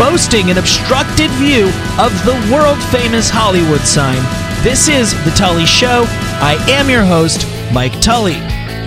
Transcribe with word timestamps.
boasting 0.00 0.50
an 0.50 0.56
obstructed 0.56 1.30
view 1.32 1.66
of 1.98 2.10
the 2.24 2.32
world 2.50 2.82
famous 2.84 3.28
Hollywood 3.28 3.82
sign. 3.82 4.16
This 4.64 4.88
is 4.88 5.12
The 5.26 5.30
Tully 5.32 5.66
Show. 5.66 6.06
I 6.40 6.54
am 6.70 6.88
your 6.88 7.04
host, 7.04 7.46
Mike 7.70 8.00
Tully. 8.00 8.38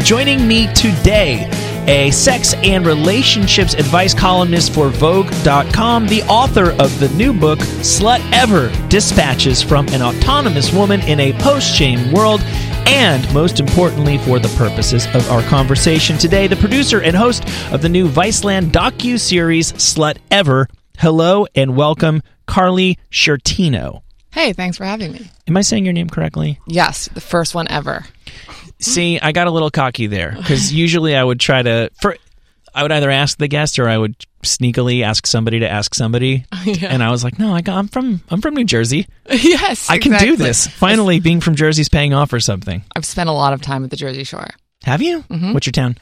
Joining 0.04 0.48
me 0.48 0.74
today, 0.74 1.48
a 1.88 2.10
sex 2.10 2.56
and 2.64 2.84
relationships 2.84 3.76
advice 3.76 4.16
columnist 4.16 4.74
for 4.74 4.90
Vogue.com, 4.90 6.08
the 6.08 6.24
author 6.24 6.72
of 6.82 7.00
the 7.00 7.10
new 7.16 7.32
book, 7.32 7.60
Slutever 7.60 8.72
Dispatches 8.90 9.62
from 9.62 9.88
an 9.90 10.02
Autonomous 10.02 10.74
Woman 10.74 11.00
in 11.02 11.20
a 11.20 11.34
Post 11.34 11.72
Shame 11.76 12.12
World, 12.12 12.42
and 12.88 13.32
most 13.36 13.60
importantly, 13.60 14.18
for 14.18 14.40
the 14.40 14.54
purposes 14.58 15.06
of 15.14 15.30
our 15.30 15.44
conversation 15.44 16.18
today, 16.18 16.48
the 16.48 16.56
producer 16.56 17.02
and 17.02 17.16
host 17.16 17.44
of 17.72 17.84
the 17.84 17.90
new 17.90 18.10
Viceland 18.10 18.72
docu 18.72 19.20
series, 19.20 19.74
Slut 19.74 20.18
Ever. 20.32 20.68
Hello 21.04 21.46
and 21.56 21.76
welcome, 21.76 22.22
Karley 22.48 22.98
Sciortino. 23.12 24.02
Hey, 24.32 24.54
thanks 24.54 24.78
for 24.78 24.86
having 24.86 25.12
me. 25.12 25.30
Am 25.48 25.58
I 25.58 25.62
saying 25.62 25.84
your 25.86 25.94
name 25.94 26.10
correctly? 26.10 26.60
Yes, 26.66 27.10
the 27.14 27.22
first 27.22 27.54
one 27.54 27.68
ever. 27.70 28.06
See, 28.80 29.20
I 29.20 29.32
got 29.32 29.48
a 29.48 29.52
little 29.52 29.70
cocky 29.70 30.08
there 30.08 30.34
because 30.38 30.72
usually 30.74 31.16
I 31.16 31.24
would 31.24 31.40
try 31.40 31.62
to 31.62 31.90
for 32.02 32.16
I 32.74 32.82
would 32.84 32.92
either 32.92 33.12
ask 33.12 33.38
the 33.38 33.48
guest 33.48 33.80
or 33.80 33.88
I 33.88 33.98
would 33.98 34.16
sneakily 34.44 35.04
ask 35.04 35.28
somebody 35.28 35.60
to 35.60 35.70
ask 35.70 35.94
somebody, 35.94 36.46
Yeah. 36.66 36.88
and 36.90 37.04
I 37.04 37.12
was 37.12 37.24
like, 37.24 37.38
"No, 37.38 37.54
I 37.54 37.62
got, 37.62 37.78
I'm 37.78 37.88
from 37.88 38.22
I'm 38.30 38.42
from 38.42 38.56
New 38.56 38.66
Jersey. 38.66 39.08
yes, 39.30 39.90
I 39.90 40.00
can 40.00 40.18
do 40.20 40.36
this. 40.36 40.68
Finally, 40.68 41.20
being 41.20 41.40
from 41.42 41.56
Jersey's 41.56 41.90
paying 41.90 42.14
off 42.14 42.34
or 42.34 42.40
something." 42.40 42.84
I've 42.96 43.06
spent 43.06 43.30
a 43.30 43.34
lot 43.34 43.54
of 43.54 43.62
time 43.62 43.84
at 43.84 43.90
the 43.90 43.96
Jersey 43.98 44.24
Shore. 44.24 44.48
Have 44.84 45.02
you? 45.02 45.22
Mm-hmm. 45.24 45.54
What's 45.54 45.66
your 45.68 45.72
town? 45.72 45.98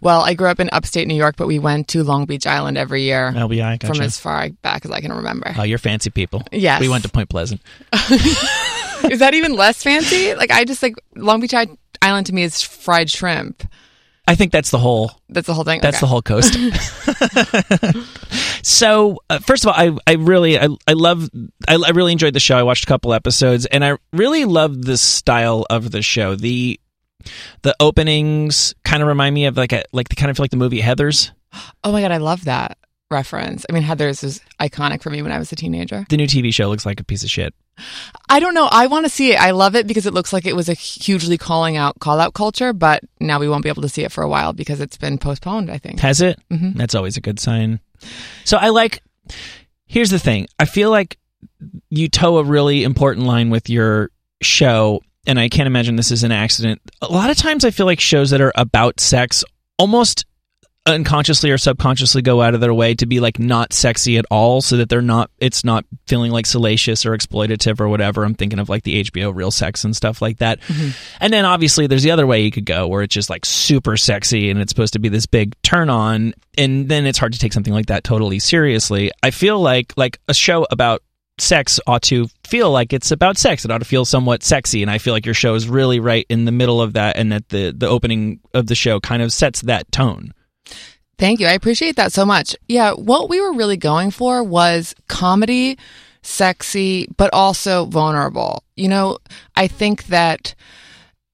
Well, 0.00 0.20
I 0.22 0.34
grew 0.34 0.48
up 0.48 0.60
in 0.60 0.68
upstate 0.72 1.06
New 1.08 1.14
York, 1.14 1.36
but 1.36 1.46
we 1.46 1.58
went 1.58 1.88
to 1.88 2.02
Long 2.02 2.24
Beach 2.24 2.46
Island 2.46 2.78
every 2.78 3.02
year 3.02 3.32
LBI. 3.34 3.84
from 3.86 4.00
as 4.00 4.18
far 4.18 4.48
back 4.62 4.84
as 4.84 4.90
I 4.90 5.00
can 5.00 5.12
remember. 5.12 5.52
Oh, 5.56 5.62
you're 5.62 5.78
fancy 5.78 6.10
people. 6.10 6.42
Yes. 6.52 6.80
we 6.80 6.88
went 6.88 7.02
to 7.04 7.08
Point 7.10 7.28
Pleasant. 7.28 7.60
is 7.92 9.18
that 9.20 9.30
even 9.34 9.54
less 9.54 9.82
fancy? 9.82 10.34
Like, 10.34 10.50
I 10.50 10.64
just 10.64 10.82
like 10.82 10.94
Long 11.16 11.40
Beach 11.40 11.54
I- 11.54 11.66
Island 12.02 12.26
to 12.26 12.34
me 12.34 12.42
is 12.42 12.62
fried 12.62 13.10
shrimp. 13.10 13.64
I 14.26 14.34
think 14.34 14.52
that's 14.52 14.70
the 14.70 14.78
whole 14.78 15.10
That's 15.30 15.46
the 15.46 15.54
whole 15.54 15.64
thing. 15.64 15.80
That's 15.80 15.96
Okay. 15.96 16.00
the 16.02 16.06
whole 16.06 16.20
coast. 16.20 16.52
so, 18.62 19.18
uh, 19.30 19.38
first 19.38 19.64
of 19.64 19.68
all, 19.68 19.74
I 19.74 19.96
I 20.06 20.14
really 20.16 20.58
I 20.58 20.68
I 20.86 20.92
love 20.92 21.30
I, 21.66 21.76
I 21.76 21.90
really 21.90 22.12
enjoyed 22.12 22.34
the 22.34 22.40
show. 22.40 22.56
I 22.58 22.62
watched 22.62 22.84
a 22.84 22.86
couple 22.86 23.14
episodes, 23.14 23.64
and 23.66 23.84
I 23.84 23.96
really 24.12 24.44
love 24.44 24.82
the 24.84 24.96
style 24.98 25.64
of 25.70 25.90
the 25.90 26.02
show. 26.02 26.34
the 26.34 26.78
The 27.62 27.74
openings 27.80 28.74
kind 28.84 29.02
of 29.02 29.08
remind 29.08 29.34
me 29.34 29.46
of 29.46 29.56
like 29.56 29.72
a 29.72 29.82
like 29.92 30.08
the 30.08 30.16
kind 30.16 30.30
of 30.30 30.36
feel 30.36 30.44
like 30.44 30.50
the 30.50 30.56
movie 30.56 30.80
Heathers. 30.80 31.30
Oh 31.84 31.92
my 31.92 32.00
god, 32.00 32.12
I 32.12 32.18
love 32.18 32.44
that 32.44 32.78
reference. 33.10 33.64
I 33.68 33.72
mean, 33.72 33.82
Heathers 33.82 34.22
is 34.22 34.40
iconic 34.60 35.02
for 35.02 35.10
me 35.10 35.22
when 35.22 35.32
I 35.32 35.38
was 35.38 35.50
a 35.52 35.56
teenager. 35.56 36.04
The 36.08 36.16
new 36.16 36.26
TV 36.26 36.52
show 36.52 36.68
looks 36.68 36.84
like 36.86 37.00
a 37.00 37.04
piece 37.04 37.24
of 37.24 37.30
shit. 37.30 37.54
I 38.28 38.40
don't 38.40 38.54
know. 38.54 38.68
I 38.70 38.86
want 38.88 39.06
to 39.06 39.10
see 39.10 39.32
it. 39.32 39.40
I 39.40 39.52
love 39.52 39.76
it 39.76 39.86
because 39.86 40.04
it 40.04 40.12
looks 40.12 40.32
like 40.32 40.46
it 40.46 40.56
was 40.56 40.68
a 40.68 40.74
hugely 40.74 41.38
calling 41.38 41.76
out 41.76 41.98
call 42.00 42.20
out 42.20 42.34
culture, 42.34 42.72
but 42.72 43.02
now 43.20 43.38
we 43.38 43.48
won't 43.48 43.62
be 43.62 43.68
able 43.68 43.82
to 43.82 43.88
see 43.88 44.02
it 44.04 44.12
for 44.12 44.22
a 44.22 44.28
while 44.28 44.52
because 44.52 44.80
it's 44.80 44.96
been 44.96 45.16
postponed. 45.18 45.70
I 45.70 45.78
think. 45.78 46.00
Has 46.00 46.20
it? 46.20 46.38
Mhm. 46.50 46.74
That's 46.74 46.94
always 46.94 47.16
a 47.16 47.20
good 47.20 47.40
sign. 47.40 47.80
So 48.44 48.56
I 48.58 48.68
like. 48.70 49.02
Here's 49.86 50.10
the 50.10 50.18
thing. 50.18 50.46
I 50.58 50.66
feel 50.66 50.90
like 50.90 51.16
you 51.88 52.08
toe 52.08 52.38
a 52.38 52.44
really 52.44 52.84
important 52.84 53.26
line 53.26 53.48
with 53.48 53.70
your 53.70 54.10
show, 54.42 55.00
and 55.26 55.38
I 55.38 55.48
can't 55.48 55.66
imagine 55.66 55.96
this 55.96 56.10
is 56.10 56.24
an 56.24 56.32
accident. 56.32 56.80
A 57.02 57.10
lot 57.10 57.30
of 57.30 57.36
times, 57.36 57.64
I 57.64 57.70
feel 57.70 57.86
like 57.86 58.00
shows 58.00 58.30
that 58.30 58.40
are 58.40 58.52
about 58.54 59.00
sex 59.00 59.44
almost 59.78 60.24
unconsciously 60.88 61.50
or 61.50 61.58
subconsciously 61.58 62.22
go 62.22 62.40
out 62.40 62.54
of 62.54 62.60
their 62.60 62.72
way 62.72 62.94
to 62.94 63.06
be 63.06 63.20
like 63.20 63.38
not 63.38 63.72
sexy 63.72 64.16
at 64.16 64.24
all 64.30 64.62
so 64.62 64.78
that 64.78 64.88
they're 64.88 65.02
not 65.02 65.30
it's 65.38 65.64
not 65.64 65.84
feeling 66.06 66.32
like 66.32 66.46
salacious 66.46 67.04
or 67.04 67.16
exploitative 67.16 67.78
or 67.80 67.88
whatever. 67.88 68.24
I'm 68.24 68.34
thinking 68.34 68.58
of 68.58 68.68
like 68.68 68.84
the 68.84 69.04
hbo 69.04 69.34
real 69.34 69.50
sex 69.50 69.84
and 69.84 69.94
stuff 69.94 70.22
like 70.22 70.38
that. 70.38 70.60
Mm-hmm. 70.62 70.90
And 71.20 71.32
then 71.32 71.44
obviously 71.44 71.86
there's 71.86 72.02
the 72.02 72.10
other 72.10 72.26
way 72.26 72.40
you 72.40 72.50
could 72.50 72.64
go 72.64 72.88
where 72.88 73.02
it's 73.02 73.14
just 73.14 73.30
like 73.30 73.44
super 73.44 73.96
sexy 73.96 74.50
and 74.50 74.60
it's 74.60 74.70
supposed 74.70 74.94
to 74.94 74.98
be 74.98 75.08
this 75.08 75.26
big 75.26 75.54
turn 75.62 75.90
on 75.90 76.32
and 76.56 76.88
then 76.88 77.06
it's 77.06 77.18
hard 77.18 77.34
to 77.34 77.38
take 77.38 77.52
something 77.52 77.74
like 77.74 77.86
that 77.86 78.02
totally 78.02 78.38
seriously. 78.38 79.10
I 79.22 79.30
feel 79.30 79.60
like 79.60 79.92
like 79.96 80.18
a 80.26 80.34
show 80.34 80.66
about 80.70 81.02
sex 81.40 81.78
ought 81.86 82.02
to 82.02 82.26
feel 82.46 82.70
like 82.70 82.92
it's 82.92 83.10
about 83.10 83.36
sex 83.38 83.64
it 83.64 83.70
ought 83.70 83.78
to 83.78 83.84
feel 83.84 84.04
somewhat 84.04 84.42
sexy 84.42 84.82
and 84.82 84.90
i 84.90 84.98
feel 84.98 85.12
like 85.12 85.24
your 85.24 85.34
show 85.34 85.54
is 85.54 85.68
really 85.68 86.00
right 86.00 86.26
in 86.28 86.44
the 86.44 86.52
middle 86.52 86.80
of 86.80 86.92
that 86.94 87.16
and 87.16 87.30
that 87.32 87.48
the 87.50 87.74
the 87.76 87.88
opening 87.88 88.40
of 88.54 88.66
the 88.66 88.74
show 88.74 89.00
kind 89.00 89.22
of 89.22 89.32
sets 89.32 89.62
that 89.62 89.90
tone 89.92 90.32
Thank 91.18 91.40
you. 91.40 91.48
I 91.48 91.52
appreciate 91.52 91.96
that 91.96 92.12
so 92.12 92.24
much. 92.24 92.54
Yeah, 92.68 92.92
what 92.92 93.28
we 93.28 93.40
were 93.40 93.52
really 93.52 93.76
going 93.76 94.12
for 94.12 94.42
was 94.44 94.94
comedy, 95.08 95.76
sexy, 96.22 97.08
but 97.16 97.34
also 97.34 97.86
vulnerable. 97.86 98.62
You 98.76 98.88
know, 98.88 99.18
I 99.56 99.66
think 99.66 100.06
that 100.06 100.54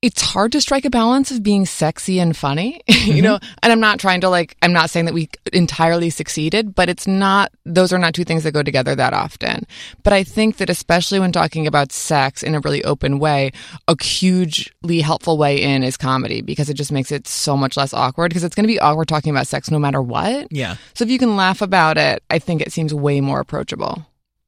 it's 0.05 0.21
hard 0.21 0.53
to 0.53 0.61
strike 0.61 0.85
a 0.85 0.91
balance 0.91 1.31
of 1.31 1.43
being 1.43 1.65
sexy 1.65 2.19
and 2.19 2.37
funny, 2.37 2.83
you 2.89 2.95
mm-hmm. 2.95 3.21
know, 3.23 3.39
and 3.63 3.73
I'm 3.73 3.81
not 3.81 3.99
trying 3.99 4.21
to 4.21 4.29
like, 4.29 4.55
I'm 4.61 4.75
not 4.75 4.91
saying 4.91 5.07
that 5.07 5.15
we 5.15 5.31
entirely 5.51 6.11
succeeded, 6.11 6.75
but 6.75 6.91
it's 6.91 7.07
not, 7.07 7.51
those 7.65 7.91
are 7.91 7.99
not 7.99 8.13
two 8.13 8.25
things 8.25 8.43
that 8.43 8.53
go 8.53 8.63
together 8.63 8.95
that 8.95 9.15
often. 9.15 9.67
But 10.03 10.13
I 10.13 10.23
think 10.23 10.59
that 10.59 10.69
especially 10.69 11.21
when 11.21 11.33
talking 11.33 11.67
about 11.67 11.91
sex 11.91 12.43
in 12.43 12.55
a 12.55 12.61
really 12.61 12.85
open 12.85 13.19
way, 13.19 13.53
a 13.89 13.97
hugely 14.05 15.01
helpful 15.01 15.39
way 15.39 15.63
in 15.63 15.83
is 15.83 15.97
comedy 15.97 16.43
because 16.43 16.69
it 16.69 16.75
just 16.75 16.93
makes 16.93 17.11
it 17.11 17.27
so 17.27 17.57
much 17.57 17.75
less 17.75 17.95
awkward 17.95 18.29
because 18.29 18.45
it's 18.45 18.55
going 18.55 18.65
to 18.65 18.73
be 18.73 18.79
awkward 18.79 19.09
talking 19.09 19.31
about 19.31 19.47
sex 19.47 19.71
no 19.71 19.79
matter 19.79 20.03
what. 20.03 20.49
yeah 20.51 20.77
So 20.93 21.05
if 21.05 21.11
you 21.11 21.19
can 21.19 21.35
laugh 21.35 21.63
about 21.63 21.97
it, 21.97 22.23
I 22.29 22.39
think 22.39 22.61
it 22.61 22.73
seems 22.73 22.93
way 22.93 23.23
more 23.23 23.41
approachable. 23.41 24.05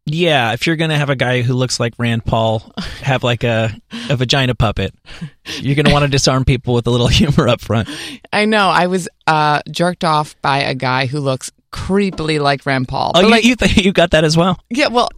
Yeah 0.06 0.52
if 0.52 0.66
you're 0.66 0.76
gonna 0.76 0.96
have 0.96 1.10
a 1.10 1.16
guy 1.16 1.42
who 1.42 1.52
looks 1.52 1.78
like 1.78 1.92
rand 1.98 2.24
paul 2.24 2.72
have 3.02 3.22
like 3.24 3.44
a 3.44 3.74
a 4.08 4.16
vagina 4.16 4.54
puppet 4.54 4.94
you're 5.58 5.74
gonna 5.74 5.92
want 5.92 6.04
to 6.04 6.08
disarm 6.08 6.44
people 6.44 6.74
with 6.74 6.86
a 6.86 6.90
little 6.90 7.08
humor 7.08 7.48
up 7.48 7.60
front 7.60 7.88
I 8.32 8.44
know. 8.44 8.68
I 8.68 8.86
was 8.86 9.08
uh, 9.26 9.62
jerked 9.70 10.04
off 10.04 10.40
by 10.42 10.58
a 10.58 10.74
guy 10.74 11.06
who 11.06 11.20
looks 11.20 11.50
creepily 11.72 12.40
like 12.40 12.64
Rand 12.64 12.88
Paul. 12.88 13.12
oh 13.14 13.20
you, 13.20 13.28
like, 13.28 13.44
you, 13.44 13.56
th- 13.56 13.76
you 13.76 13.92
got 13.92 14.12
that 14.12 14.24
as 14.24 14.36
well 14.36 14.58
yeah, 14.70 14.88
well, 14.88 15.08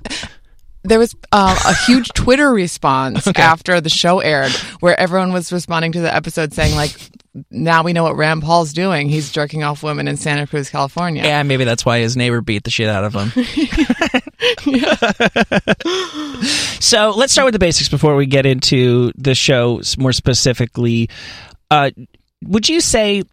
there 0.84 0.98
was 0.98 1.14
um, 1.32 1.56
a 1.66 1.74
huge 1.86 2.08
Twitter 2.14 2.50
response 2.50 3.26
after 3.36 3.80
the 3.80 3.90
show 3.90 4.20
aired 4.20 4.52
where 4.80 4.98
everyone 4.98 5.32
was 5.32 5.52
responding 5.52 5.92
to 5.92 6.00
the 6.00 6.14
episode 6.14 6.52
saying, 6.52 6.74
like, 6.74 6.92
now 7.50 7.82
we 7.82 7.92
know 7.92 8.04
what 8.04 8.16
Rand 8.16 8.42
Paul's 8.42 8.72
doing. 8.72 9.08
He's 9.08 9.30
jerking 9.30 9.62
off 9.62 9.82
women 9.82 10.08
in 10.08 10.16
Santa 10.16 10.46
Cruz, 10.46 10.70
California. 10.70 11.22
Yeah, 11.24 11.42
maybe 11.42 11.64
that's 11.64 11.84
why 11.84 11.98
his 12.00 12.16
neighbor 12.16 12.40
beat 12.40 12.64
the 12.64 12.70
shit 12.70 12.88
out 12.88 13.04
of 13.04 13.14
him. 13.14 13.32
so 16.80 17.10
let's 17.10 17.32
start 17.32 17.46
with 17.46 17.54
the 17.54 17.58
basics 17.58 17.88
before 17.88 18.14
we 18.14 18.26
get 18.26 18.46
into 18.46 19.10
the 19.16 19.34
show 19.34 19.80
more 19.98 20.12
specifically. 20.12 21.08
Uh, 21.70 21.90
would 22.44 22.68
you 22.68 22.80
say 22.80 23.24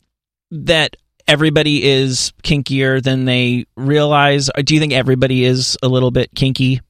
that 0.52 0.96
everybody 1.28 1.84
is 1.84 2.34
kinkier 2.44 3.02
than 3.02 3.26
they 3.26 3.66
realize? 3.76 4.50
Or 4.50 4.64
do 4.64 4.74
you 4.74 4.80
think 4.80 4.94
everybody 4.94 5.44
is 5.44 5.78
a 5.84 5.88
little 5.88 6.12
bit 6.12 6.30
kinky? 6.36 6.82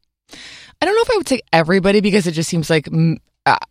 I 0.82 0.86
don't 0.86 0.96
know 0.96 1.02
if 1.02 1.12
I 1.12 1.18
would 1.18 1.28
say 1.28 1.42
everybody 1.52 2.02
because 2.02 2.28
it 2.28 2.32
just 2.32 2.50
seems 2.50 2.70
like 2.70 2.90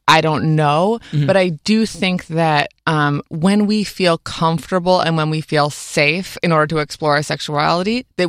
I 0.07 0.21
don't 0.21 0.55
know, 0.55 1.01
Mhm. 1.13 1.27
but 1.27 1.37
I 1.37 1.49
do 1.65 1.85
think 1.87 2.27
that 2.29 2.69
um, 2.87 3.23
when 3.29 3.67
we 3.67 3.83
feel 3.83 4.19
comfortable 4.19 5.01
and 5.01 5.17
when 5.17 5.31
we 5.31 5.41
feel 5.41 5.71
safe 5.71 6.37
in 6.43 6.53
order 6.53 6.67
to 6.69 6.79
explore 6.79 7.17
our 7.17 7.23
sexuality, 7.23 8.07
that 8.17 8.29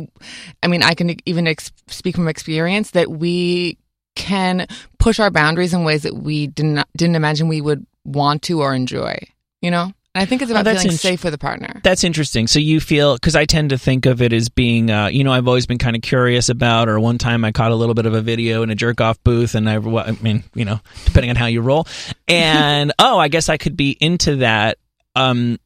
I 0.62 0.66
mean, 0.66 0.82
I 0.82 0.94
can 0.94 1.16
even 1.26 1.46
ex- 1.46 1.70
speak 1.88 2.16
from 2.16 2.26
experience 2.28 2.90
that 2.92 3.10
we 3.10 3.78
can 4.16 4.66
push 4.98 5.20
our 5.20 5.30
boundaries 5.30 5.72
in 5.74 5.84
ways 5.84 6.02
that 6.02 6.16
we 6.16 6.48
didn't 6.48 6.84
didn't 6.96 7.16
imagine 7.16 7.46
we 7.48 7.60
would 7.60 7.86
want 8.04 8.42
to 8.42 8.60
or 8.62 8.74
enjoy. 8.74 9.16
You 9.62 9.70
know, 9.70 9.92
I 10.18 10.24
think 10.24 10.42
it's 10.42 10.50
Oh, 10.50 10.54
about 10.54 10.64
that's 10.64 10.82
feeling 10.82 10.92
int- 10.94 11.00
safe 11.00 11.24
with 11.24 11.34
a 11.34 11.38
partner. 11.38 11.80
That's 11.82 12.04
interesting. 12.04 12.46
So 12.46 12.58
you 12.58 12.80
feel 12.80 13.14
because 13.14 13.36
I 13.36 13.44
tend 13.44 13.70
to 13.70 13.78
think 13.78 14.06
of 14.06 14.22
it 14.22 14.32
as 14.32 14.48
being, 14.48 14.90
uh, 14.90 15.06
you 15.08 15.24
know, 15.24 15.32
I've 15.32 15.48
always 15.48 15.66
been 15.66 15.78
kind 15.78 15.96
of 15.96 16.02
curious 16.02 16.48
about. 16.48 16.88
Or 16.88 16.98
one 17.00 17.18
time 17.18 17.44
I 17.44 17.52
caught 17.52 17.70
a 17.70 17.74
little 17.74 17.94
bit 17.94 18.06
of 18.06 18.14
a 18.14 18.22
video 18.22 18.62
in 18.62 18.70
a 18.70 18.74
jerk 18.74 19.00
off 19.00 19.22
booth, 19.24 19.54
and 19.54 19.68
I, 19.68 19.78
well, 19.78 20.04
I 20.06 20.12
mean, 20.22 20.44
you 20.54 20.64
know, 20.64 20.80
depending 21.04 21.30
on 21.30 21.36
how 21.36 21.46
you 21.46 21.60
roll, 21.60 21.86
and 22.28 22.92
oh, 22.98 23.18
I 23.18 23.28
guess 23.28 23.48
I 23.48 23.56
could 23.56 23.76
be 23.76 23.90
into 24.00 24.36
that. 24.36 24.78
Um, 25.14 25.58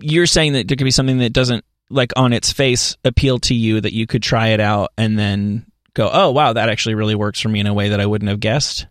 you're 0.00 0.26
saying 0.26 0.54
that 0.54 0.68
there 0.68 0.76
could 0.76 0.84
be 0.84 0.90
something 0.90 1.18
that 1.18 1.32
doesn't 1.32 1.64
like 1.90 2.12
on 2.16 2.32
its 2.32 2.50
face 2.52 2.96
appeal 3.04 3.38
to 3.40 3.54
you 3.54 3.80
that 3.80 3.92
you 3.92 4.06
could 4.06 4.22
try 4.22 4.48
it 4.48 4.60
out 4.60 4.92
and 4.96 5.18
then 5.18 5.66
go, 5.94 6.08
oh 6.10 6.30
wow, 6.30 6.54
that 6.54 6.70
actually 6.70 6.94
really 6.94 7.14
works 7.14 7.38
for 7.40 7.48
me 7.50 7.60
in 7.60 7.66
a 7.66 7.74
way 7.74 7.90
that 7.90 8.00
I 8.00 8.06
wouldn't 8.06 8.30
have 8.30 8.40
guessed. 8.40 8.86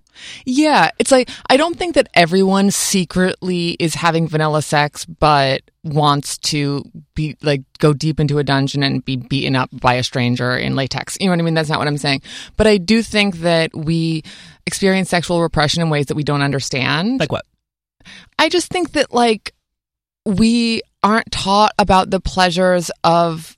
Yeah, 0.46 0.92
it's 1.00 1.12
like 1.12 1.30
I 1.50 1.58
don't 1.58 1.78
think 1.78 1.96
that 1.96 2.10
everyone 2.14 2.72
secretly 2.72 3.72
is 3.80 3.96
having 3.96 4.28
vanilla 4.28 4.62
sex, 4.62 5.06
but 5.06 5.62
wants 5.84 6.38
to 6.38 6.84
be 7.16 7.38
like 7.42 7.62
go 7.80 7.94
deep 7.94 8.20
into 8.20 8.38
a 8.38 8.44
dungeon 8.44 8.84
and 8.84 9.04
be 9.04 9.16
beaten 9.16 9.56
up 9.56 9.70
by 9.72 9.96
a 9.96 10.04
stranger 10.04 10.56
in 10.56 10.76
latex. 10.76 11.18
You 11.20 11.28
know 11.28 11.32
what 11.32 11.40
I 11.40 11.44
mean? 11.44 11.54
That's 11.54 11.70
not 11.70 11.80
what 11.80 11.88
I'm 11.88 11.98
saying. 11.98 12.22
But 12.58 12.68
I 12.68 12.78
do 12.78 13.02
think 13.02 13.38
that 13.38 13.76
we 13.76 14.24
experience 14.66 15.10
sexual 15.10 15.42
repression 15.42 15.82
in 15.82 15.90
ways 15.90 16.08
that 16.08 16.16
we 16.16 16.24
don't 16.24 16.42
understand. 16.42 17.20
Like 17.20 17.32
what? 17.32 17.46
I 18.38 18.50
just 18.50 18.70
think 18.70 18.94
that 18.94 19.14
like 19.14 19.54
we 20.26 20.82
aren't 21.04 21.32
taught 21.32 21.74
about 21.80 22.10
the 22.10 22.20
pleasures 22.20 22.92
of 23.04 23.58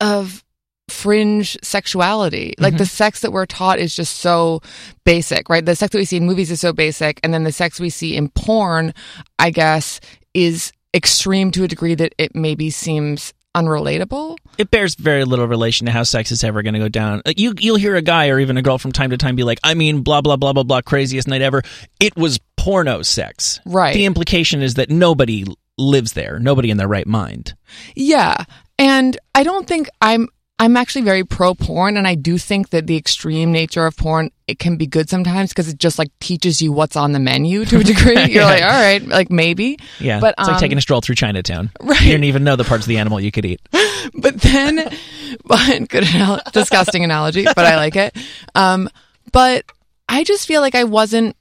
of 0.00 0.44
fringe 0.90 1.56
sexuality. 1.62 2.54
Like 2.58 2.74
the 2.74 2.84
mm-hmm. 2.84 2.88
sex 2.88 3.20
that 3.20 3.32
we're 3.32 3.46
taught 3.46 3.78
is 3.78 3.94
just 3.94 4.18
so 4.18 4.60
basic, 5.04 5.48
right? 5.48 5.64
The 5.64 5.76
sex 5.76 5.92
that 5.92 5.98
we 5.98 6.04
see 6.04 6.16
in 6.16 6.26
movies 6.26 6.50
is 6.50 6.60
so 6.60 6.72
basic 6.72 7.20
and 7.22 7.32
then 7.32 7.44
the 7.44 7.52
sex 7.52 7.80
we 7.80 7.90
see 7.90 8.16
in 8.16 8.28
porn, 8.30 8.92
I 9.38 9.50
guess, 9.50 10.00
is 10.34 10.72
extreme 10.94 11.50
to 11.52 11.64
a 11.64 11.68
degree 11.68 11.94
that 11.94 12.14
it 12.18 12.34
maybe 12.34 12.70
seems 12.70 13.32
unrelatable. 13.54 14.36
It 14.58 14.70
bears 14.70 14.94
very 14.94 15.24
little 15.24 15.46
relation 15.46 15.86
to 15.86 15.92
how 15.92 16.02
sex 16.02 16.30
is 16.30 16.44
ever 16.44 16.62
going 16.62 16.74
to 16.74 16.80
go 16.80 16.88
down. 16.88 17.22
You, 17.36 17.54
you'll 17.58 17.76
hear 17.76 17.96
a 17.96 18.02
guy 18.02 18.28
or 18.28 18.38
even 18.38 18.56
a 18.56 18.62
girl 18.62 18.78
from 18.78 18.92
time 18.92 19.10
to 19.10 19.16
time 19.16 19.36
be 19.36 19.42
like, 19.42 19.58
"I 19.64 19.74
mean, 19.74 20.02
blah 20.02 20.20
blah 20.20 20.36
blah 20.36 20.52
blah 20.52 20.62
blah, 20.62 20.82
craziest 20.82 21.26
night 21.26 21.42
ever." 21.42 21.62
It 21.98 22.16
was 22.16 22.38
porno 22.56 23.02
sex. 23.02 23.60
Right. 23.66 23.94
The 23.94 24.04
implication 24.04 24.62
is 24.62 24.74
that 24.74 24.90
nobody 24.90 25.46
lives 25.78 26.12
there, 26.12 26.38
nobody 26.38 26.70
in 26.70 26.76
their 26.76 26.88
right 26.88 27.06
mind. 27.06 27.54
Yeah. 27.96 28.44
And 28.78 29.18
I 29.34 29.42
don't 29.42 29.66
think 29.66 29.88
I'm 30.00 30.28
I'm 30.60 30.76
actually 30.76 31.02
very 31.02 31.24
pro 31.24 31.54
porn 31.54 31.96
and 31.96 32.06
I 32.06 32.14
do 32.14 32.36
think 32.38 32.68
that 32.70 32.86
the 32.86 32.96
extreme 32.96 33.50
nature 33.50 33.86
of 33.86 33.96
porn 33.96 34.30
it 34.46 34.58
can 34.58 34.76
be 34.76 34.86
good 34.86 35.08
sometimes 35.08 35.50
because 35.50 35.68
it 35.68 35.78
just 35.78 35.98
like 35.98 36.10
teaches 36.20 36.60
you 36.60 36.70
what's 36.70 36.96
on 36.96 37.12
the 37.12 37.18
menu 37.18 37.64
to 37.64 37.80
a 37.80 37.84
degree. 37.84 38.14
You're 38.30 38.42
Yeah. 38.42 38.44
like, 38.44 38.62
all 38.62 38.68
right, 38.68 39.02
like 39.06 39.30
maybe. 39.30 39.78
Yeah, 39.98 40.20
But 40.20 40.34
it's 40.38 40.46
like 40.48 40.56
um, 40.56 40.60
taking 40.60 40.76
a 40.76 40.80
stroll 40.80 41.00
through 41.00 41.14
Chinatown. 41.14 41.70
Right. 41.80 42.00
You 42.00 42.08
didn't 42.12 42.24
even 42.24 42.44
know 42.44 42.56
the 42.56 42.64
parts 42.64 42.84
of 42.84 42.88
the 42.88 42.98
animal 42.98 43.20
you 43.20 43.32
could 43.32 43.44
eat. 43.46 43.60
but 44.14 44.40
then 44.40 44.76
but 45.44 45.88
good 45.88 46.04
anal- 46.14 46.40
disgusting 46.52 47.04
analogy 47.04 47.44
but 47.44 47.58
i 47.66 47.76
like 47.76 47.94
it 47.96 48.16
um 48.54 48.88
but 49.32 49.64
i 50.08 50.24
just 50.24 50.46
feel 50.48 50.60
like 50.62 50.74
i 50.74 50.84
wasn't 50.84 51.36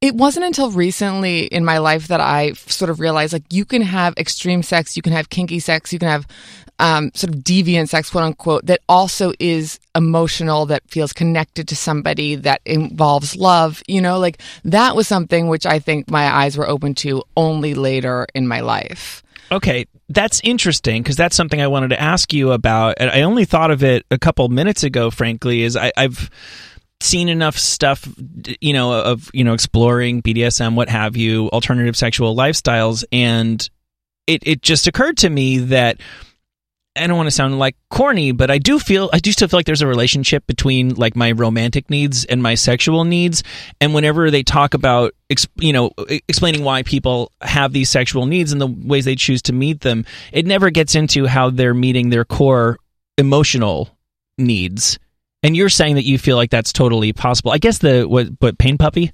it 0.00 0.14
wasn't 0.14 0.44
until 0.44 0.70
recently 0.70 1.44
in 1.46 1.64
my 1.64 1.78
life 1.78 2.08
that 2.08 2.20
I 2.20 2.52
sort 2.54 2.90
of 2.90 2.98
realized 2.98 3.32
like 3.32 3.44
you 3.50 3.64
can 3.64 3.82
have 3.82 4.14
extreme 4.16 4.64
sex, 4.64 4.96
you 4.96 5.02
can 5.02 5.12
have 5.12 5.30
kinky 5.30 5.60
sex, 5.60 5.92
you 5.92 6.00
can 6.00 6.08
have 6.08 6.26
um, 6.82 7.12
sort 7.14 7.32
of 7.32 7.40
deviant 7.40 7.88
sex, 7.88 8.10
quote 8.10 8.24
unquote, 8.24 8.66
that 8.66 8.80
also 8.88 9.32
is 9.38 9.78
emotional, 9.94 10.66
that 10.66 10.82
feels 10.90 11.12
connected 11.12 11.68
to 11.68 11.76
somebody, 11.76 12.34
that 12.34 12.60
involves 12.66 13.36
love. 13.36 13.82
You 13.86 14.00
know, 14.00 14.18
like 14.18 14.42
that 14.64 14.96
was 14.96 15.06
something 15.06 15.46
which 15.46 15.64
I 15.64 15.78
think 15.78 16.10
my 16.10 16.26
eyes 16.26 16.58
were 16.58 16.68
open 16.68 16.94
to 16.96 17.22
only 17.36 17.74
later 17.74 18.26
in 18.34 18.48
my 18.48 18.60
life. 18.60 19.22
Okay, 19.52 19.86
that's 20.08 20.40
interesting 20.42 21.02
because 21.02 21.16
that's 21.16 21.36
something 21.36 21.60
I 21.60 21.68
wanted 21.68 21.88
to 21.88 22.00
ask 22.00 22.32
you 22.32 22.50
about. 22.50 22.96
And 22.98 23.10
I 23.10 23.22
only 23.22 23.44
thought 23.44 23.70
of 23.70 23.84
it 23.84 24.04
a 24.10 24.18
couple 24.18 24.48
minutes 24.48 24.82
ago. 24.82 25.10
Frankly, 25.10 25.62
is 25.62 25.76
I, 25.76 25.92
I've 25.96 26.30
seen 27.00 27.28
enough 27.28 27.58
stuff, 27.58 28.08
you 28.60 28.72
know, 28.72 28.92
of 28.92 29.30
you 29.32 29.44
know 29.44 29.54
exploring 29.54 30.20
BDSM, 30.20 30.74
what 30.74 30.88
have 30.88 31.16
you, 31.16 31.48
alternative 31.50 31.96
sexual 31.96 32.34
lifestyles, 32.34 33.04
and 33.12 33.68
it 34.26 34.42
it 34.44 34.62
just 34.62 34.88
occurred 34.88 35.18
to 35.18 35.30
me 35.30 35.58
that. 35.58 36.00
I 36.94 37.06
don't 37.06 37.16
want 37.16 37.26
to 37.26 37.30
sound 37.30 37.58
like 37.58 37.74
corny, 37.88 38.32
but 38.32 38.50
I 38.50 38.58
do 38.58 38.78
feel 38.78 39.08
I 39.14 39.18
do 39.18 39.32
still 39.32 39.48
feel 39.48 39.58
like 39.58 39.66
there's 39.66 39.80
a 39.80 39.86
relationship 39.86 40.46
between 40.46 40.94
like 40.94 41.16
my 41.16 41.32
romantic 41.32 41.88
needs 41.88 42.26
and 42.26 42.42
my 42.42 42.54
sexual 42.54 43.04
needs. 43.04 43.42
And 43.80 43.94
whenever 43.94 44.30
they 44.30 44.42
talk 44.42 44.74
about 44.74 45.14
you 45.56 45.72
know 45.72 45.92
explaining 46.28 46.64
why 46.64 46.82
people 46.82 47.32
have 47.40 47.72
these 47.72 47.88
sexual 47.88 48.26
needs 48.26 48.52
and 48.52 48.60
the 48.60 48.66
ways 48.66 49.06
they 49.06 49.16
choose 49.16 49.40
to 49.42 49.54
meet 49.54 49.80
them, 49.80 50.04
it 50.32 50.44
never 50.44 50.68
gets 50.68 50.94
into 50.94 51.26
how 51.26 51.48
they're 51.48 51.72
meeting 51.72 52.10
their 52.10 52.26
core 52.26 52.78
emotional 53.16 53.96
needs. 54.36 54.98
And 55.42 55.56
you're 55.56 55.70
saying 55.70 55.94
that 55.94 56.04
you 56.04 56.18
feel 56.18 56.36
like 56.36 56.50
that's 56.50 56.72
totally 56.72 57.14
possible. 57.14 57.52
I 57.52 57.58
guess 57.58 57.78
the 57.78 58.04
what 58.04 58.28
what 58.38 58.58
pain 58.58 58.76
puppy, 58.76 59.12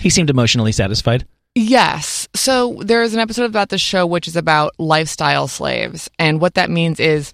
he 0.00 0.10
seemed 0.10 0.30
emotionally 0.30 0.72
satisfied. 0.72 1.26
Yes. 1.54 2.28
So 2.34 2.80
there's 2.80 3.14
an 3.14 3.20
episode 3.20 3.44
about 3.44 3.68
the 3.68 3.78
show 3.78 4.06
which 4.06 4.26
is 4.26 4.34
about 4.34 4.72
lifestyle 4.78 5.46
slaves. 5.46 6.10
And 6.18 6.40
what 6.40 6.54
that 6.54 6.68
means 6.68 6.98
is 6.98 7.32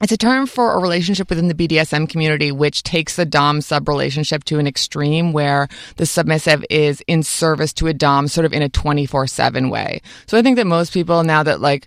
it's 0.00 0.12
a 0.12 0.16
term 0.16 0.46
for 0.46 0.72
a 0.72 0.80
relationship 0.80 1.30
within 1.30 1.46
the 1.46 1.54
BDSM 1.54 2.08
community 2.08 2.50
which 2.50 2.82
takes 2.82 3.14
the 3.14 3.24
Dom 3.24 3.60
sub 3.60 3.88
relationship 3.88 4.42
to 4.44 4.58
an 4.58 4.66
extreme 4.66 5.32
where 5.32 5.68
the 5.96 6.04
submissive 6.04 6.64
is 6.68 7.00
in 7.06 7.22
service 7.22 7.72
to 7.74 7.86
a 7.86 7.94
Dom 7.94 8.26
sort 8.26 8.44
of 8.44 8.52
in 8.52 8.60
a 8.60 8.68
24 8.68 9.28
7 9.28 9.70
way. 9.70 10.02
So 10.26 10.36
I 10.36 10.42
think 10.42 10.56
that 10.56 10.66
most 10.66 10.92
people, 10.92 11.22
now 11.22 11.44
that 11.44 11.60
like 11.60 11.86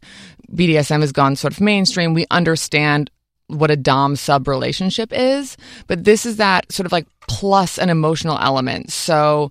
BDSM 0.53 1.01
has 1.01 1.11
gone 1.11 1.35
sort 1.35 1.53
of 1.53 1.59
mainstream, 1.59 2.13
we 2.13 2.25
understand 2.31 3.11
what 3.47 3.71
a 3.71 3.77
Dom 3.77 4.15
sub 4.15 4.47
relationship 4.47 5.11
is. 5.11 5.57
But 5.87 6.05
this 6.05 6.25
is 6.25 6.37
that 6.37 6.71
sort 6.71 6.85
of 6.85 6.93
like 6.93 7.07
plus 7.27 7.77
an 7.77 7.89
emotional 7.89 8.39
element. 8.39 8.89
So 8.91 9.49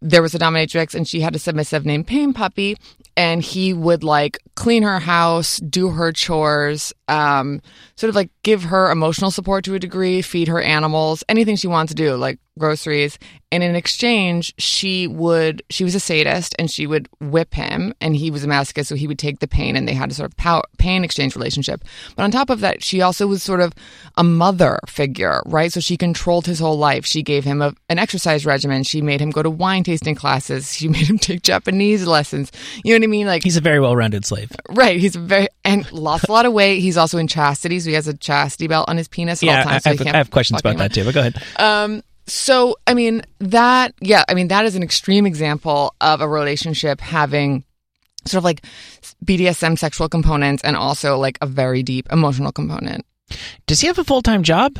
there 0.00 0.22
was 0.22 0.34
a 0.34 0.38
dominatrix 0.38 0.94
and 0.94 1.06
she 1.06 1.20
had 1.20 1.34
a 1.34 1.38
submissive 1.38 1.84
named 1.84 2.06
Pain 2.06 2.32
Puppy, 2.32 2.76
and 3.16 3.42
he 3.42 3.72
would 3.72 4.04
like 4.04 4.38
clean 4.54 4.82
her 4.82 5.00
house, 5.00 5.58
do 5.58 5.90
her 5.90 6.12
chores, 6.12 6.92
um, 7.08 7.60
sort 7.96 8.08
of 8.08 8.14
like 8.14 8.30
give 8.42 8.64
her 8.64 8.90
emotional 8.90 9.30
support 9.30 9.64
to 9.64 9.74
a 9.74 9.78
degree, 9.78 10.22
feed 10.22 10.48
her 10.48 10.60
animals, 10.60 11.22
anything 11.28 11.56
she 11.56 11.68
wants 11.68 11.90
to 11.90 11.96
do, 11.96 12.14
like 12.16 12.38
groceries. 12.58 13.18
And 13.52 13.62
in 13.62 13.76
exchange, 13.76 14.52
she 14.58 15.06
would, 15.06 15.62
she 15.70 15.84
was 15.84 15.94
a 15.94 16.00
sadist 16.00 16.54
and 16.58 16.70
she 16.70 16.86
would 16.86 17.08
whip 17.20 17.54
him, 17.54 17.94
and 18.00 18.16
he 18.16 18.30
was 18.30 18.44
a 18.44 18.48
masochist, 18.48 18.86
so 18.86 18.96
he 18.96 19.06
would 19.06 19.20
take 19.20 19.38
the 19.38 19.46
pain, 19.46 19.76
and 19.76 19.86
they 19.86 19.94
had 19.94 20.10
a 20.10 20.14
sort 20.14 20.30
of 20.30 20.36
power, 20.36 20.62
pain 20.78 21.04
exchange 21.04 21.36
relationship. 21.36 21.84
But 22.16 22.24
on 22.24 22.30
top 22.30 22.50
of 22.50 22.60
that, 22.60 22.82
she 22.82 23.02
also 23.02 23.26
was 23.26 23.42
sort 23.42 23.60
of 23.60 23.72
a 24.16 24.24
mother 24.24 24.80
figure, 24.88 25.42
right? 25.46 25.72
So 25.72 25.80
she 25.80 25.96
controlled 25.96 26.46
his 26.46 26.58
whole 26.58 26.76
life. 26.76 27.06
She 27.06 27.22
gave 27.22 27.44
him 27.44 27.62
a, 27.62 27.72
an 27.88 27.98
exercise 27.98 28.44
regimen. 28.44 28.82
She 28.82 29.00
made 29.00 29.20
him 29.20 29.30
go 29.30 29.42
to 29.42 29.50
wine 29.50 29.84
tasting 29.84 30.14
classes. 30.14 30.66
She 30.76 30.88
made 30.88 31.08
him 31.08 31.18
take 31.18 31.40
Japanese 31.42 32.06
lessons. 32.06 32.52
You 32.84 32.92
know 32.92 32.98
what 32.98 33.04
I 33.04 33.06
mean? 33.06 33.26
Like 33.26 33.42
He's 33.42 33.56
a 33.56 33.62
very 33.62 33.80
well-rounded 33.80 34.26
slave. 34.26 34.52
Right. 34.68 35.00
He's 35.00 35.16
very 35.16 35.48
and 35.64 35.90
lost 35.90 36.28
a 36.28 36.32
lot 36.32 36.44
of 36.44 36.52
weight. 36.52 36.80
He's 36.80 36.95
also 36.96 37.18
in 37.18 37.28
chastity, 37.28 37.80
so 37.80 37.90
he 37.90 37.94
has 37.94 38.08
a 38.08 38.14
chastity 38.14 38.66
belt 38.66 38.88
on 38.88 38.96
his 38.96 39.08
penis 39.08 39.42
Yeah, 39.42 39.62
all 39.62 39.68
I, 39.68 39.78
so 39.78 39.90
I 39.90 39.96
have, 39.96 40.06
I 40.06 40.16
have 40.18 40.30
questions 40.30 40.60
about 40.60 40.78
that 40.78 40.92
too. 40.92 41.04
But 41.04 41.14
go 41.14 41.20
ahead. 41.20 41.42
Um, 41.58 42.02
so 42.26 42.76
I 42.86 42.94
mean 42.94 43.22
that 43.38 43.94
yeah, 44.00 44.24
I 44.28 44.34
mean 44.34 44.48
that 44.48 44.64
is 44.64 44.74
an 44.74 44.82
extreme 44.82 45.26
example 45.26 45.94
of 46.00 46.20
a 46.20 46.28
relationship 46.28 47.00
having 47.00 47.64
sort 48.24 48.40
of 48.40 48.44
like 48.44 48.62
BDSM 49.24 49.78
sexual 49.78 50.08
components 50.08 50.62
and 50.64 50.76
also 50.76 51.18
like 51.18 51.38
a 51.40 51.46
very 51.46 51.82
deep 51.82 52.08
emotional 52.10 52.52
component. 52.52 53.06
Does 53.66 53.80
he 53.80 53.86
have 53.86 53.98
a 53.98 54.04
full-time 54.04 54.42
job? 54.42 54.78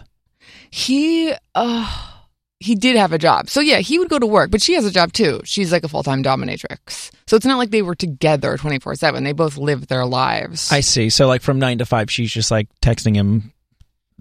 He 0.71 1.33
uh 1.55 2.16
he 2.59 2.75
did 2.75 2.97
have 2.97 3.13
a 3.13 3.19
job. 3.19 3.51
So 3.51 3.61
yeah, 3.61 3.79
he 3.79 3.99
would 3.99 4.09
go 4.09 4.19
to 4.19 4.27
work, 4.27 4.51
but 4.51 4.63
she 4.63 4.75
has 4.75 4.85
a 4.85 4.91
job 4.91 5.13
too. 5.13 5.41
She's 5.45 5.73
like 5.73 5.85
a 5.85 5.89
full-time 5.89 6.23
dominatrix. 6.23 7.11
So 7.27 7.37
it's 7.37 7.45
not 7.45 7.59
like 7.59 7.71
they 7.71 7.83
were 7.83 7.95
together 7.95 8.57
24/7. 8.57 9.25
They 9.25 9.33
both 9.33 9.59
lived 9.59 9.89
their 9.89 10.07
lives. 10.07 10.73
I 10.73 10.81
see. 10.81 11.11
So 11.11 11.27
like 11.27 11.43
from 11.43 11.59
nine 11.59 11.79
to 11.79 11.87
five, 11.87 12.11
she's 12.11 12.33
just 12.33 12.51
like 12.51 12.69
texting 12.81 13.15
him, 13.15 13.53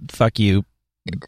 "Fuck 0.10 0.40
you," 0.40 0.66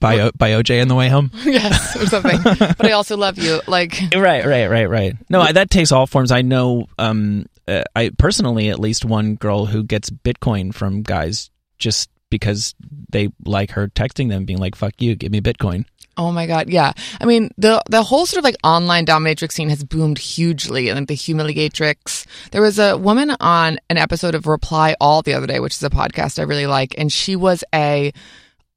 by 0.01 0.19
O- 0.19 0.31
by 0.37 0.51
OJ 0.51 0.81
on 0.81 0.87
the 0.87 0.95
way 0.95 1.07
home. 1.07 1.31
yes, 1.45 1.95
or 1.95 2.07
something. 2.07 2.39
but 2.43 2.85
I 2.85 2.91
also 2.91 3.15
love 3.15 3.37
you. 3.37 3.61
Like 3.67 3.97
Right, 4.15 4.45
right, 4.45 4.67
right, 4.67 4.89
right. 4.89 5.15
No, 5.29 5.41
I, 5.41 5.51
that 5.53 5.69
takes 5.69 5.91
all 5.91 6.07
forms. 6.07 6.31
I 6.31 6.41
know. 6.41 6.87
Um, 6.97 7.45
uh, 7.67 7.83
I 7.95 8.11
personally, 8.17 8.69
at 8.69 8.79
least 8.79 9.05
one 9.05 9.35
girl 9.35 9.65
who 9.65 9.83
gets 9.83 10.09
Bitcoin 10.09 10.73
from 10.73 11.03
guys 11.03 11.49
just 11.77 12.09
because 12.29 12.75
they 13.09 13.29
like 13.45 13.71
her 13.71 13.87
texting 13.87 14.29
them, 14.29 14.45
being 14.45 14.59
like, 14.59 14.75
"Fuck 14.75 15.01
you, 15.01 15.15
give 15.15 15.31
me 15.31 15.41
Bitcoin." 15.41 15.85
Oh 16.17 16.31
my 16.31 16.47
god, 16.47 16.69
yeah. 16.69 16.93
I 17.21 17.25
mean, 17.25 17.51
the 17.57 17.81
the 17.89 18.03
whole 18.03 18.25
sort 18.25 18.39
of 18.39 18.43
like 18.43 18.57
online 18.63 19.05
dominatrix 19.05 19.51
scene 19.51 19.69
has 19.69 19.83
boomed 19.83 20.17
hugely, 20.17 20.89
and 20.89 20.99
like 20.99 21.07
the 21.07 21.15
humiliatrix. 21.15 22.25
There 22.51 22.61
was 22.61 22.79
a 22.79 22.97
woman 22.97 23.31
on 23.39 23.79
an 23.89 23.97
episode 23.97 24.33
of 24.33 24.47
Reply 24.47 24.95
All 24.99 25.21
the 25.21 25.33
other 25.33 25.47
day, 25.47 25.59
which 25.59 25.75
is 25.75 25.83
a 25.83 25.89
podcast 25.89 26.39
I 26.39 26.43
really 26.43 26.67
like, 26.67 26.95
and 26.97 27.11
she 27.11 27.35
was 27.35 27.63
a 27.73 28.11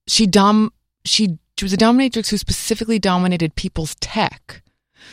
she 0.06 0.26
dom 0.26 0.72
she 1.04 1.38
she 1.56 1.64
was 1.64 1.72
a 1.72 1.78
dominatrix 1.78 2.28
who 2.30 2.36
specifically 2.36 2.98
dominated 2.98 3.54
people's 3.54 3.94
tech. 3.96 4.62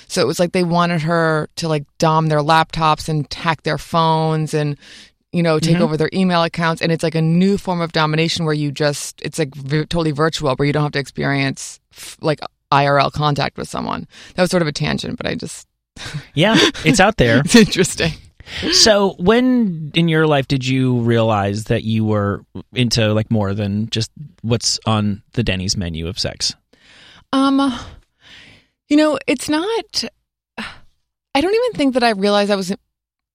So 0.07 0.21
it 0.21 0.27
was 0.27 0.39
like 0.39 0.51
they 0.51 0.63
wanted 0.63 1.01
her 1.01 1.49
to 1.57 1.67
like 1.67 1.85
dom 1.97 2.27
their 2.27 2.39
laptops 2.39 3.09
and 3.09 3.31
hack 3.33 3.63
their 3.63 3.77
phones 3.77 4.53
and 4.53 4.77
you 5.37 5.43
know 5.43 5.59
take 5.59 5.77
over 5.79 5.95
their 5.95 6.09
email 6.13 6.43
accounts 6.43 6.81
and 6.81 6.91
it's 6.91 7.03
like 7.03 7.15
a 7.15 7.21
new 7.21 7.57
form 7.57 7.79
of 7.79 7.91
domination 7.91 8.43
where 8.45 8.53
you 8.53 8.71
just 8.71 9.21
it's 9.21 9.37
like 9.39 9.53
v- 9.55 9.85
totally 9.85 10.11
virtual 10.11 10.53
where 10.55 10.65
you 10.65 10.73
don't 10.73 10.83
have 10.83 10.91
to 10.93 10.99
experience 10.99 11.79
f- 11.93 12.17
like 12.21 12.39
IRL 12.71 13.11
contact 13.11 13.57
with 13.57 13.69
someone. 13.69 14.07
That 14.35 14.41
was 14.41 14.51
sort 14.51 14.61
of 14.61 14.67
a 14.67 14.73
tangent, 14.73 15.17
but 15.17 15.25
I 15.27 15.35
just 15.35 15.67
Yeah, 16.33 16.55
it's 16.83 16.99
out 16.99 17.17
there. 17.17 17.39
it's 17.45 17.55
interesting. 17.55 18.11
So, 18.71 19.15
when 19.19 19.91
in 19.93 20.07
your 20.07 20.25
life 20.25 20.47
did 20.47 20.65
you 20.65 20.99
realize 21.01 21.65
that 21.65 21.83
you 21.83 22.05
were 22.05 22.45
into 22.73 23.13
like 23.13 23.29
more 23.29 23.53
than 23.53 23.89
just 23.89 24.09
what's 24.41 24.79
on 24.85 25.21
the 25.33 25.43
Denny's 25.43 25.75
menu 25.75 26.07
of 26.07 26.17
sex? 26.17 26.55
Um, 27.33 27.59
you 28.87 28.95
know, 28.95 29.19
it's 29.27 29.49
not. 29.49 30.03
I 30.57 31.41
don't 31.41 31.53
even 31.53 31.71
think 31.73 31.93
that 31.95 32.03
I 32.03 32.11
realized 32.11 32.49
I 32.49 32.55
was 32.55 32.73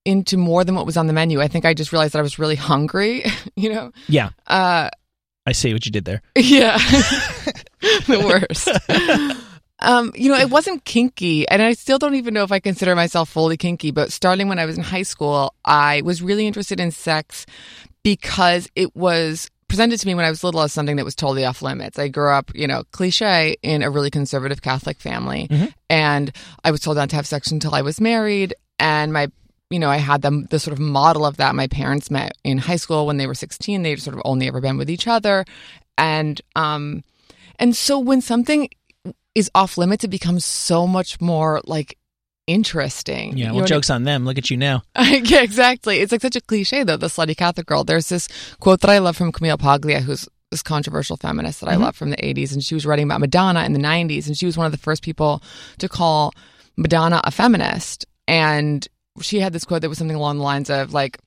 into 0.05 0.37
more 0.37 0.65
than 0.65 0.75
what 0.75 0.87
was 0.87 0.97
on 0.97 1.07
the 1.07 1.13
menu. 1.13 1.41
I 1.41 1.49
think 1.49 1.65
I 1.65 1.75
just 1.75 1.93
realized 1.93 2.15
that 2.15 2.19
I 2.19 2.23
was 2.23 2.39
really 2.39 2.57
hungry. 2.57 3.25
You 3.57 3.73
know. 3.75 3.93
Yeah, 4.09 4.31
Uh, 4.47 4.89
I 5.47 5.53
see 5.53 5.73
what 5.73 5.85
you 5.87 5.93
did 5.93 6.05
there. 6.05 6.23
yeah, 6.37 6.77
the 8.07 8.21
worst. 8.25 8.69
Um, 9.81 10.13
you 10.15 10.31
know, 10.31 10.39
it 10.39 10.49
wasn't 10.51 10.85
kinky, 10.85 11.47
and 11.49 11.61
I 11.61 11.73
still 11.73 11.99
don't 11.99 12.15
even 12.15 12.35
know 12.35 12.45
if 12.45 12.53
I 12.53 12.61
consider 12.61 12.95
myself 12.95 13.29
fully 13.29 13.57
kinky. 13.57 13.91
But 13.91 14.13
starting 14.13 14.49
when 14.49 14.61
I 14.61 14.65
was 14.67 14.77
in 14.79 14.85
high 14.85 15.03
school, 15.03 15.55
I 15.65 16.03
was 16.03 16.23
really 16.23 16.47
interested 16.47 16.79
in 16.79 16.93
sex 16.93 17.47
because 18.05 18.69
it 18.77 18.95
was 18.95 19.51
presented 19.67 19.99
to 19.99 20.07
me 20.07 20.15
when 20.15 20.25
I 20.25 20.31
was 20.31 20.45
little 20.45 20.61
as 20.61 20.73
something 20.73 20.97
that 20.97 21.05
was 21.05 21.17
totally 21.17 21.45
off 21.45 21.63
limits. 21.63 21.99
I 21.99 22.07
grew 22.09 22.31
up, 22.31 22.53
you 22.55 22.69
know, 22.69 22.85
cliche 22.93 23.57
in 23.63 23.83
a 23.83 23.91
really 23.91 24.11
conservative 24.11 24.63
Catholic 24.63 25.01
family, 25.01 25.49
and 25.91 26.31
I 26.63 26.71
was 26.71 26.81
told 26.81 26.97
not 26.97 27.11
to 27.11 27.17
have 27.17 27.27
sex 27.27 27.51
until 27.51 27.75
I 27.75 27.83
was 27.83 28.01
married. 28.01 28.55
And 28.79 29.13
my, 29.13 29.31
you 29.73 29.79
know, 29.81 29.91
I 29.91 29.97
had 29.97 30.23
them 30.23 30.47
the 30.51 30.59
sort 30.61 30.73
of 30.73 30.79
model 30.81 31.25
of 31.27 31.39
that. 31.39 31.55
My 31.55 31.67
parents 31.67 32.11
met 32.11 32.33
in 32.45 32.59
high 32.59 32.77
school 32.77 33.07
when 33.07 33.17
they 33.17 33.27
were 33.27 33.35
sixteen. 33.35 33.83
They'd 33.83 34.01
sort 34.01 34.17
of 34.17 34.23
only 34.25 34.47
ever 34.49 34.61
been 34.61 34.77
with 34.79 34.91
each 34.91 35.09
other, 35.09 35.45
and 35.99 36.41
um, 36.55 37.03
and 37.59 37.75
so 37.77 37.99
when 37.99 38.21
something 38.21 38.69
is 39.35 39.51
off 39.55 39.79
limits, 39.79 40.05
it 40.05 40.09
becomes 40.09 40.45
so 40.45 40.87
much 40.87 41.21
more 41.21 41.61
like 41.65 41.97
interesting. 42.47 43.37
Yeah, 43.37 43.37
You 43.37 43.45
well, 43.47 43.55
know 43.55 43.61
what 43.63 43.65
I- 43.73 43.75
joke's 43.77 43.91
on 43.91 44.05
them. 44.05 44.25
Look 44.25 44.39
at 44.39 44.51
you 44.51 44.57
now. 44.57 44.83
yeah, 44.99 45.43
exactly. 45.43 45.99
It's 45.99 46.13
like 46.13 46.21
such 46.23 46.37
a 46.37 46.41
cliche 46.41 46.85
though, 46.85 46.97
the 46.97 47.07
slutty 47.07 47.37
Catholic 47.37 47.67
girl. 47.67 47.85
There's 47.85 48.09
this 48.09 48.29
quote 48.61 48.81
that 48.81 48.91
I 48.91 48.99
love 48.99 49.17
from 49.17 49.33
Camille 49.33 49.59
Paglia, 49.59 50.01
who's 50.01 50.29
this 50.51 50.63
controversial 50.63 51.17
feminist 51.17 51.61
that 51.61 51.71
I 51.71 51.77
love 51.77 51.97
from 51.97 52.11
the 52.11 52.17
80s. 52.19 52.53
And 52.53 52.63
she 52.63 52.75
was 52.75 52.85
writing 52.85 53.07
about 53.07 53.21
Madonna 53.21 53.65
in 53.65 53.73
the 53.73 53.79
90s. 53.79 54.27
And 54.27 54.37
she 54.37 54.45
was 54.45 54.59
one 54.59 54.67
of 54.67 54.73
the 54.73 54.77
first 54.79 55.03
people 55.03 55.43
to 55.79 55.89
call 55.89 56.35
Madonna 56.77 57.23
a 57.25 57.31
feminist. 57.31 58.05
And 58.29 58.87
she 59.21 59.41
had 59.41 59.53
this 59.53 59.65
quote 59.65 59.83
that 59.83 59.89
was 59.89 59.99
something 59.99 60.17
along 60.17 60.39
the 60.39 60.45
lines 60.45 60.71
of 60.71 60.93
like, 60.93 61.19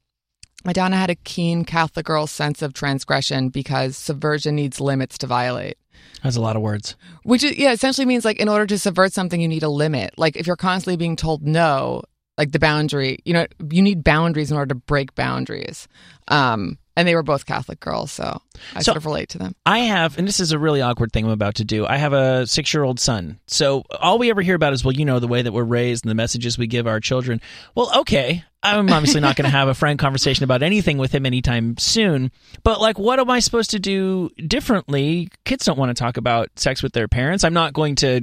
Madonna 0.64 0.98
had 0.98 1.12
a 1.12 1.16
keen 1.16 1.64
Catholic 1.64 2.08
girl 2.08 2.26
sense 2.26 2.62
of 2.62 2.74
transgression 2.74 3.50
because 3.50 3.96
subversion 3.96 4.56
needs 4.56 4.82
limits 4.82 5.18
to 5.20 5.28
violate. 5.28 5.78
That's 6.24 6.38
a 6.38 6.42
lot 6.42 6.56
of 6.56 6.64
words. 6.64 6.96
Which 7.24 7.44
is, 7.44 7.58
yeah, 7.58 7.72
essentially 7.72 8.06
means 8.06 8.26
like 8.26 8.40
in 8.40 8.50
order 8.50 8.66
to 8.66 8.80
subvert 8.80 9.14
something, 9.14 9.40
you 9.40 9.48
need 9.48 9.62
a 9.62 9.70
limit. 9.70 10.16
Like 10.18 10.36
if 10.36 10.48
you're 10.48 10.56
constantly 10.56 10.98
being 10.98 11.16
told 11.16 11.44
no, 11.44 12.02
like 12.38 12.52
the 12.52 12.60
boundary, 12.60 13.20
you 13.26 13.34
know, 13.34 13.46
you 13.70 13.82
need 13.82 14.04
boundaries 14.04 14.50
in 14.50 14.58
order 14.58 14.70
to 14.70 14.76
break 14.76 15.14
boundaries. 15.14 15.88
Um, 16.28 16.80
and 16.98 17.08
they 17.08 17.16
were 17.16 17.24
both 17.24 17.46
Catholic 17.46 17.80
girls, 17.80 18.12
so 18.12 18.42
I 18.76 18.80
So- 18.80 18.92
sort 18.92 18.98
of 18.98 19.06
relate 19.06 19.30
to 19.30 19.38
them. 19.38 19.56
I 19.66 19.80
have, 19.80 20.18
and 20.18 20.28
this 20.28 20.40
is 20.40 20.52
a 20.52 20.60
really 20.60 20.82
awkward 20.82 21.12
thing 21.12 21.26
I'm 21.26 21.32
about 21.32 21.56
to 21.56 21.66
do. 21.66 21.86
I 21.86 21.98
have 21.98 22.14
a 22.14 22.48
six 22.48 22.74
year 22.74 22.84
old 22.84 23.00
son. 23.00 23.40
So 23.48 23.84
all 24.00 24.18
we 24.18 24.30
ever 24.30 24.42
hear 24.42 24.56
about 24.56 24.74
is, 24.74 24.84
well, 24.84 24.94
you 24.94 25.06
know, 25.06 25.20
the 25.20 25.28
way 25.28 25.42
that 25.42 25.52
we're 25.52 25.64
raised 25.64 26.06
and 26.06 26.10
the 26.10 26.16
messages 26.16 26.58
we 26.58 26.68
give 26.68 26.88
our 26.88 27.00
children. 27.00 27.42
Well, 27.76 27.92
okay. 28.02 28.44
I'm 28.64 28.90
obviously 28.92 29.22
not 29.22 29.36
going 29.36 29.46
to 29.46 29.56
have 29.56 29.68
a 29.68 29.76
frank 29.76 30.00
conversation 30.00 30.44
about 30.44 30.64
anything 30.64 30.98
with 30.98 31.14
him 31.14 31.24
anytime 31.28 31.78
soon. 31.78 32.32
But, 32.64 32.82
like, 32.82 32.98
what 32.98 33.20
am 33.20 33.30
I 33.30 33.40
supposed 33.40 33.70
to 33.72 33.80
do 33.80 34.32
differently? 34.48 35.30
Kids 35.44 35.66
don't 35.66 35.78
want 35.78 35.96
to 35.96 36.02
talk 36.04 36.18
about 36.18 36.50
sex 36.56 36.82
with 36.82 36.94
their 36.94 37.08
parents. 37.08 37.44
I'm 37.44 37.54
not 37.54 37.74
going 37.74 37.94
to. 37.98 38.22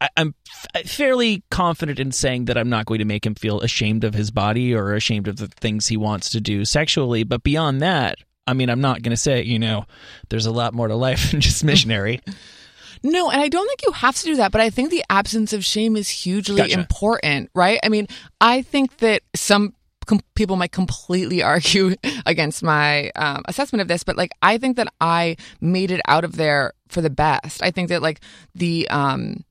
I, 0.00 0.08
I'm 0.16 0.34
f- 0.74 0.86
fairly 0.86 1.42
confident 1.50 1.98
in 1.98 2.12
saying 2.12 2.46
that 2.46 2.56
I'm 2.56 2.68
not 2.68 2.86
going 2.86 2.98
to 3.00 3.04
make 3.04 3.26
him 3.26 3.34
feel 3.34 3.60
ashamed 3.60 4.04
of 4.04 4.14
his 4.14 4.30
body 4.30 4.74
or 4.74 4.94
ashamed 4.94 5.28
of 5.28 5.36
the 5.36 5.48
things 5.48 5.86
he 5.86 5.96
wants 5.96 6.30
to 6.30 6.40
do 6.40 6.64
sexually. 6.64 7.24
But 7.24 7.42
beyond 7.42 7.82
that, 7.82 8.18
I 8.46 8.54
mean, 8.54 8.70
I'm 8.70 8.80
not 8.80 9.02
going 9.02 9.10
to 9.10 9.16
say, 9.16 9.42
you 9.42 9.58
know, 9.58 9.84
there's 10.28 10.46
a 10.46 10.50
lot 10.50 10.74
more 10.74 10.88
to 10.88 10.96
life 10.96 11.30
than 11.30 11.40
just 11.40 11.64
missionary. 11.64 12.20
No, 13.02 13.30
and 13.30 13.40
I 13.40 13.48
don't 13.48 13.66
think 13.66 13.82
you 13.86 13.92
have 13.92 14.16
to 14.16 14.24
do 14.24 14.36
that, 14.36 14.52
but 14.52 14.60
I 14.60 14.68
think 14.68 14.90
the 14.90 15.04
absence 15.08 15.52
of 15.52 15.64
shame 15.64 15.96
is 15.96 16.08
hugely 16.08 16.56
Gotcha. 16.56 16.78
important, 16.78 17.50
right? 17.54 17.80
I 17.82 17.88
mean, 17.88 18.06
I 18.40 18.60
think 18.60 18.98
that 18.98 19.22
some 19.34 19.74
com- 20.06 20.20
people 20.34 20.56
might 20.56 20.72
completely 20.72 21.42
argue 21.44 21.94
against 22.26 22.62
my 22.62 23.10
um, 23.16 23.42
assessment 23.46 23.80
of 23.80 23.88
this, 23.88 24.04
but 24.04 24.16
like, 24.16 24.32
I 24.42 24.58
think 24.58 24.76
that 24.76 24.92
I 25.00 25.36
made 25.62 25.90
it 25.90 26.02
out 26.06 26.24
of 26.24 26.36
there 26.36 26.74
for 26.88 27.00
the 27.00 27.08
best. 27.10 27.62
I 27.62 27.70
think 27.70 27.88
that 27.88 28.02
like 28.02 28.20
the 28.54 28.86
um, 28.90 29.44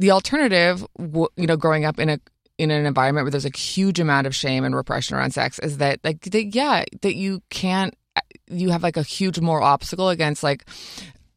the 0.00 0.10
alternative, 0.10 0.84
you 0.98 1.46
know, 1.46 1.56
growing 1.56 1.84
up 1.84 2.00
in 2.00 2.08
a 2.08 2.18
in 2.58 2.70
an 2.70 2.84
environment 2.84 3.24
where 3.24 3.30
there's 3.30 3.46
a 3.46 3.56
huge 3.56 4.00
amount 4.00 4.26
of 4.26 4.34
shame 4.34 4.64
and 4.64 4.74
repression 4.74 5.16
around 5.16 5.32
sex 5.32 5.58
is 5.60 5.78
that 5.78 5.98
like 6.04 6.20
that, 6.22 6.54
yeah 6.54 6.84
that 7.00 7.14
you 7.14 7.42
can't 7.48 7.94
you 8.48 8.68
have 8.68 8.82
like 8.82 8.98
a 8.98 9.02
huge 9.02 9.40
moral 9.40 9.64
obstacle 9.64 10.10
against 10.10 10.42
like 10.42 10.66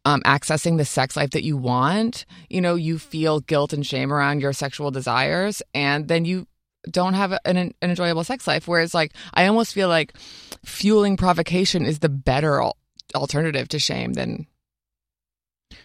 um, 0.06 0.22
accessing 0.26 0.78
the 0.78 0.86
sex 0.86 1.16
life 1.16 1.32
that 1.32 1.44
you 1.44 1.56
want. 1.56 2.26
You 2.50 2.62
know, 2.62 2.76
you 2.76 3.00
feel 3.00 3.40
guilt 3.40 3.74
and 3.74 3.86
shame 3.86 4.12
around 4.12 4.42
your 4.42 4.54
sexual 4.54 4.92
desires, 4.92 5.62
and 5.74 6.08
then 6.08 6.26
you 6.26 6.48
don't 6.90 7.14
have 7.14 7.32
an, 7.46 7.56
an 7.56 7.74
enjoyable 7.82 8.26
sex 8.26 8.46
life. 8.46 8.68
Whereas, 8.68 8.94
like, 8.94 9.14
I 9.34 9.48
almost 9.48 9.74
feel 9.74 9.88
like 9.88 10.18
fueling 10.66 11.16
provocation 11.16 11.86
is 11.86 12.00
the 12.00 12.10
better 12.10 12.62
al- 12.62 12.78
alternative 13.16 13.70
to 13.70 13.80
shame 13.80 14.14
than. 14.14 14.48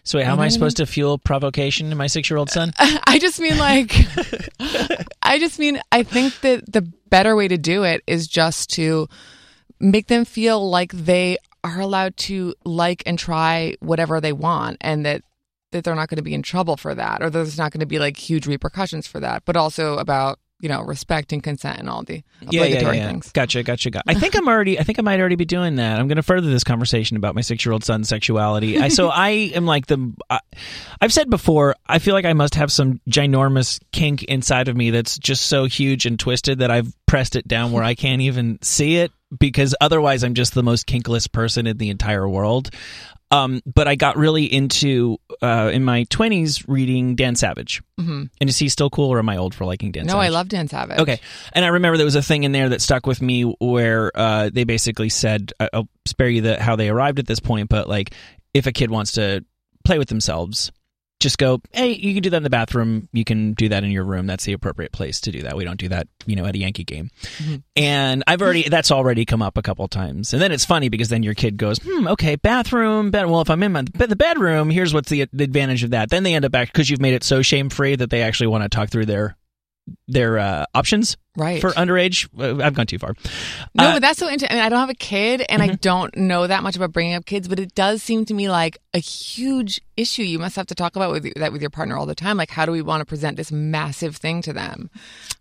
So, 0.04 0.18
wait, 0.18 0.24
how 0.24 0.32
am 0.32 0.40
I 0.40 0.48
supposed 0.48 0.78
to 0.78 0.86
fuel 0.86 1.18
provocation 1.18 1.90
in 1.90 1.98
my 1.98 2.06
six 2.06 2.30
year 2.30 2.38
old 2.38 2.50
son? 2.50 2.72
I 2.78 3.18
just 3.20 3.40
mean 3.40 3.58
like, 3.58 3.94
I 5.22 5.38
just 5.38 5.58
mean 5.58 5.80
I 5.92 6.02
think 6.02 6.40
that 6.40 6.72
the 6.72 6.82
better 6.82 7.36
way 7.36 7.48
to 7.48 7.58
do 7.58 7.84
it 7.84 8.02
is 8.06 8.26
just 8.26 8.70
to 8.70 9.08
make 9.80 10.08
them 10.08 10.24
feel 10.24 10.68
like 10.68 10.92
they 10.92 11.38
are 11.64 11.80
allowed 11.80 12.16
to 12.16 12.54
like 12.64 13.02
and 13.06 13.18
try 13.18 13.76
whatever 13.80 14.20
they 14.20 14.32
want, 14.32 14.78
and 14.80 15.04
that 15.04 15.22
that 15.72 15.84
they're 15.84 15.94
not 15.94 16.08
going 16.08 16.16
to 16.16 16.22
be 16.22 16.34
in 16.34 16.42
trouble 16.42 16.76
for 16.76 16.94
that, 16.94 17.22
or 17.22 17.30
that 17.30 17.38
there's 17.38 17.58
not 17.58 17.72
going 17.72 17.80
to 17.80 17.86
be 17.86 17.98
like 17.98 18.16
huge 18.16 18.46
repercussions 18.46 19.06
for 19.06 19.20
that. 19.20 19.44
But 19.44 19.56
also 19.56 19.98
about 19.98 20.38
you 20.60 20.68
know 20.68 20.82
respect 20.82 21.32
and 21.32 21.42
consent 21.42 21.78
and 21.78 21.88
all 21.88 22.02
the 22.02 22.22
yeah, 22.40 22.62
obligatory 22.62 22.96
yeah, 22.96 23.02
yeah. 23.04 23.10
things. 23.10 23.32
Gotcha, 23.32 23.62
gotcha, 23.62 23.90
gotcha. 23.90 24.04
I 24.08 24.14
think 24.14 24.36
I'm 24.36 24.48
already. 24.48 24.78
I 24.78 24.82
think 24.82 24.98
I 24.98 25.02
might 25.02 25.20
already 25.20 25.36
be 25.36 25.44
doing 25.44 25.76
that. 25.76 25.98
I'm 25.98 26.08
going 26.08 26.16
to 26.16 26.22
further 26.22 26.48
this 26.48 26.64
conversation 26.64 27.16
about 27.16 27.34
my 27.34 27.40
six 27.40 27.64
year 27.64 27.72
old 27.72 27.84
son's 27.84 28.08
sexuality. 28.08 28.78
I, 28.78 28.88
so 28.88 29.08
I 29.12 29.30
am 29.30 29.66
like 29.66 29.86
the. 29.86 30.12
I, 30.28 30.40
I've 31.00 31.12
said 31.12 31.30
before. 31.30 31.76
I 31.86 31.98
feel 31.98 32.14
like 32.14 32.24
I 32.24 32.32
must 32.32 32.56
have 32.56 32.72
some 32.72 33.00
ginormous 33.08 33.80
kink 33.92 34.24
inside 34.24 34.68
of 34.68 34.76
me 34.76 34.90
that's 34.90 35.18
just 35.18 35.46
so 35.46 35.64
huge 35.64 36.06
and 36.06 36.18
twisted 36.18 36.58
that 36.58 36.70
I've 36.70 36.92
pressed 37.06 37.36
it 37.36 37.46
down 37.46 37.72
where 37.72 37.84
I 37.84 37.94
can't 37.94 38.22
even 38.22 38.58
see 38.62 38.96
it 38.96 39.12
because 39.36 39.74
otherwise 39.80 40.24
I'm 40.24 40.34
just 40.34 40.54
the 40.54 40.62
most 40.62 40.86
kinkless 40.86 41.30
person 41.30 41.66
in 41.66 41.78
the 41.78 41.90
entire 41.90 42.28
world. 42.28 42.70
Um, 43.30 43.60
but 43.66 43.86
I 43.86 43.94
got 43.94 44.16
really 44.16 44.44
into 44.44 45.18
uh, 45.42 45.70
in 45.72 45.84
my 45.84 46.04
20s 46.04 46.64
reading 46.66 47.14
Dan 47.14 47.34
Savage. 47.34 47.82
hmm 47.98 48.24
And 48.40 48.48
is 48.48 48.58
he 48.58 48.68
still 48.68 48.88
cool, 48.88 49.12
or 49.12 49.18
am 49.18 49.28
I 49.28 49.36
old 49.36 49.54
for 49.54 49.66
liking 49.66 49.92
Dan 49.92 50.04
Savage? 50.04 50.08
No, 50.08 50.12
Savage? 50.14 50.26
I 50.26 50.28
love 50.30 50.48
Dan 50.48 50.68
Savage. 50.68 50.98
Okay. 50.98 51.20
And 51.52 51.64
I 51.64 51.68
remember 51.68 51.98
there 51.98 52.06
was 52.06 52.14
a 52.14 52.22
thing 52.22 52.44
in 52.44 52.52
there 52.52 52.70
that 52.70 52.80
stuck 52.80 53.06
with 53.06 53.20
me 53.20 53.42
where 53.42 54.10
uh, 54.14 54.50
they 54.52 54.64
basically 54.64 55.10
said, 55.10 55.52
I'll 55.72 55.88
spare 56.06 56.28
you 56.28 56.40
the 56.40 56.62
how 56.62 56.76
they 56.76 56.88
arrived 56.88 57.18
at 57.18 57.26
this 57.26 57.40
point, 57.40 57.68
but 57.68 57.88
like 57.88 58.14
if 58.54 58.66
a 58.66 58.72
kid 58.72 58.90
wants 58.90 59.12
to 59.12 59.44
play 59.84 59.98
with 59.98 60.08
themselves, 60.08 60.72
just 61.20 61.38
go, 61.38 61.60
hey, 61.72 61.92
you 61.92 62.14
can 62.14 62.22
do 62.22 62.30
that 62.30 62.36
in 62.36 62.42
the 62.44 62.50
bathroom. 62.50 63.08
You 63.12 63.24
can 63.24 63.54
do 63.54 63.68
that 63.70 63.82
in 63.82 63.90
your 63.90 64.04
room. 64.04 64.26
That's 64.26 64.44
the 64.44 64.52
appropriate 64.52 64.92
place 64.92 65.20
to 65.22 65.32
do 65.32 65.42
that. 65.42 65.56
We 65.56 65.64
don't 65.64 65.78
do 65.78 65.88
that, 65.88 66.06
you 66.26 66.36
know, 66.36 66.44
at 66.44 66.54
a 66.54 66.58
Yankee 66.58 66.84
game. 66.84 67.10
And 67.74 68.22
I've 68.26 68.40
already, 68.40 68.68
that's 68.68 68.92
already 68.92 69.24
come 69.24 69.42
up 69.42 69.58
a 69.58 69.62
couple 69.62 69.86
times. 69.88 70.32
And 70.32 70.40
then 70.40 70.52
it's 70.52 70.64
funny 70.64 70.88
because 70.88 71.08
then 71.08 71.22
your 71.22 71.34
kid 71.34 71.56
goes, 71.56 71.78
hmm, 71.78 72.06
okay, 72.08 72.36
bathroom, 72.36 73.10
bed. 73.10 73.26
Well, 73.26 73.40
if 73.40 73.50
I'm 73.50 73.62
in 73.62 73.72
my, 73.72 73.82
the 73.82 74.16
bedroom, 74.16 74.70
here's 74.70 74.94
what's 74.94 75.10
the, 75.10 75.26
the 75.32 75.44
advantage 75.44 75.82
of 75.82 75.90
that. 75.90 76.10
Then 76.10 76.22
they 76.22 76.34
end 76.34 76.44
up 76.44 76.52
back 76.52 76.68
because 76.68 76.88
you've 76.88 77.00
made 77.00 77.14
it 77.14 77.24
so 77.24 77.42
shame 77.42 77.68
free 77.68 77.96
that 77.96 78.10
they 78.10 78.22
actually 78.22 78.48
want 78.48 78.62
to 78.62 78.68
talk 78.68 78.90
through 78.90 79.06
their, 79.06 79.36
their 80.06 80.38
uh, 80.38 80.66
options 80.74 81.16
Right. 81.38 81.60
for 81.60 81.70
underage. 81.70 82.28
Uh, 82.38 82.62
I've 82.64 82.74
gone 82.74 82.86
too 82.86 82.98
far. 82.98 83.14
No, 83.74 83.84
Uh, 83.88 83.92
but 83.94 84.02
that's 84.02 84.18
so 84.18 84.26
interesting. 84.28 84.50
I, 84.50 84.54
mean, 84.60 84.64
I 84.64 84.68
don't 84.68 84.80
have 84.80 84.90
a 84.90 84.94
kid, 84.94 85.44
and 85.48 85.62
Mm-hmm. 85.62 85.70
I 85.72 85.74
don't 85.76 86.16
know 86.16 86.46
that 86.46 86.62
much 86.62 86.76
about 86.76 86.92
bringing 86.92 87.14
up 87.14 87.24
kids, 87.24 87.48
but 87.48 87.58
it 87.58 87.74
does 87.74 88.02
seem 88.02 88.24
to 88.26 88.34
me 88.34 88.48
like 88.48 88.78
a 88.94 88.98
huge 88.98 89.80
issue. 89.96 90.22
You 90.22 90.38
must 90.38 90.56
have 90.56 90.66
to 90.66 90.74
talk 90.74 90.96
about 90.96 91.10
with, 91.12 91.34
that 91.34 91.52
with 91.52 91.60
your 91.60 91.70
partner 91.70 91.96
all 91.96 92.06
the 92.06 92.14
time. 92.14 92.36
Like, 92.36 92.50
how 92.50 92.66
do 92.66 92.72
we 92.72 92.82
want 92.82 93.00
to 93.00 93.04
present 93.06 93.36
this 93.36 93.50
massive 93.52 94.16
thing 94.16 94.42
to 94.42 94.52
them? 94.52 94.90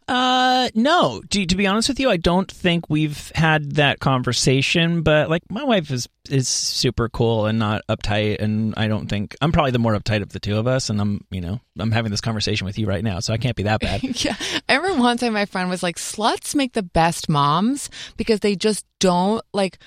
Uh, 0.07 0.69
no. 0.73 1.21
To, 1.29 1.45
to 1.45 1.55
be 1.55 1.67
honest 1.67 1.89
with 1.89 1.99
you, 1.99 2.09
I 2.09 2.17
don't 2.17 2.49
think 2.51 2.89
we've 2.89 3.31
had 3.35 3.73
that 3.73 3.99
conversation. 3.99 5.01
But 5.01 5.29
like, 5.29 5.43
my 5.49 5.63
wife 5.63 5.91
is 5.91 6.07
is 6.29 6.49
super 6.49 7.07
cool 7.07 7.45
and 7.45 7.57
not 7.57 7.81
uptight, 7.87 8.41
and 8.41 8.73
I 8.75 8.89
don't 8.89 9.07
think 9.07 9.33
I'm 9.41 9.53
probably 9.53 9.71
the 9.71 9.79
more 9.79 9.97
uptight 9.97 10.21
of 10.21 10.33
the 10.33 10.39
two 10.41 10.57
of 10.57 10.67
us. 10.67 10.89
And 10.89 10.99
I'm, 10.99 11.23
you 11.31 11.39
know, 11.39 11.61
I'm 11.79 11.91
having 11.91 12.11
this 12.11 12.19
conversation 12.19 12.65
with 12.65 12.77
you 12.77 12.85
right 12.85 13.01
now, 13.03 13.21
so 13.21 13.31
I 13.33 13.37
can't 13.37 13.55
be 13.55 13.63
that 13.63 13.79
bad. 13.79 14.03
yeah, 14.25 14.35
I 14.67 14.75
remember 14.75 15.01
one 15.03 15.17
time 15.17 15.31
my 15.33 15.45
friend 15.45 15.69
was 15.69 15.81
like, 15.83 15.86
"Sluts 15.95 16.53
make 16.53 16.73
the 16.73 16.83
best 16.83 17.29
moms 17.29 17.89
because 18.17 18.41
they 18.41 18.55
just 18.55 18.85
don't 18.99 19.41
like, 19.53 19.79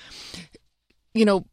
you 1.13 1.25
know." 1.25 1.45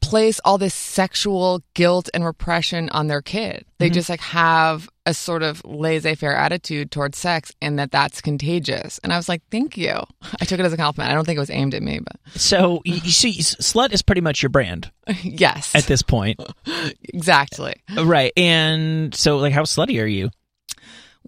place 0.00 0.40
all 0.44 0.58
this 0.58 0.74
sexual 0.74 1.62
guilt 1.74 2.08
and 2.14 2.24
repression 2.24 2.88
on 2.90 3.06
their 3.06 3.22
kid. 3.22 3.64
They 3.78 3.86
mm-hmm. 3.86 3.94
just 3.94 4.08
like 4.08 4.20
have 4.20 4.88
a 5.06 5.12
sort 5.12 5.42
of 5.42 5.62
laissez-faire 5.64 6.34
attitude 6.34 6.90
towards 6.90 7.18
sex 7.18 7.52
and 7.60 7.78
that 7.78 7.90
that's 7.90 8.20
contagious. 8.20 8.98
And 9.04 9.12
I 9.12 9.16
was 9.16 9.28
like, 9.28 9.42
"Thank 9.50 9.76
you." 9.76 9.92
I 10.40 10.44
took 10.44 10.58
it 10.58 10.66
as 10.66 10.72
a 10.72 10.76
compliment. 10.76 11.12
I 11.12 11.14
don't 11.14 11.24
think 11.24 11.36
it 11.36 11.40
was 11.40 11.50
aimed 11.50 11.74
at 11.74 11.82
me, 11.82 12.00
but 12.00 12.16
So 12.40 12.80
you, 12.84 12.94
you 12.94 13.10
see, 13.10 13.38
slut 13.38 13.92
is 13.92 14.02
pretty 14.02 14.20
much 14.20 14.42
your 14.42 14.50
brand 14.50 14.90
yes. 15.22 15.74
at 15.74 15.84
this 15.84 16.02
point, 16.02 16.40
exactly. 17.02 17.74
right? 17.96 18.32
And 18.36 19.14
so, 19.14 19.36
like, 19.36 19.52
how 19.52 19.62
slutty 19.62 20.02
are 20.02 20.06
you? 20.06 20.30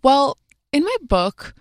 Well, 0.03 0.39
in 0.73 0.83
my 0.83 0.97
book, 1.03 1.55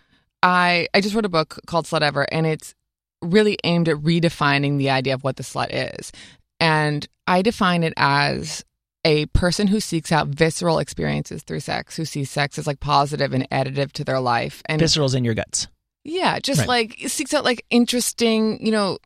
I 0.45 0.87
I 0.93 1.01
just 1.01 1.15
wrote 1.15 1.25
a 1.25 1.29
book 1.29 1.59
called 1.65 1.85
Slutever, 1.85 2.25
and 2.31 2.45
it's 2.45 2.75
really 3.21 3.57
aimed 3.63 3.89
at 3.89 3.97
redefining 3.97 4.77
the 4.77 4.91
idea 4.91 5.15
of 5.15 5.23
what 5.23 5.37
the 5.37 5.43
slut 5.43 5.69
is. 5.71 6.11
And 6.59 7.07
I 7.27 7.41
define 7.41 7.83
it 7.83 7.93
as 7.97 8.63
a 9.03 9.25
person 9.27 9.67
who 9.67 9.79
seeks 9.79 10.11
out 10.11 10.27
visceral 10.27 10.77
experiences 10.79 11.43
through 11.43 11.59
sex, 11.61 11.95
who 11.97 12.05
sees 12.05 12.29
sex 12.29 12.57
as 12.59 12.67
like 12.67 12.79
positive 12.79 13.33
and 13.33 13.49
additive 13.49 13.91
to 13.93 14.03
their 14.03 14.19
life, 14.19 14.61
and 14.67 14.79
Visceral's 14.79 15.15
in 15.15 15.23
your 15.25 15.33
guts. 15.33 15.67
yeah, 16.03 16.37
just 16.39 16.59
Right. 16.61 16.67
like 16.67 16.99
seeks 17.07 17.33
out 17.33 17.43
like 17.43 17.65
interesting, 17.71 18.63
you 18.63 18.71
know, 18.71 18.99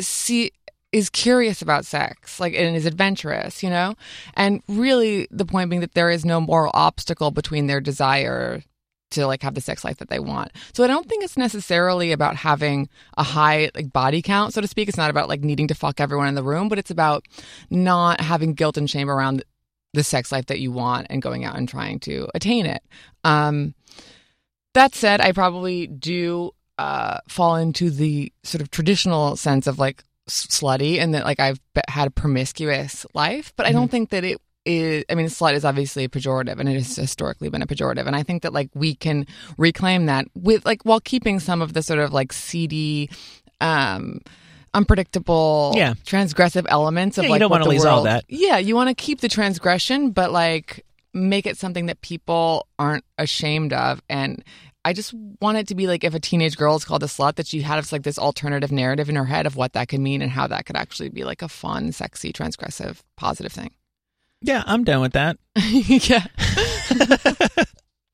see 0.00 0.50
is 0.92 1.10
curious 1.10 1.60
about 1.60 1.84
sex, 1.84 2.38
like 2.40 2.54
and 2.54 2.76
is 2.76 2.86
adventurous, 2.86 3.62
you 3.62 3.68
know? 3.70 3.94
And 4.34 4.62
really 4.68 5.26
the 5.30 5.44
point 5.44 5.68
being 5.68 5.80
that 5.80 5.94
there 5.94 6.08
is 6.10 6.24
no 6.24 6.40
moral 6.40 6.70
obstacle 6.72 7.30
between 7.30 7.66
their 7.66 7.80
desire 7.80 8.62
to 9.14 9.26
like 9.26 9.42
have 9.42 9.54
the 9.54 9.60
sex 9.60 9.84
life 9.84 9.98
that 9.98 10.08
they 10.08 10.18
want. 10.18 10.52
So 10.72 10.84
I 10.84 10.86
don't 10.86 11.08
think 11.08 11.24
it's 11.24 11.36
necessarily 11.36 12.12
about 12.12 12.36
having 12.36 12.88
a 13.16 13.22
high 13.22 13.70
like 13.74 13.92
body 13.92 14.22
count, 14.22 14.54
so 14.54 14.60
to 14.60 14.68
speak. 14.68 14.88
It's 14.88 14.98
not 14.98 15.10
about 15.10 15.28
like 15.28 15.42
needing 15.42 15.68
to 15.68 15.74
fuck 15.74 16.00
everyone 16.00 16.28
in 16.28 16.34
the 16.34 16.42
room, 16.42 16.68
but 16.68 16.78
it's 16.78 16.90
about 16.90 17.24
not 17.70 18.20
having 18.20 18.54
guilt 18.54 18.76
and 18.76 18.88
shame 18.88 19.10
around 19.10 19.42
the 19.92 20.04
sex 20.04 20.32
life 20.32 20.46
that 20.46 20.60
you 20.60 20.72
want 20.72 21.06
and 21.10 21.22
going 21.22 21.44
out 21.44 21.56
and 21.56 21.68
trying 21.68 22.00
to 22.00 22.28
attain 22.34 22.66
it. 22.66 22.82
Um 23.24 23.74
that 24.74 24.94
said, 24.94 25.20
I 25.20 25.32
probably 25.32 25.86
do 25.86 26.50
uh, 26.78 27.18
fall 27.28 27.56
into 27.56 27.90
the 27.90 28.32
sort 28.42 28.60
of 28.60 28.70
traditional 28.70 29.36
sense 29.36 29.66
of 29.68 29.78
like 29.78 30.02
slutty, 30.28 30.98
and 30.98 31.14
that 31.14 31.24
like 31.24 31.40
I've 31.40 31.60
had 31.88 32.08
a 32.08 32.10
promiscuous 32.10 33.06
life, 33.14 33.52
but 33.56 33.66
I 33.66 33.72
don't 33.72 33.90
think 33.90 34.10
that 34.10 34.24
it 34.24 34.40
is. 34.64 35.04
I 35.10 35.14
mean, 35.14 35.26
slut 35.26 35.54
is 35.54 35.64
obviously 35.64 36.04
a 36.04 36.08
pejorative, 36.08 36.58
and 36.60 36.68
it 36.68 36.74
has 36.74 36.96
historically 36.96 37.48
been 37.48 37.62
a 37.62 37.66
pejorative, 37.66 38.06
and 38.06 38.14
I 38.16 38.22
think 38.22 38.42
that 38.42 38.52
like 38.52 38.70
we 38.74 38.94
can 38.94 39.26
reclaim 39.58 40.06
that 40.06 40.26
with 40.34 40.64
like 40.64 40.82
while 40.84 41.00
keeping 41.00 41.40
some 41.40 41.60
of 41.62 41.72
the 41.74 41.82
sort 41.82 41.98
of 42.00 42.12
like 42.12 42.32
seedy. 42.32 43.10
Um, 43.60 44.20
unpredictable 44.74 45.72
Yeah. 45.76 45.94
transgressive 46.04 46.66
elements 46.68 47.16
of 47.16 47.22
Yeah, 47.24 47.28
you 47.28 47.32
like 47.32 47.40
don't 47.40 47.50
what 47.50 47.60
wanna 47.60 47.64
the 47.64 47.70
lose 47.76 47.84
all 47.84 47.98
world- 47.98 48.06
that. 48.06 48.24
yeah 48.28 48.58
you 48.58 48.74
want 48.74 48.88
to 48.90 48.94
keep 48.94 49.20
the 49.20 49.28
transgression 49.28 50.10
but 50.10 50.32
like 50.32 50.84
make 51.14 51.46
it 51.46 51.56
something 51.56 51.86
that 51.86 52.00
people 52.00 52.66
aren't 52.76 53.04
ashamed 53.16 53.72
of 53.72 54.02
and 54.10 54.42
i 54.84 54.92
just 54.92 55.14
want 55.40 55.56
it 55.58 55.68
to 55.68 55.76
be 55.76 55.86
like 55.86 56.02
if 56.02 56.12
a 56.12 56.18
teenage 56.18 56.56
girl 56.56 56.74
is 56.74 56.84
called 56.84 57.04
a 57.04 57.06
slut 57.06 57.36
that 57.36 57.46
she 57.46 57.60
has 57.62 57.92
like 57.92 58.02
this 58.02 58.18
alternative 58.18 58.72
narrative 58.72 59.08
in 59.08 59.14
her 59.14 59.24
head 59.26 59.46
of 59.46 59.54
what 59.54 59.74
that 59.74 59.86
could 59.88 60.00
mean 60.00 60.20
and 60.20 60.32
how 60.32 60.48
that 60.48 60.66
could 60.66 60.76
actually 60.76 61.08
be 61.08 61.22
like 61.22 61.40
a 61.40 61.48
fun 61.48 61.92
sexy 61.92 62.32
transgressive 62.32 62.98
positive 63.16 63.52
thing 63.52 63.70
Yeah, 64.44 64.62
I'm 64.66 64.84
done 64.84 65.00
with 65.00 65.14
that. 65.14 65.38
yeah 65.56 66.26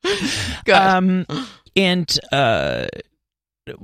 good 0.64 0.75
Um, 0.75 1.26
and 1.75 2.20
uh, 2.30 2.87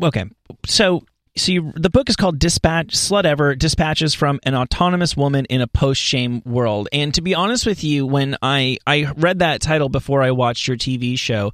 okay, 0.01 0.25
so 0.65 1.03
so 1.37 1.53
you, 1.53 1.73
the 1.75 1.91
book 1.91 2.09
is 2.09 2.15
called 2.15 2.39
Dispatch 2.39 2.95
Slutever 2.95 3.59
Dispatches 3.59 4.15
from 4.15 4.39
an 4.45 4.55
Autonomous 4.55 5.17
Woman 5.17 5.45
in 5.47 5.61
a 5.61 5.67
Post 5.67 6.01
Shame 6.01 6.41
World. 6.47 6.89
And 6.93 7.13
to 7.15 7.21
be 7.21 7.35
honest 7.35 7.67
with 7.67 7.83
you, 7.83 8.07
when 8.07 8.37
I 8.41 8.79
I 8.87 9.13
read 9.17 9.41
that 9.41 9.61
title 9.61 9.89
before 9.89 10.23
I 10.23 10.31
watched 10.31 10.69
your 10.69 10.77
TV 10.77 11.19
show, 11.19 11.53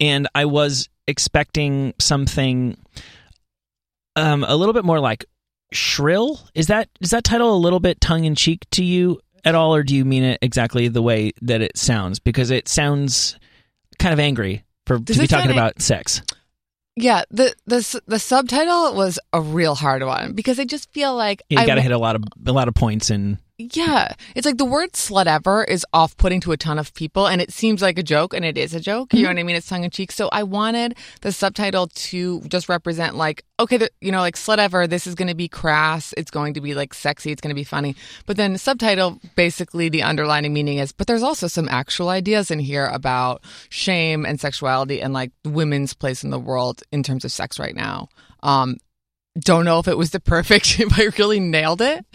and 0.00 0.28
I 0.34 0.46
was 0.46 0.88
expecting 1.06 1.94
something 2.00 2.76
um 4.16 4.44
a 4.44 4.56
little 4.56 4.74
bit 4.74 4.84
more 4.84 4.98
like 4.98 5.24
shrill. 5.72 6.40
Is 6.54 6.66
that 6.66 6.88
is 7.00 7.10
that 7.10 7.22
title 7.22 7.54
a 7.54 7.56
little 7.56 7.80
bit 7.80 8.00
tongue 8.00 8.24
in 8.24 8.34
cheek 8.34 8.66
to 8.72 8.82
you 8.82 9.20
at 9.44 9.54
all, 9.54 9.74
or 9.74 9.82
do 9.82 9.94
you 9.96 10.04
mean 10.04 10.22
it 10.24 10.38
exactly 10.42 10.88
the 10.88 11.02
way 11.02 11.32
that 11.42 11.60
it 11.62 11.76
sounds? 11.78 12.18
Because 12.18 12.50
it 12.50 12.68
sounds 12.68 13.38
kind 13.98 14.12
of 14.12 14.20
angry 14.20 14.64
for 14.86 14.98
Does 14.98 15.16
to 15.16 15.22
be 15.22 15.26
talking 15.28 15.50
about 15.50 15.80
sex. 15.82 16.22
yeah 16.96 17.22
the 17.30 17.54
the 17.66 18.00
the 18.06 18.18
subtitle 18.18 18.94
was 18.94 19.18
a 19.32 19.40
real 19.40 19.74
hard 19.74 20.02
one 20.02 20.32
because 20.32 20.58
i 20.58 20.64
just 20.64 20.90
feel 20.92 21.14
like 21.14 21.42
You 21.50 21.56
got 21.66 21.74
to 21.74 21.80
hit 21.82 21.92
a 21.92 21.98
lot 21.98 22.16
of 22.16 22.24
a 22.46 22.52
lot 22.52 22.68
of 22.68 22.74
points 22.74 23.10
and 23.10 23.38
Yeah. 23.60 24.14
It's 24.36 24.46
like 24.46 24.56
the 24.56 24.64
word 24.64 24.92
slutever 24.92 25.68
is 25.68 25.84
off 25.92 26.16
putting 26.16 26.40
to 26.42 26.52
a 26.52 26.56
ton 26.56 26.78
of 26.78 26.94
people 26.94 27.26
and 27.26 27.42
it 27.42 27.52
seems 27.52 27.82
like 27.82 27.98
a 27.98 28.04
joke 28.04 28.32
and 28.32 28.44
it 28.44 28.56
is 28.56 28.72
a 28.72 28.78
joke. 28.78 29.12
You 29.12 29.24
know 29.24 29.30
what 29.30 29.38
I 29.38 29.42
mean? 29.42 29.56
It's 29.56 29.66
tongue 29.66 29.82
in 29.82 29.90
cheek. 29.90 30.12
So 30.12 30.28
I 30.30 30.44
wanted 30.44 30.96
the 31.22 31.32
subtitle 31.32 31.88
to 31.88 32.40
just 32.42 32.68
represent 32.68 33.16
like, 33.16 33.44
okay, 33.58 33.76
the, 33.76 33.90
you 34.00 34.12
know, 34.12 34.20
like 34.20 34.36
slutever, 34.36 34.88
this 34.88 35.08
is 35.08 35.16
going 35.16 35.26
to 35.26 35.34
be 35.34 35.48
crass. 35.48 36.14
It's 36.16 36.30
going 36.30 36.54
to 36.54 36.60
be 36.60 36.74
like 36.74 36.94
sexy. 36.94 37.32
It's 37.32 37.40
going 37.40 37.50
to 37.50 37.58
be 37.58 37.64
funny. 37.64 37.96
But 38.26 38.36
then 38.36 38.52
the 38.52 38.60
subtitle, 38.60 39.18
basically 39.34 39.88
the 39.88 40.04
underlining 40.04 40.52
meaning 40.52 40.78
is, 40.78 40.92
but 40.92 41.08
there's 41.08 41.24
also 41.24 41.48
some 41.48 41.68
actual 41.68 42.10
ideas 42.10 42.52
in 42.52 42.60
here 42.60 42.86
about 42.86 43.42
shame 43.70 44.24
and 44.24 44.40
sexuality 44.40 45.02
and 45.02 45.12
like 45.12 45.32
women's 45.44 45.94
place 45.94 46.22
in 46.22 46.30
the 46.30 46.38
world 46.38 46.84
in 46.92 47.02
terms 47.02 47.24
of 47.24 47.32
sex 47.32 47.58
right 47.58 47.74
now. 47.74 48.08
Um, 48.40 48.76
don't 49.36 49.64
know 49.64 49.80
if 49.80 49.88
it 49.88 49.98
was 49.98 50.12
the 50.12 50.20
perfect, 50.20 50.78
if 50.78 50.96
I 50.96 51.10
really 51.18 51.40
nailed 51.40 51.80
it 51.80 52.06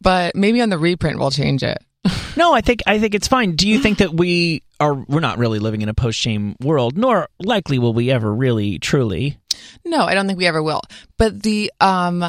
but 0.00 0.34
maybe 0.36 0.60
on 0.60 0.70
the 0.70 0.78
reprint 0.78 1.18
we'll 1.18 1.30
change 1.30 1.62
it. 1.62 1.78
no, 2.36 2.52
I 2.54 2.60
think 2.60 2.82
I 2.86 2.98
think 2.98 3.14
it's 3.14 3.28
fine. 3.28 3.56
Do 3.56 3.68
you 3.68 3.78
think 3.78 3.98
that 3.98 4.14
we 4.14 4.62
are 4.78 4.94
we're 4.94 5.20
not 5.20 5.38
really 5.38 5.58
living 5.58 5.82
in 5.82 5.88
a 5.88 5.94
post 5.94 6.18
shame 6.18 6.56
world, 6.60 6.96
nor 6.96 7.28
likely 7.38 7.78
will 7.78 7.92
we 7.92 8.10
ever 8.10 8.32
really 8.32 8.78
truly? 8.78 9.38
No, 9.84 10.04
I 10.04 10.14
don't 10.14 10.26
think 10.26 10.38
we 10.38 10.46
ever 10.46 10.62
will. 10.62 10.80
But 11.18 11.42
the 11.42 11.70
um 11.80 12.20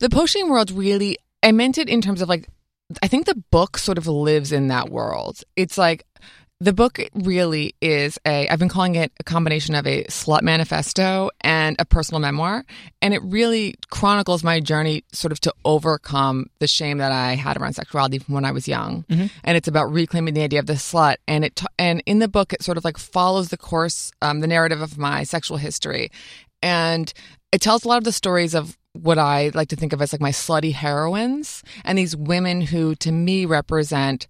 the 0.00 0.10
post 0.10 0.32
shame 0.32 0.48
world 0.48 0.70
really 0.70 1.18
I 1.42 1.52
meant 1.52 1.78
it 1.78 1.88
in 1.88 2.00
terms 2.00 2.22
of 2.22 2.28
like 2.28 2.48
I 3.02 3.08
think 3.08 3.26
the 3.26 3.42
book 3.50 3.78
sort 3.78 3.98
of 3.98 4.06
lives 4.06 4.52
in 4.52 4.68
that 4.68 4.90
world. 4.90 5.42
It's 5.56 5.78
like 5.78 6.04
the 6.62 6.72
book 6.72 7.00
really 7.12 7.74
is 7.80 8.20
a 8.24 8.48
I've 8.48 8.60
been 8.60 8.68
calling 8.68 8.94
it 8.94 9.10
a 9.18 9.24
combination 9.24 9.74
of 9.74 9.84
a 9.84 10.04
slut 10.04 10.42
manifesto 10.42 11.30
and 11.40 11.74
a 11.80 11.84
personal 11.84 12.20
memoir. 12.20 12.64
And 13.00 13.12
it 13.12 13.20
really 13.24 13.74
chronicles 13.90 14.44
my 14.44 14.60
journey 14.60 15.02
sort 15.10 15.32
of 15.32 15.40
to 15.40 15.52
overcome 15.64 16.46
the 16.60 16.68
shame 16.68 16.98
that 16.98 17.10
I 17.10 17.34
had 17.34 17.56
around 17.56 17.72
sexuality 17.72 18.20
from 18.20 18.34
when 18.34 18.44
I 18.44 18.52
was 18.52 18.68
young. 18.68 19.04
And 19.42 19.56
it's 19.56 19.66
about 19.66 19.90
reclaiming 19.90 20.34
the 20.34 20.42
idea 20.42 20.60
of 20.60 20.66
the 20.66 20.74
slut. 20.74 21.16
And 21.26 21.44
it, 21.46 21.60
and 21.80 22.00
in 22.06 22.20
the 22.20 22.28
book 22.28 22.52
it 22.52 22.62
sort 22.62 22.78
of 22.78 22.84
like 22.84 22.96
follows 22.96 23.48
the 23.48 23.56
course 23.56 24.12
um, 24.22 24.38
the 24.38 24.46
narrative 24.46 24.80
of 24.80 24.96
my 24.96 25.24
sexual 25.24 25.56
history. 25.56 26.12
And 26.62 27.12
it 27.50 27.60
tells 27.60 27.84
a 27.84 27.88
lot 27.88 27.98
of 27.98 28.04
the 28.04 28.12
stories 28.12 28.54
of 28.54 28.78
what 28.92 29.18
I 29.18 29.50
like 29.52 29.70
to 29.70 29.76
think 29.76 29.92
of 29.92 30.00
as 30.00 30.12
like 30.12 30.20
my 30.20 30.30
slutty 30.30 30.72
heroines 30.72 31.64
and 31.84 31.98
these 31.98 32.14
women 32.14 32.60
who 32.60 32.94
to 32.96 33.10
me 33.10 33.46
represent 33.46 34.28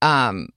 um 0.00 0.48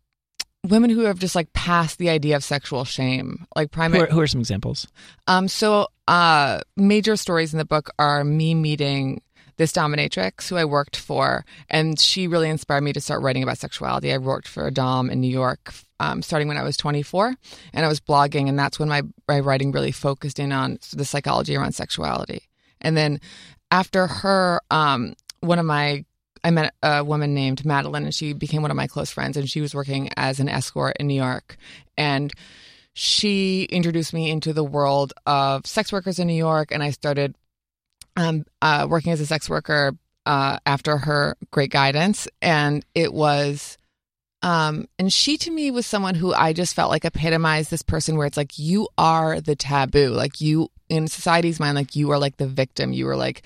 women 0.68 0.90
who 0.90 1.02
have 1.02 1.20
just 1.20 1.36
like 1.36 1.52
passed 1.54 1.98
the 1.98 2.10
idea 2.10 2.36
of 2.36 2.44
sexual 2.44 2.84
shame 2.86 3.46
like 3.56 3.70
Who 3.70 3.76
primary 3.76 4.04
are, 4.04 4.12
who 4.12 4.20
are 4.20 4.28
some 4.28 4.42
examples? 4.42 4.88
um 5.28 5.48
so 5.48 5.88
uh 6.08 6.60
major 6.76 7.16
stories 7.16 7.54
in 7.54 7.58
the 7.60 7.66
book 7.66 7.90
are 7.98 8.24
me 8.24 8.54
meeting 8.56 9.22
this 9.58 9.74
dominatrix 9.74 10.48
who 10.48 10.56
I 10.56 10.64
worked 10.64 10.96
for, 10.96 11.44
and 11.70 12.00
she 12.00 12.28
really 12.28 12.50
inspired 12.50 12.80
me 12.82 12.94
to 12.94 13.02
start 13.02 13.22
writing 13.22 13.44
about 13.44 13.58
sexuality. 13.58 14.14
I 14.14 14.18
worked 14.18 14.48
for 14.48 14.66
a 14.66 14.72
dom 14.72 15.10
in 15.10 15.20
New 15.20 15.28
York 15.30 15.74
um, 16.00 16.22
starting 16.22 16.48
when 16.48 16.56
I 16.56 16.64
was 16.64 16.78
24, 16.78 17.36
and 17.74 17.86
I 17.86 17.90
was 17.90 18.00
blogging, 18.00 18.48
and 18.48 18.58
that's 18.58 18.80
when 18.80 18.88
my, 18.88 19.02
my 19.28 19.42
writing 19.42 19.74
really 19.74 19.92
focused 19.92 20.40
in 20.40 20.54
on 20.54 20.80
the 20.94 21.04
psychology 21.04 21.58
around 21.58 21.74
sexuality. 21.74 22.44
And 22.80 22.96
then 22.96 23.20
after 23.70 24.08
her, 24.08 24.62
um, 24.72 25.14
one 25.42 25.60
of 25.60 25.66
my 25.66 26.06
I 26.44 26.52
met 26.52 26.74
a 26.82 27.04
woman 27.04 27.34
named 27.34 27.66
Madeline, 27.66 28.04
and 28.04 28.16
she 28.16 28.34
became 28.34 28.62
one 28.62 28.72
of 28.72 28.78
my 28.78 28.88
close 28.88 29.12
friends, 29.12 29.38
and 29.38 29.50
she 29.50 29.62
was 29.62 29.76
working 29.76 30.10
as 30.18 30.40
an 30.40 30.50
escort 30.50 30.98
in 31.00 31.08
New 31.08 31.16
York, 31.16 31.58
and 31.98 32.34
she 32.94 33.64
introduced 33.64 34.14
me 34.14 34.30
into 34.30 34.54
the 34.54 34.64
world 34.64 35.14
of 35.26 35.66
sex 35.66 35.92
workers 35.92 36.20
in 36.20 36.28
New 36.28 36.34
York, 36.34 36.72
and 36.72 36.84
I 36.84 36.92
started 36.92 37.36
um, 38.18 38.46
uh, 38.62 38.88
working 38.90 39.12
as 39.12 39.22
a 39.22 39.26
sex 39.26 39.50
worker 39.50 39.94
uh, 40.26 40.58
after 40.66 40.98
her 40.98 41.38
great 41.52 41.72
guidance, 41.72 42.28
and 42.42 42.86
it 42.94 43.14
was. 43.14 43.78
Um, 44.42 44.88
and 44.98 45.12
she 45.12 45.38
to 45.38 45.52
me 45.52 45.70
was 45.70 45.86
someone 45.86 46.16
who 46.16 46.34
I 46.34 46.54
just 46.54 46.74
felt 46.74 46.90
like 46.90 47.04
epitomized 47.04 47.70
this 47.70 47.82
person 47.82 48.16
where 48.16 48.26
it's 48.26 48.38
like 48.38 48.58
you 48.58 48.88
are 48.98 49.42
the 49.42 49.56
taboo, 49.56 50.12
like 50.12 50.40
you 50.40 50.70
in 50.88 51.08
society's 51.10 51.60
mind, 51.60 51.76
like 51.76 51.96
you 51.96 52.12
are 52.12 52.20
like 52.20 52.38
the 52.38 52.48
victim, 52.48 52.94
you 52.94 53.08
are 53.10 53.18
like 53.18 53.44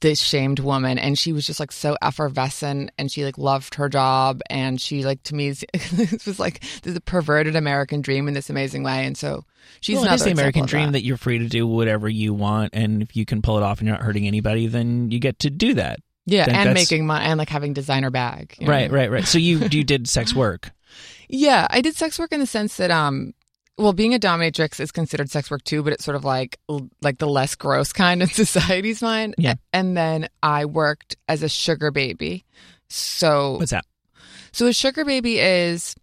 this 0.00 0.20
shamed 0.20 0.60
woman, 0.60 0.98
and 0.98 1.18
she 1.18 1.32
was 1.32 1.46
just 1.46 1.60
like 1.60 1.72
so 1.72 1.96
effervescent, 2.02 2.90
and 2.98 3.10
she 3.10 3.24
like 3.24 3.38
loved 3.38 3.76
her 3.76 3.88
job, 3.88 4.40
and 4.50 4.80
she 4.80 5.04
like 5.04 5.22
to 5.24 5.34
me 5.34 5.48
it 5.48 6.26
was 6.26 6.38
like 6.38 6.62
the 6.82 7.00
perverted 7.00 7.56
American 7.56 8.02
dream 8.02 8.28
in 8.28 8.34
this 8.34 8.50
amazing 8.50 8.82
way, 8.82 9.06
and 9.06 9.16
so 9.16 9.44
she's 9.80 9.96
well, 9.96 10.04
another 10.04 10.24
the 10.24 10.30
American 10.32 10.66
dream 10.66 10.92
that. 10.92 11.02
you're 11.02 11.16
free 11.16 11.38
to 11.38 11.48
do 11.48 11.66
whatever 11.66 12.08
you 12.08 12.34
want, 12.34 12.70
and 12.74 13.02
if 13.02 13.16
you 13.16 13.24
can 13.24 13.42
pull 13.42 13.56
it 13.56 13.62
off 13.62 13.78
and 13.78 13.88
you're 13.88 13.96
not 13.96 14.04
hurting 14.04 14.26
anybody, 14.26 14.66
then 14.66 15.10
you 15.10 15.18
get 15.18 15.38
to 15.40 15.50
do 15.50 15.74
that. 15.74 16.00
yeah, 16.26 16.44
think 16.44 16.56
and 16.56 16.74
making 16.74 17.06
money 17.06 17.24
and 17.24 17.38
like 17.38 17.48
having 17.48 17.72
designer 17.72 18.10
bag, 18.10 18.54
you 18.58 18.66
know? 18.66 18.72
Right, 18.72 18.90
right, 18.90 19.10
right. 19.10 19.24
So 19.24 19.38
you 19.38 19.58
you 19.70 19.84
did 19.84 20.08
sex 20.08 20.34
work. 20.34 20.72
Yeah, 21.28 21.66
I 21.70 21.80
did 21.80 21.96
sex 21.96 22.18
work 22.18 22.32
in 22.32 22.40
the 22.40 22.46
sense 22.46 22.76
that 22.76 22.90
um 22.90 23.32
well, 23.78 23.92
being 23.92 24.14
a 24.14 24.18
dominatrix 24.18 24.80
is 24.80 24.90
considered 24.92 25.30
sex 25.30 25.50
work 25.50 25.62
too, 25.64 25.82
but 25.82 25.92
it's 25.92 26.04
sort 26.04 26.16
of 26.16 26.24
like 26.24 26.58
like 27.02 27.18
the 27.18 27.28
less 27.28 27.54
gross 27.54 27.92
kind 28.02 28.22
in 28.22 28.28
society's 28.28 29.02
mind. 29.02 29.34
Yeah. 29.38 29.54
And 29.72 29.96
then 29.96 30.28
I 30.42 30.64
worked 30.64 31.16
as 31.28 31.42
a 31.42 31.48
sugar 31.48 31.90
baby. 31.90 32.44
So 32.88 33.58
What's 33.58 33.72
that? 33.72 33.84
so 34.52 34.66
a 34.66 34.72
sugar 34.72 35.04
baby 35.04 35.38
is 35.38 35.94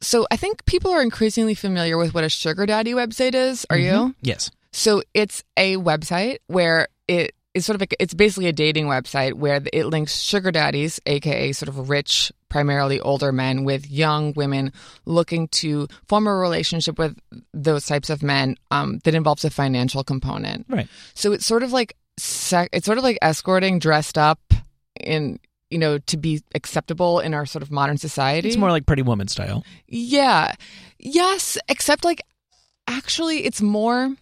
so 0.00 0.26
I 0.30 0.36
think 0.36 0.64
people 0.66 0.90
are 0.90 1.00
increasingly 1.02 1.54
familiar 1.54 1.96
with 1.96 2.12
what 2.14 2.24
a 2.24 2.28
sugar 2.28 2.66
daddy 2.66 2.92
website 2.92 3.34
is. 3.34 3.64
Are 3.70 3.78
you? 3.78 3.92
Mhm. 3.92 4.14
Yes. 4.20 4.50
So 4.72 5.02
it's 5.14 5.42
a 5.56 5.76
website 5.76 6.38
where 6.48 6.88
it 7.08 7.34
is 7.54 7.64
sort 7.64 7.74
of 7.74 7.80
like 7.80 7.94
it's 8.00 8.14
basically 8.14 8.46
a 8.46 8.52
dating 8.52 8.86
website 8.86 9.34
where 9.34 9.62
it 9.72 9.86
links 9.86 10.20
sugar 10.20 10.50
daddies, 10.50 11.00
aka 11.06 11.52
sort 11.52 11.68
of 11.68 11.88
rich, 11.88 12.32
primarily 12.48 13.00
older 13.00 13.32
men, 13.32 13.64
with 13.64 13.88
young 13.88 14.32
women 14.34 14.72
looking 15.06 15.48
to 15.48 15.86
form 16.08 16.26
a 16.26 16.34
relationship 16.34 16.98
with 16.98 17.16
those 17.52 17.86
types 17.86 18.10
of 18.10 18.22
men 18.22 18.56
um, 18.70 18.98
that 19.04 19.14
involves 19.14 19.44
a 19.44 19.50
financial 19.50 20.02
component. 20.02 20.66
Right. 20.68 20.88
So 21.14 21.32
it's 21.32 21.46
sort 21.46 21.62
of 21.62 21.72
like 21.72 21.96
sec- 22.18 22.70
it's 22.72 22.86
sort 22.86 22.98
of 22.98 23.04
like 23.04 23.18
escorting 23.22 23.78
dressed 23.78 24.18
up 24.18 24.40
in 25.00 25.38
you 25.70 25.78
know 25.78 25.98
to 25.98 26.16
be 26.16 26.42
acceptable 26.54 27.20
in 27.20 27.34
our 27.34 27.46
sort 27.46 27.62
of 27.62 27.70
modern 27.70 27.98
society. 27.98 28.48
It's 28.48 28.56
more 28.56 28.70
like 28.70 28.86
Pretty 28.86 29.02
Woman 29.02 29.28
style. 29.28 29.64
Yeah. 29.86 30.54
Yes, 30.98 31.56
except 31.68 32.04
like 32.04 32.22
actually 32.88 33.44
it's 33.44 33.62
more 33.62 34.14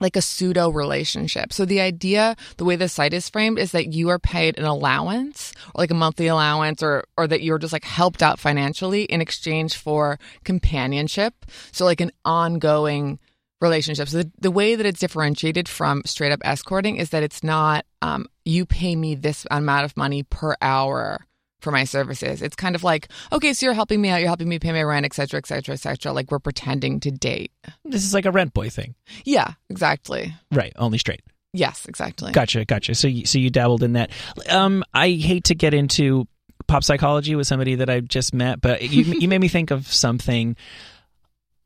like 0.00 0.16
a 0.16 0.22
pseudo 0.22 0.68
relationship. 0.68 1.52
So 1.52 1.64
the 1.64 1.80
idea, 1.80 2.36
the 2.56 2.64
way 2.64 2.76
the 2.76 2.88
site 2.88 3.14
is 3.14 3.28
framed 3.28 3.58
is 3.58 3.72
that 3.72 3.92
you 3.92 4.08
are 4.10 4.18
paid 4.18 4.58
an 4.58 4.64
allowance 4.64 5.52
or 5.74 5.80
like 5.80 5.90
a 5.90 5.94
monthly 5.94 6.26
allowance 6.26 6.82
or 6.82 7.04
or 7.16 7.26
that 7.26 7.42
you're 7.42 7.58
just 7.58 7.72
like 7.72 7.84
helped 7.84 8.22
out 8.22 8.38
financially 8.38 9.04
in 9.04 9.20
exchange 9.20 9.76
for 9.76 10.18
companionship. 10.44 11.46
So 11.72 11.84
like 11.84 12.00
an 12.00 12.12
ongoing 12.24 13.18
relationship. 13.60 14.08
So 14.08 14.18
the, 14.18 14.30
the 14.38 14.50
way 14.50 14.74
that 14.74 14.84
it's 14.84 15.00
differentiated 15.00 15.68
from 15.68 16.02
straight 16.04 16.32
up 16.32 16.40
escorting 16.44 16.96
is 16.96 17.10
that 17.10 17.22
it's 17.22 17.42
not 17.42 17.86
um, 18.02 18.26
you 18.44 18.66
pay 18.66 18.94
me 18.94 19.14
this 19.14 19.46
amount 19.50 19.84
of 19.84 19.96
money 19.96 20.22
per 20.22 20.56
hour 20.60 21.26
for 21.66 21.72
my 21.72 21.82
services. 21.82 22.42
It's 22.42 22.54
kind 22.54 22.76
of 22.76 22.84
like, 22.84 23.08
okay, 23.32 23.52
so 23.52 23.66
you're 23.66 23.74
helping 23.74 24.00
me 24.00 24.08
out, 24.08 24.18
you're 24.20 24.28
helping 24.28 24.48
me 24.48 24.60
pay 24.60 24.70
my 24.70 24.84
rent, 24.84 25.04
et 25.04 25.12
cetera, 25.12 25.38
et 25.38 25.48
cetera, 25.48 25.72
et 25.72 25.80
cetera. 25.80 26.12
Like 26.12 26.30
we're 26.30 26.38
pretending 26.38 27.00
to 27.00 27.10
date. 27.10 27.50
This 27.84 28.04
is 28.04 28.14
like 28.14 28.24
a 28.24 28.30
rent 28.30 28.54
boy 28.54 28.70
thing. 28.70 28.94
Yeah, 29.24 29.54
exactly. 29.68 30.32
Right. 30.52 30.72
Only 30.76 30.98
straight. 30.98 31.22
Yes, 31.52 31.86
exactly. 31.86 32.30
Gotcha, 32.30 32.64
gotcha. 32.64 32.94
So, 32.94 33.08
you, 33.08 33.26
so 33.26 33.38
you 33.38 33.50
dabbled 33.50 33.82
in 33.82 33.94
that. 33.94 34.12
Um, 34.48 34.84
I 34.94 35.10
hate 35.10 35.42
to 35.44 35.56
get 35.56 35.74
into 35.74 36.28
pop 36.68 36.84
psychology 36.84 37.34
with 37.34 37.48
somebody 37.48 37.74
that 37.74 37.90
I 37.90 37.98
just 37.98 38.32
met, 38.32 38.60
but 38.60 38.82
you 38.82 39.02
you 39.20 39.26
made 39.26 39.40
me 39.40 39.48
think 39.48 39.72
of 39.72 39.92
something. 39.92 40.54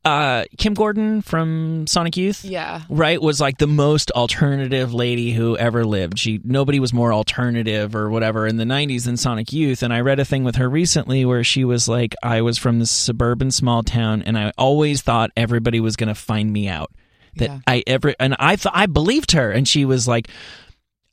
Uh, 0.03 0.45
Kim 0.57 0.73
Gordon 0.73 1.21
from 1.21 1.85
Sonic 1.85 2.17
Youth, 2.17 2.43
Yeah. 2.43 2.81
right, 2.89 3.21
was 3.21 3.39
like 3.39 3.59
the 3.59 3.67
most 3.67 4.09
alternative 4.11 4.95
lady 4.95 5.31
who 5.31 5.55
ever 5.57 5.85
lived. 5.85 6.17
She 6.17 6.39
nobody 6.43 6.79
was 6.79 6.91
more 6.91 7.13
alternative 7.13 7.95
or 7.95 8.09
whatever 8.09 8.47
in 8.47 8.57
the 8.57 8.65
'90s 8.65 9.03
than 9.05 9.15
Sonic 9.15 9.53
Youth. 9.53 9.83
And 9.83 9.93
I 9.93 9.99
read 10.01 10.19
a 10.19 10.25
thing 10.25 10.43
with 10.43 10.55
her 10.55 10.67
recently 10.67 11.23
where 11.23 11.43
she 11.43 11.63
was 11.63 11.87
like, 11.87 12.15
"I 12.23 12.41
was 12.41 12.57
from 12.57 12.79
this 12.79 12.89
suburban 12.89 13.51
small 13.51 13.83
town, 13.83 14.23
and 14.23 14.39
I 14.39 14.51
always 14.57 15.03
thought 15.03 15.29
everybody 15.37 15.79
was 15.79 15.95
going 15.95 16.09
to 16.09 16.15
find 16.15 16.51
me 16.51 16.67
out." 16.67 16.91
That 17.35 17.49
Yeah. 17.49 17.59
I 17.67 17.83
ever 17.85 18.15
and 18.19 18.35
I 18.39 18.55
thought 18.55 18.73
I 18.75 18.87
believed 18.87 19.33
her, 19.33 19.51
and 19.51 19.67
she 19.67 19.85
was 19.85 20.07
like, 20.07 20.29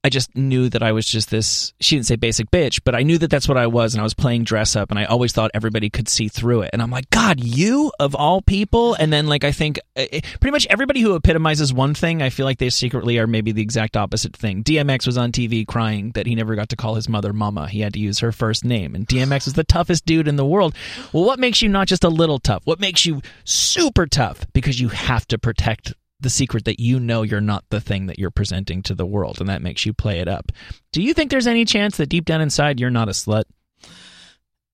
I 0.05 0.11
just 0.11 0.37
knew 0.37 0.69
that 0.69 0.83
I 0.83 0.93
was 0.93 1.07
just 1.07 1.29
this. 1.29 1.73
She 1.81 1.97
didn't 1.97 2.07
say 2.07 2.15
basic 2.15 2.53
bitch, 2.53 2.81
but 2.85 2.95
I 2.95 3.03
knew 3.03 3.19
that 3.19 3.31
that's 3.31 3.49
what 3.49 3.57
I 3.57 3.67
was, 3.67 3.95
and 3.95 4.01
I 4.01 4.05
was 4.05 4.15
playing 4.15 4.45
dress 4.45 4.77
up, 4.77 4.91
and 4.91 4.99
I 4.99 5.05
always 5.05 5.33
thought 5.33 5.51
everybody 5.55 5.91
could 5.91 6.09
see 6.09 6.29
through 6.29 6.63
it. 6.63 6.71
And 6.73 6.81
I'm 6.81 6.91
like, 6.91 7.11
God, 7.11 7.41
you 7.41 7.91
of 7.99 8.15
all 8.15 8.41
people. 8.41 8.95
And 8.95 9.13
then 9.13 9.27
like 9.27 9.43
I 9.43 9.51
think 9.51 9.81
uh, 9.97 10.03
uh, 10.13 10.21
pretty 10.41 10.53
much 10.53 10.69
everybody 10.71 11.01
who 11.01 11.17
epitomizes 11.17 11.73
one 11.73 11.95
thing, 11.95 12.23
I 12.23 12.31
feel 12.31 12.47
like 12.47 12.59
they 12.59 12.71
secretly 12.71 13.19
are 13.19 13.27
maybe 13.27 13.51
the 13.51 13.61
exact 13.61 13.97
opposite 13.97 14.37
thing. 14.37 14.63
DMX 14.63 15.05
was 15.05 15.19
on 15.19 15.33
TV 15.33 15.67
crying 15.67 16.13
that 16.13 16.27
he 16.27 16.37
never 16.37 16.55
got 16.55 16.69
to 16.69 16.77
call 16.77 16.95
his 16.95 17.09
mother 17.09 17.33
Mama. 17.33 17.69
He 17.69 17.81
had 17.81 17.95
to 17.95 18.01
use 18.01 18.21
her 18.21 18.31
first 18.31 18.65
name, 18.65 18.95
and 18.95 19.05
DMX 19.07 19.49
is 19.49 19.55
the 19.55 19.65
toughest 19.65 20.07
dude 20.07 20.29
in 20.29 20.37
the 20.37 20.47
world. 20.47 20.77
Well, 21.13 21.25
what 21.25 21.41
makes 21.41 21.61
you 21.61 21.69
not 21.69 21.89
just 21.89 22.05
a 22.05 22.09
little 22.09 22.39
tough? 22.39 22.63
What 22.67 22.79
makes 22.79 23.05
you 23.05 23.21
super 23.43 24.07
tough? 24.07 24.47
Because 24.53 24.81
you 24.81 24.91
have 24.91 25.27
to 25.27 25.39
protect 25.39 25.93
the 26.21 26.31
secret 26.31 26.65
that 26.65 26.81
you 26.81 26.99
know 26.99 27.23
you're 27.23 27.41
not 27.41 27.65
the 27.71 27.81
thing 27.81 28.07
that 28.07 28.19
you're 28.19 28.31
presenting 28.31 28.83
to 28.83 28.95
the 28.95 29.07
world, 29.07 29.41
and 29.41 29.49
that 29.49 29.63
makes 29.63 29.87
you 29.87 29.93
play 29.93 30.19
it 30.19 30.29
up. 30.29 30.51
Do 30.93 31.03
you 31.03 31.15
think 31.15 31.31
there's 31.31 31.47
any 31.47 31.65
chance 31.65 31.97
that 31.97 32.09
deep 32.09 32.25
down 32.25 32.41
inside 32.41 32.81
you're 32.81 32.91
not 32.91 33.09
a 33.09 33.13
slut? 33.13 33.45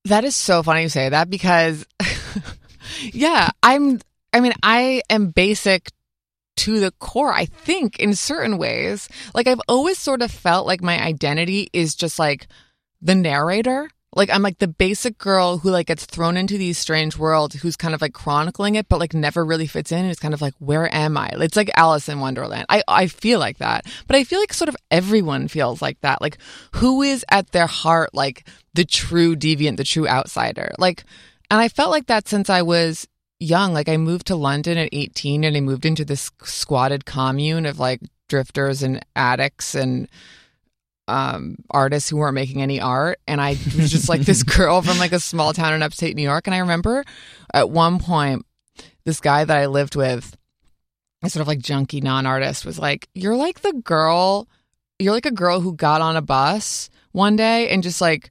That 0.06 0.24
is 0.24 0.36
so 0.36 0.62
funny 0.62 0.82
you 0.82 0.88
say 0.88 1.08
that 1.08 1.30
because, 1.30 1.86
yeah, 3.12 3.50
I'm, 3.62 4.00
I 4.32 4.40
mean, 4.40 4.52
I 4.62 5.02
am 5.08 5.28
basic 5.28 5.90
to 6.56 6.80
the 6.80 6.92
core, 6.92 7.32
I 7.32 7.46
think, 7.46 7.98
in 7.98 8.14
certain 8.14 8.58
ways. 8.58 9.08
Like, 9.34 9.46
I've 9.46 9.60
always 9.68 9.98
sort 9.98 10.22
of 10.22 10.30
felt 10.30 10.66
like 10.66 10.82
my 10.82 11.02
identity 11.02 11.68
is 11.72 11.94
just 11.94 12.18
like 12.18 12.48
the 13.00 13.14
narrator. 13.14 13.88
Like, 14.16 14.30
I'm 14.30 14.42
like 14.42 14.58
the 14.58 14.68
basic 14.68 15.18
girl 15.18 15.58
who 15.58 15.70
like 15.70 15.86
gets 15.86 16.04
thrown 16.04 16.36
into 16.36 16.58
these 16.58 16.78
strange 16.78 17.16
worlds 17.16 17.54
who's 17.56 17.76
kind 17.76 17.94
of 17.94 18.00
like 18.00 18.12
chronicling 18.12 18.74
it, 18.76 18.88
but 18.88 19.00
like 19.00 19.14
never 19.14 19.44
really 19.44 19.66
fits 19.66 19.92
in. 19.92 20.04
It's 20.04 20.20
kind 20.20 20.34
of 20.34 20.42
like, 20.42 20.54
where 20.58 20.92
am 20.94 21.16
I? 21.16 21.30
It's 21.34 21.56
like 21.56 21.70
Alice 21.76 22.08
in 22.08 22.20
Wonderland. 22.20 22.66
I, 22.68 22.82
I 22.86 23.06
feel 23.06 23.38
like 23.38 23.58
that. 23.58 23.86
But 24.06 24.16
I 24.16 24.24
feel 24.24 24.40
like 24.40 24.52
sort 24.52 24.68
of 24.68 24.76
everyone 24.90 25.48
feels 25.48 25.82
like 25.82 26.00
that. 26.00 26.20
Like, 26.20 26.38
who 26.76 27.02
is 27.02 27.24
at 27.30 27.50
their 27.52 27.66
heart 27.66 28.10
like 28.14 28.46
the 28.74 28.84
true 28.84 29.36
deviant, 29.36 29.76
the 29.76 29.84
true 29.84 30.08
outsider? 30.08 30.72
Like, 30.78 31.04
and 31.50 31.60
I 31.60 31.68
felt 31.68 31.90
like 31.90 32.06
that 32.06 32.28
since 32.28 32.48
I 32.48 32.62
was 32.62 33.06
young. 33.40 33.72
Like 33.72 33.88
I 33.88 33.96
moved 33.96 34.26
to 34.28 34.36
London 34.36 34.78
at 34.78 34.88
18 34.92 35.44
and 35.44 35.56
I 35.56 35.60
moved 35.60 35.84
into 35.84 36.04
this 36.04 36.30
squatted 36.42 37.04
commune 37.04 37.66
of 37.66 37.78
like 37.78 38.00
drifters 38.28 38.82
and 38.82 39.04
addicts 39.14 39.74
and 39.74 40.08
um 41.06 41.56
artists 41.70 42.08
who 42.08 42.16
weren't 42.16 42.34
making 42.34 42.62
any 42.62 42.80
art 42.80 43.18
and 43.26 43.40
I 43.40 43.50
was 43.76 43.90
just 43.90 44.08
like 44.08 44.22
this 44.22 44.42
girl 44.56 44.80
from 44.82 44.98
like 44.98 45.12
a 45.12 45.20
small 45.20 45.52
town 45.52 45.74
in 45.74 45.82
upstate 45.82 46.16
New 46.16 46.22
York 46.22 46.46
and 46.46 46.54
I 46.54 46.58
remember 46.58 47.04
at 47.52 47.70
one 47.70 47.98
point 47.98 48.46
this 49.04 49.20
guy 49.20 49.44
that 49.44 49.56
I 49.56 49.66
lived 49.66 49.96
with 49.96 50.36
a 51.22 51.30
sort 51.30 51.42
of 51.42 51.48
like 51.48 51.58
junky 51.58 52.02
non-artist 52.02 52.64
was 52.64 52.78
like 52.78 53.08
you're 53.14 53.36
like 53.36 53.60
the 53.60 53.72
girl 53.72 54.48
you're 54.98 55.12
like 55.12 55.26
a 55.26 55.30
girl 55.30 55.60
who 55.60 55.74
got 55.74 56.00
on 56.00 56.16
a 56.16 56.22
bus 56.22 56.88
one 57.12 57.36
day 57.36 57.68
and 57.68 57.82
just 57.82 58.00
like 58.00 58.30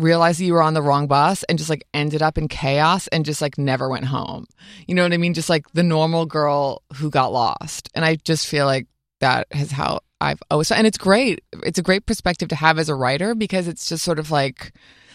realized 0.00 0.40
that 0.40 0.44
you 0.44 0.54
were 0.54 0.62
on 0.62 0.74
the 0.74 0.82
wrong 0.82 1.06
bus 1.06 1.42
and 1.44 1.58
just 1.58 1.70
like 1.70 1.86
ended 1.94 2.22
up 2.22 2.38
in 2.38 2.48
chaos 2.48 3.06
and 3.08 3.24
just 3.24 3.42
like 3.42 3.58
never 3.58 3.88
went 3.88 4.06
home. 4.06 4.46
You 4.86 4.94
know 4.94 5.02
what 5.02 5.12
I 5.12 5.18
mean? 5.18 5.34
Just 5.34 5.50
like 5.50 5.70
the 5.72 5.82
normal 5.82 6.26
girl 6.26 6.82
who 6.94 7.10
got 7.10 7.32
lost. 7.32 7.88
And 7.94 8.04
I 8.04 8.16
just 8.16 8.46
feel 8.46 8.66
like 8.66 8.86
that 9.20 9.46
is 9.54 9.70
how 9.72 10.00
I've 10.20 10.42
always 10.50 10.70
and 10.70 10.86
it's 10.86 10.98
great. 10.98 11.42
It's 11.64 11.78
a 11.78 11.82
great 11.82 12.04
perspective 12.06 12.48
to 12.50 12.56
have 12.56 12.78
as 12.78 12.88
a 12.88 12.94
writer 12.94 13.34
because 13.34 13.68
it's 13.68 13.88
just 13.88 14.04
sort 14.04 14.18
of 14.18 14.30
like 14.30 14.72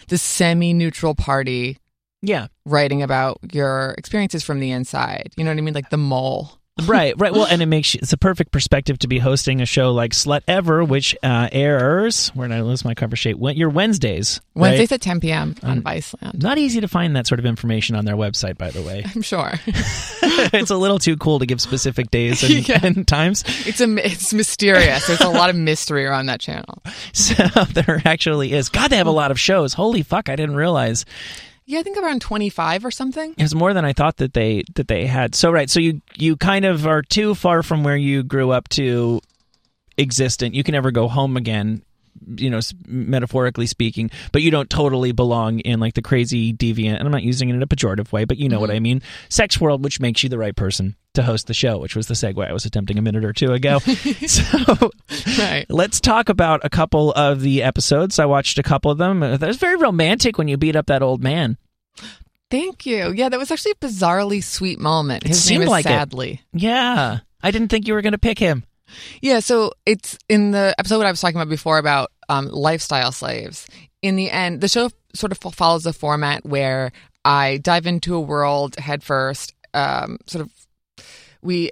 the 0.08 0.18
semi-neutral 0.18 1.14
party 1.14 1.78
Yeah. 2.22 2.46
writing 2.64 3.02
about 3.02 3.38
your 3.52 3.94
experiences 3.98 4.42
from 4.42 4.58
the 4.60 4.70
inside. 4.70 5.32
You 5.36 5.44
know 5.44 5.50
what 5.50 5.58
I 5.58 5.60
mean? 5.62 5.74
Like 5.74 5.90
the 5.90 5.96
mole. 5.96 6.60
right, 6.86 7.14
right. 7.18 7.32
Well, 7.32 7.46
and 7.46 7.62
it 7.62 7.66
makes 7.66 7.94
you, 7.94 8.00
it's 8.02 8.12
a 8.12 8.18
perfect 8.18 8.52
perspective 8.52 8.98
to 8.98 9.08
be 9.08 9.18
hosting 9.18 9.62
a 9.62 9.66
show 9.66 9.92
like 9.92 10.12
Slutever, 10.12 10.86
which 10.86 11.16
uh, 11.22 11.48
airs. 11.50 12.28
Where 12.34 12.46
did 12.48 12.56
I 12.56 12.60
lose 12.60 12.84
my 12.84 12.94
cover 12.94 13.16
sheet? 13.16 13.38
When, 13.38 13.56
your 13.56 13.70
Wednesdays. 13.70 14.40
right? 14.54 14.62
Wednesdays 14.62 14.92
at 14.92 15.00
10 15.00 15.20
p.m. 15.20 15.54
on 15.62 15.80
Viceland. 15.82 16.42
Not 16.42 16.58
easy 16.58 16.80
to 16.82 16.88
find 16.88 17.16
that 17.16 17.26
sort 17.26 17.38
of 17.38 17.46
information 17.46 17.96
on 17.96 18.04
their 18.04 18.16
website, 18.16 18.58
by 18.58 18.70
the 18.70 18.82
way. 18.82 19.04
I'm 19.14 19.22
sure. 19.22 19.52
it's 19.66 20.70
a 20.70 20.76
little 20.76 20.98
too 20.98 21.16
cool 21.16 21.38
to 21.38 21.46
give 21.46 21.60
specific 21.60 22.10
days 22.10 22.42
and, 22.42 22.68
Yeah. 22.68 22.80
and 22.82 23.08
times. 23.08 23.42
It's 23.66 23.80
a 23.80 23.86
it's 24.06 24.34
mysterious. 24.34 25.06
There's 25.06 25.20
a 25.20 25.28
lot 25.30 25.48
of 25.50 25.56
mystery 25.56 26.04
around 26.04 26.26
that 26.26 26.40
channel. 26.40 26.82
So 27.12 27.34
there 27.72 28.02
actually 28.04 28.52
is. 28.52 28.68
God, 28.68 28.88
they 28.88 28.96
have 28.98 29.06
a 29.06 29.10
lot 29.10 29.30
of 29.30 29.40
shows. 29.40 29.72
Holy 29.72 30.02
fuck, 30.02 30.28
I 30.28 30.36
didn't 30.36 30.56
realize. 30.56 31.04
Yeah, 31.68 31.80
I 31.80 31.82
think 31.82 31.98
around 31.98 32.20
25 32.20 32.84
or 32.84 32.90
something. 32.92 33.34
It's 33.36 33.54
more 33.54 33.74
than 33.74 33.84
I 33.84 33.92
thought 33.92 34.18
that 34.18 34.34
they 34.34 34.62
that 34.76 34.86
they 34.86 35.06
had. 35.06 35.34
So 35.34 35.50
right, 35.50 35.68
so 35.68 35.80
you 35.80 36.00
you 36.14 36.36
kind 36.36 36.64
of 36.64 36.86
are 36.86 37.02
too 37.02 37.34
far 37.34 37.64
from 37.64 37.82
where 37.82 37.96
you 37.96 38.22
grew 38.22 38.52
up 38.52 38.68
to 38.70 39.20
existent. 39.98 40.54
You 40.54 40.62
can 40.62 40.72
never 40.72 40.92
go 40.92 41.08
home 41.08 41.36
again, 41.36 41.82
you 42.36 42.50
know, 42.50 42.60
metaphorically 42.86 43.66
speaking, 43.66 44.10
but 44.32 44.42
you 44.42 44.50
don't 44.50 44.70
totally 44.70 45.12
belong 45.12 45.60
in 45.60 45.80
like 45.80 45.94
the 45.94 46.02
crazy 46.02 46.52
deviant, 46.52 46.96
and 46.98 47.02
I'm 47.06 47.12
not 47.12 47.22
using 47.22 47.48
it 47.50 47.54
in 47.54 47.62
a 47.62 47.66
pejorative 47.66 48.12
way, 48.12 48.24
but 48.24 48.38
you 48.38 48.48
know 48.48 48.60
what 48.60 48.70
mm-hmm. 48.70 48.76
I 48.76 48.80
mean, 48.80 49.02
sex 49.28 49.60
world, 49.60 49.82
which 49.84 50.00
makes 50.00 50.22
you 50.22 50.28
the 50.28 50.38
right 50.38 50.54
person 50.54 50.96
to 51.14 51.22
host 51.22 51.46
the 51.46 51.54
show, 51.54 51.78
which 51.78 51.96
was 51.96 52.06
the 52.08 52.14
segue 52.14 52.46
I 52.46 52.52
was 52.52 52.64
attempting 52.66 52.98
a 52.98 53.02
minute 53.02 53.24
or 53.24 53.32
two 53.32 53.52
ago. 53.52 53.78
so 54.26 54.90
Right. 55.38 55.66
let's 55.68 56.00
talk 56.00 56.28
about 56.28 56.60
a 56.64 56.68
couple 56.70 57.12
of 57.12 57.40
the 57.40 57.62
episodes. 57.62 58.18
I 58.18 58.26
watched 58.26 58.58
a 58.58 58.62
couple 58.62 58.90
of 58.90 58.98
them. 58.98 59.22
It 59.22 59.40
was 59.40 59.56
very 59.56 59.76
romantic 59.76 60.38
when 60.38 60.48
you 60.48 60.56
beat 60.56 60.76
up 60.76 60.86
that 60.86 61.02
old 61.02 61.22
man. 61.22 61.56
Thank 62.50 62.86
you. 62.86 63.12
Yeah, 63.12 63.28
that 63.28 63.38
was 63.38 63.50
actually 63.50 63.72
a 63.72 63.86
bizarrely 63.86 64.42
sweet 64.42 64.78
moment. 64.78 65.24
It 65.24 65.28
His 65.28 65.42
seemed 65.42 65.60
name 65.60 65.68
is 65.68 65.70
like 65.70 65.86
it. 65.86 65.88
Sadly. 65.88 66.42
Yeah. 66.52 67.20
I 67.42 67.50
didn't 67.50 67.68
think 67.68 67.88
you 67.88 67.94
were 67.94 68.02
going 68.02 68.12
to 68.12 68.18
pick 68.18 68.38
him. 68.38 68.64
Yeah, 69.20 69.40
so 69.40 69.72
it's 69.84 70.18
in 70.28 70.52
the 70.52 70.74
episode 70.78 71.02
I 71.02 71.10
was 71.10 71.20
talking 71.20 71.36
about 71.36 71.48
before 71.48 71.78
about 71.78 72.12
um, 72.28 72.48
lifestyle 72.48 73.12
slaves. 73.12 73.66
In 74.02 74.16
the 74.16 74.30
end, 74.30 74.60
the 74.60 74.68
show 74.68 74.90
sort 75.14 75.32
of 75.32 75.38
follows 75.38 75.86
a 75.86 75.92
format 75.92 76.44
where 76.44 76.92
I 77.24 77.58
dive 77.58 77.86
into 77.86 78.14
a 78.14 78.20
world 78.20 78.76
headfirst. 78.76 79.54
Um, 79.74 80.18
sort 80.26 80.46
of, 80.46 81.06
we 81.42 81.70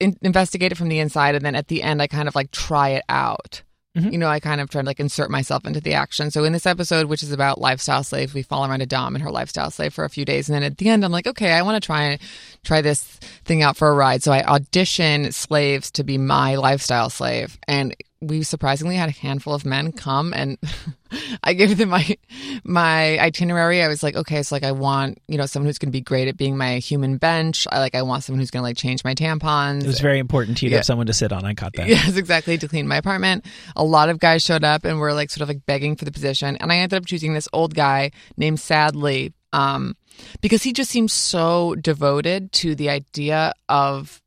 in- 0.00 0.18
investigate 0.22 0.72
it 0.72 0.78
from 0.78 0.88
the 0.88 0.98
inside, 0.98 1.34
and 1.34 1.44
then 1.44 1.54
at 1.54 1.68
the 1.68 1.82
end, 1.82 2.02
I 2.02 2.06
kind 2.06 2.28
of 2.28 2.34
like 2.34 2.50
try 2.50 2.90
it 2.90 3.04
out. 3.08 3.62
Mhm. 3.96 4.12
You 4.12 4.18
know, 4.18 4.28
I 4.28 4.40
kind 4.40 4.60
of 4.60 4.68
try 4.68 4.82
to 4.82 4.86
like 4.86 5.00
insert 5.00 5.30
myself 5.30 5.64
into 5.64 5.80
the 5.80 5.94
action. 5.94 6.30
So 6.30 6.44
in 6.44 6.52
this 6.52 6.66
episode, 6.66 7.06
which 7.06 7.22
is 7.22 7.32
about 7.32 7.60
lifestyle 7.60 8.04
slaves, 8.04 8.34
we 8.34 8.42
follow 8.42 8.68
around 8.68 8.82
a 8.82 8.86
Dom 8.86 9.14
and 9.14 9.22
her 9.22 9.30
lifestyle 9.30 9.70
slave 9.70 9.94
for 9.94 10.04
a 10.04 10.10
few 10.10 10.24
days, 10.24 10.48
and 10.48 10.54
then 10.54 10.62
at 10.62 10.78
the 10.78 10.88
end, 10.88 11.04
I'm 11.04 11.12
like, 11.12 11.26
okay, 11.26 11.52
I 11.52 11.62
want 11.62 11.82
to 11.82 11.86
try 11.86 12.02
and 12.02 12.20
try 12.62 12.82
this 12.82 13.02
thing 13.44 13.62
out 13.62 13.76
for 13.76 13.88
a 13.88 13.94
ride. 13.94 14.22
So 14.22 14.32
I 14.32 14.42
audition 14.42 15.32
slaves 15.32 15.90
to 15.92 16.04
be 16.04 16.18
my 16.18 16.56
lifestyle 16.56 17.10
slave, 17.10 17.58
and 17.66 17.94
we 18.26 18.42
surprisingly 18.42 18.96
had 18.96 19.08
a 19.08 19.12
handful 19.12 19.54
of 19.54 19.64
men 19.64 19.92
come 19.92 20.32
and 20.34 20.58
I 21.44 21.52
gave 21.54 21.76
them 21.76 21.90
my 21.90 22.16
my 22.64 23.18
itinerary. 23.18 23.82
I 23.82 23.88
was 23.88 24.02
like, 24.02 24.16
okay, 24.16 24.42
so 24.42 24.54
like 24.54 24.64
I 24.64 24.72
want, 24.72 25.18
you 25.28 25.38
know, 25.38 25.46
someone 25.46 25.66
who's 25.66 25.78
gonna 25.78 25.92
be 25.92 26.00
great 26.00 26.28
at 26.28 26.36
being 26.36 26.56
my 26.56 26.78
human 26.78 27.16
bench. 27.16 27.66
I 27.70 27.78
like 27.78 27.94
I 27.94 28.02
want 28.02 28.24
someone 28.24 28.40
who's 28.40 28.50
gonna 28.50 28.64
like 28.64 28.76
change 28.76 29.04
my 29.04 29.14
tampons. 29.14 29.84
It 29.84 29.86
was 29.86 30.00
very 30.00 30.18
important 30.18 30.58
to 30.58 30.66
you 30.66 30.70
to 30.70 30.76
have 30.76 30.84
someone 30.84 31.06
to 31.06 31.12
sit 31.12 31.32
on. 31.32 31.44
I 31.44 31.54
caught 31.54 31.74
that. 31.74 31.88
Yes, 31.88 32.16
exactly. 32.16 32.58
To 32.58 32.68
clean 32.68 32.88
my 32.88 32.96
apartment. 32.96 33.44
A 33.76 33.84
lot 33.84 34.08
of 34.08 34.18
guys 34.18 34.42
showed 34.42 34.64
up 34.64 34.84
and 34.84 34.98
were 34.98 35.12
like 35.12 35.30
sort 35.30 35.42
of 35.42 35.48
like 35.48 35.64
begging 35.66 35.96
for 35.96 36.04
the 36.04 36.12
position. 36.12 36.56
And 36.56 36.72
I 36.72 36.78
ended 36.78 36.96
up 36.96 37.06
choosing 37.06 37.34
this 37.34 37.48
old 37.52 37.74
guy 37.74 38.10
named 38.36 38.60
Sadly, 38.60 39.32
um, 39.52 39.96
because 40.40 40.62
he 40.62 40.72
just 40.72 40.90
seemed 40.90 41.10
so 41.10 41.74
devoted 41.76 42.52
to 42.52 42.74
the 42.74 42.90
idea 42.90 43.52
of 43.68 44.20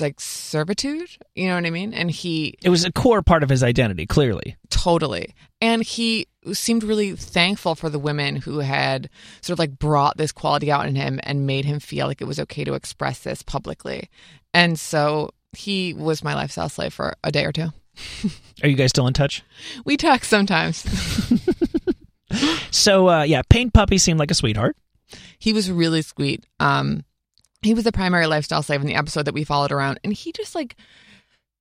like 0.00 0.20
servitude. 0.20 1.08
You 1.34 1.48
know 1.48 1.54
what 1.54 1.66
I 1.66 1.70
mean? 1.70 1.92
And 1.94 2.10
he 2.10 2.54
It 2.62 2.70
was 2.70 2.84
a 2.84 2.92
core 2.92 3.22
part 3.22 3.42
of 3.42 3.48
his 3.48 3.62
identity, 3.62 4.06
clearly. 4.06 4.56
Totally. 4.70 5.34
And 5.60 5.82
he 5.82 6.26
seemed 6.52 6.82
really 6.84 7.14
thankful 7.16 7.74
for 7.74 7.90
the 7.90 7.98
women 7.98 8.36
who 8.36 8.58
had 8.60 9.10
sort 9.42 9.54
of 9.54 9.58
like 9.58 9.78
brought 9.78 10.16
this 10.16 10.32
quality 10.32 10.70
out 10.70 10.86
in 10.86 10.94
him 10.94 11.20
and 11.22 11.46
made 11.46 11.64
him 11.64 11.80
feel 11.80 12.06
like 12.06 12.20
it 12.20 12.26
was 12.26 12.38
okay 12.40 12.64
to 12.64 12.74
express 12.74 13.20
this 13.20 13.42
publicly. 13.42 14.08
And 14.54 14.78
so 14.78 15.30
he 15.52 15.94
was 15.94 16.22
my 16.24 16.34
lifestyle 16.34 16.68
slave 16.68 16.94
for 16.94 17.14
a 17.24 17.32
day 17.32 17.44
or 17.44 17.52
two. 17.52 17.68
Are 18.62 18.68
you 18.68 18.76
guys 18.76 18.90
still 18.90 19.06
in 19.06 19.14
touch? 19.14 19.42
We 19.84 19.96
talk 19.96 20.24
sometimes. 20.24 20.84
So, 22.70 23.08
uh, 23.08 23.22
yeah, 23.22 23.40
Pain 23.48 23.70
Puppy 23.70 23.96
seemed 23.96 24.18
like 24.18 24.30
a 24.30 24.34
sweetheart. 24.34 24.76
he 25.38 25.54
was 25.54 25.70
really 25.70 26.02
sweet. 26.02 26.44
Um, 26.60 27.04
he 27.62 27.74
was 27.74 27.84
the 27.84 27.92
primary 27.92 28.26
lifestyle 28.26 28.62
slave 28.62 28.80
in 28.80 28.86
the 28.86 28.94
episode 28.94 29.24
that 29.24 29.34
we 29.34 29.44
followed 29.44 29.72
around, 29.72 30.00
and 30.04 30.12
he 30.12 30.32
just 30.32 30.54
like 30.54 30.76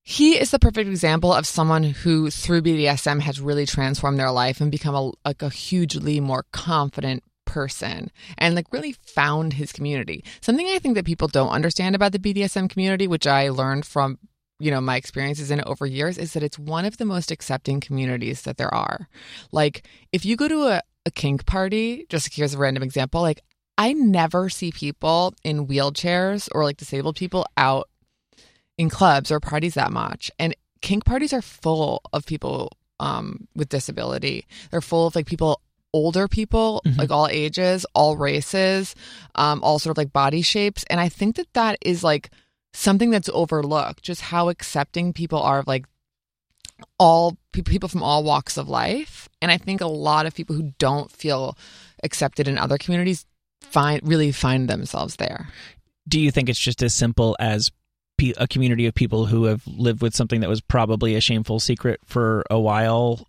he 0.03 0.39
is 0.39 0.51
the 0.51 0.59
perfect 0.59 0.87
example 0.89 1.33
of 1.33 1.45
someone 1.45 1.83
who 1.83 2.29
through 2.29 2.61
BDSM 2.61 3.19
has 3.19 3.41
really 3.41 3.65
transformed 3.65 4.17
their 4.17 4.31
life 4.31 4.61
and 4.61 4.71
become 4.71 4.95
a 4.95 5.11
like 5.25 5.41
a 5.41 5.49
hugely 5.49 6.19
more 6.19 6.45
confident 6.51 7.23
person 7.45 8.11
and 8.37 8.55
like 8.55 8.71
really 8.71 8.93
found 8.93 9.53
his 9.53 9.71
community. 9.71 10.23
Something 10.41 10.67
I 10.67 10.79
think 10.79 10.95
that 10.95 11.05
people 11.05 11.27
don't 11.27 11.49
understand 11.49 11.95
about 11.95 12.11
the 12.11 12.19
BDSM 12.19 12.69
community, 12.69 13.07
which 13.07 13.27
I 13.27 13.49
learned 13.49 13.85
from 13.85 14.19
you 14.59 14.71
know 14.71 14.81
my 14.81 14.95
experiences 14.95 15.51
in 15.51 15.61
over 15.65 15.85
years 15.85 16.17
is 16.17 16.33
that 16.33 16.43
it's 16.43 16.57
one 16.57 16.85
of 16.85 16.97
the 16.97 17.05
most 17.05 17.31
accepting 17.31 17.79
communities 17.79 18.43
that 18.43 18.57
there 18.57 18.73
are 18.73 19.07
like 19.51 19.87
if 20.11 20.25
you 20.25 20.35
go 20.35 20.47
to 20.47 20.63
a, 20.67 20.81
a 21.05 21.11
kink 21.11 21.45
party 21.45 22.05
just 22.09 22.33
here's 22.33 22.55
a 22.55 22.57
random 22.57 22.81
example 22.81 23.21
like 23.21 23.43
i 23.77 23.93
never 23.93 24.49
see 24.49 24.71
people 24.71 25.33
in 25.43 25.67
wheelchairs 25.67 26.49
or 26.53 26.63
like 26.63 26.77
disabled 26.77 27.15
people 27.15 27.45
out 27.57 27.89
in 28.77 28.89
clubs 28.89 29.31
or 29.31 29.39
parties 29.39 29.73
that 29.73 29.91
much. 29.91 30.29
And 30.37 30.55
kink 30.81 31.03
parties 31.03 31.33
are 31.33 31.41
full 31.41 32.01
of 32.13 32.27
people 32.27 32.71
um, 32.99 33.47
with 33.55 33.69
disability. 33.69 34.45
They're 34.69 34.81
full 34.81 35.07
of 35.07 35.15
like 35.15 35.25
people 35.25 35.61
older 35.93 36.27
people 36.27 36.81
Mhm. 36.85 36.97
like 36.97 37.09
all 37.09 37.27
ages 37.27 37.85
all 37.95 38.17
races 38.17 38.93
um, 39.35 39.63
all 39.63 39.79
sort 39.79 39.93
of 39.93 39.97
like 39.97 40.13
body 40.13 40.41
shapes. 40.43 40.83
And 40.91 40.99
i 40.99 41.09
think 41.09 41.37
that 41.37 41.51
that 41.53 41.77
is 41.81 42.03
like 42.03 42.29
something 42.73 43.09
that's 43.09 43.29
overlooked 43.33 44.03
just 44.03 44.21
how 44.21 44.49
accepting 44.49 45.11
people 45.13 45.39
are 45.41 45.59
of 45.59 45.67
like 45.67 45.85
all 46.99 47.37
people 47.53 47.89
from 47.89 48.03
all 48.03 48.23
walks 48.23 48.57
of 48.57 48.69
life. 48.69 49.27
And 49.41 49.49
i 49.51 49.57
think 49.57 49.81
a 49.81 49.87
lot 49.87 50.25
of 50.27 50.35
people 50.35 50.55
who 50.55 50.73
don't 50.77 51.11
feel 51.11 51.57
accepted 52.03 52.47
in 52.47 52.57
other 52.59 52.77
communities 52.77 53.25
find 53.69 54.01
really 54.07 54.31
find 54.31 54.69
themselves 54.69 55.15
there 55.17 55.47
Do 56.07 56.19
you 56.19 56.31
think 56.31 56.49
it's 56.49 56.59
just 56.59 56.83
as 56.83 56.93
simple 56.93 57.35
as 57.39 57.71
a 58.37 58.47
community 58.47 58.85
of 58.87 58.95
people 58.95 59.25
who 59.25 59.45
have 59.45 59.61
lived 59.67 60.01
with 60.01 60.15
something 60.15 60.41
that 60.41 60.49
was 60.49 60.61
probably 60.61 61.15
a 61.15 61.21
shameful 61.21 61.59
secret 61.59 61.99
for 62.05 62.43
a 62.49 62.59
while, 62.59 63.27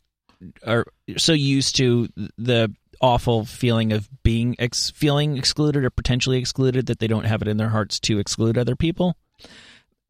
are 0.67 0.87
so 1.17 1.33
used 1.33 1.77
to 1.77 2.09
the 2.39 2.75
awful 3.01 3.45
feeling 3.45 3.93
of 3.93 4.09
being 4.23 4.57
ex- 4.59 4.91
feeling 4.91 5.37
excluded 5.37 5.85
or 5.85 5.91
potentially 5.91 6.39
excluded 6.39 6.87
that 6.87 6.99
they 6.99 7.07
don't 7.07 7.27
have 7.27 7.43
it 7.43 7.49
in 7.49 7.57
their 7.59 7.69
hearts 7.69 8.01
to 8.01 8.19
exclude 8.19 8.57
other 8.57 8.77
people? 8.77 9.17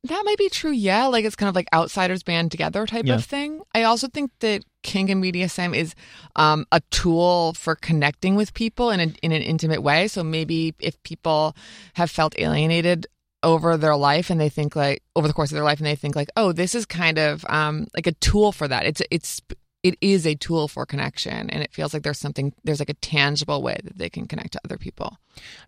That 0.05 0.23
might 0.25 0.39
be 0.39 0.49
true, 0.49 0.71
yeah. 0.71 1.07
Like 1.07 1.25
it's 1.25 1.35
kind 1.37 1.49
of 1.49 1.55
like 1.57 1.67
outsiders 1.73 2.23
band 2.23 2.51
together 2.53 2.87
type 2.87 3.05
Yeah. 3.05 3.17
of 3.17 3.25
thing. 3.25 3.63
I 3.75 3.83
also 3.83 4.07
think 4.09 4.31
that 4.41 4.63
kink 4.85 5.11
and 5.11 5.23
BDSM 5.23 5.75
is 5.77 5.95
um, 6.37 6.67
a 6.71 6.81
tool 6.91 7.53
for 7.55 7.75
connecting 7.75 8.37
with 8.37 8.55
people 8.55 8.91
in, 8.91 9.01
a, 9.01 9.05
in 9.23 9.33
an 9.33 9.43
intimate 9.43 9.83
way. 9.83 10.07
So 10.09 10.23
maybe 10.23 10.75
if 10.79 11.03
people 11.03 11.57
have 11.95 12.11
felt 12.11 12.39
alienated 12.39 13.07
over 13.43 13.77
their 13.77 13.97
life 13.97 14.31
and 14.31 14.41
they 14.41 14.49
think 14.49 14.77
like 14.77 15.03
over 15.17 15.27
the 15.27 15.35
course 15.35 15.51
of 15.51 15.57
their 15.57 15.65
life 15.65 15.79
and 15.79 15.87
they 15.87 15.97
think 15.97 16.15
like, 16.17 16.31
oh, 16.37 16.53
this 16.53 16.75
is 16.77 16.87
kind 16.87 17.19
of 17.19 17.45
um, 17.49 17.87
like 17.95 18.07
a 18.07 18.13
tool 18.13 18.53
for 18.53 18.69
that. 18.69 18.87
It's 18.87 19.03
it's 19.11 19.41
it 19.85 19.97
is 20.01 20.27
a 20.27 20.35
tool 20.35 20.67
for 20.67 20.85
connection, 20.87 21.49
and 21.51 21.63
it 21.63 21.73
feels 21.73 21.95
like 21.95 22.03
there's 22.03 22.19
something 22.19 22.53
there's 22.65 22.81
like 22.81 22.91
a 22.91 22.95
tangible 22.95 23.63
way 23.63 23.79
that 23.85 23.97
they 23.97 24.11
can 24.11 24.27
connect 24.27 24.53
to 24.55 24.61
other 24.65 24.77
people. 24.77 25.17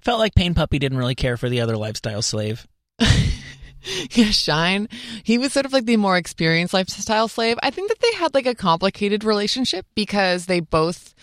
Felt 0.01 0.19
like 0.19 0.35
Pain 0.35 0.53
Puppy 0.55 0.79
didn't 0.81 0.99
really 0.99 1.15
care 1.15 1.37
for 1.37 1.49
the 1.49 1.61
other 1.61 1.77
lifestyle 1.77 2.21
slave. 2.23 2.67
yeah, 4.13 4.31
Shine. 4.31 4.89
He 5.23 5.39
was 5.39 5.53
sort 5.53 5.67
of 5.67 5.73
like 5.73 5.87
the 5.87 5.97
more 5.97 6.17
experienced 6.17 6.75
lifestyle 6.75 7.29
slave. 7.29 7.59
I 7.63 7.71
think 7.71 7.89
that 7.89 8.01
they 8.01 8.13
had 8.15 8.35
like 8.35 8.47
a 8.47 8.55
complicated 8.55 9.25
relationship 9.25 9.87
because 9.95 10.47
they 10.47 10.61
both 10.61 11.15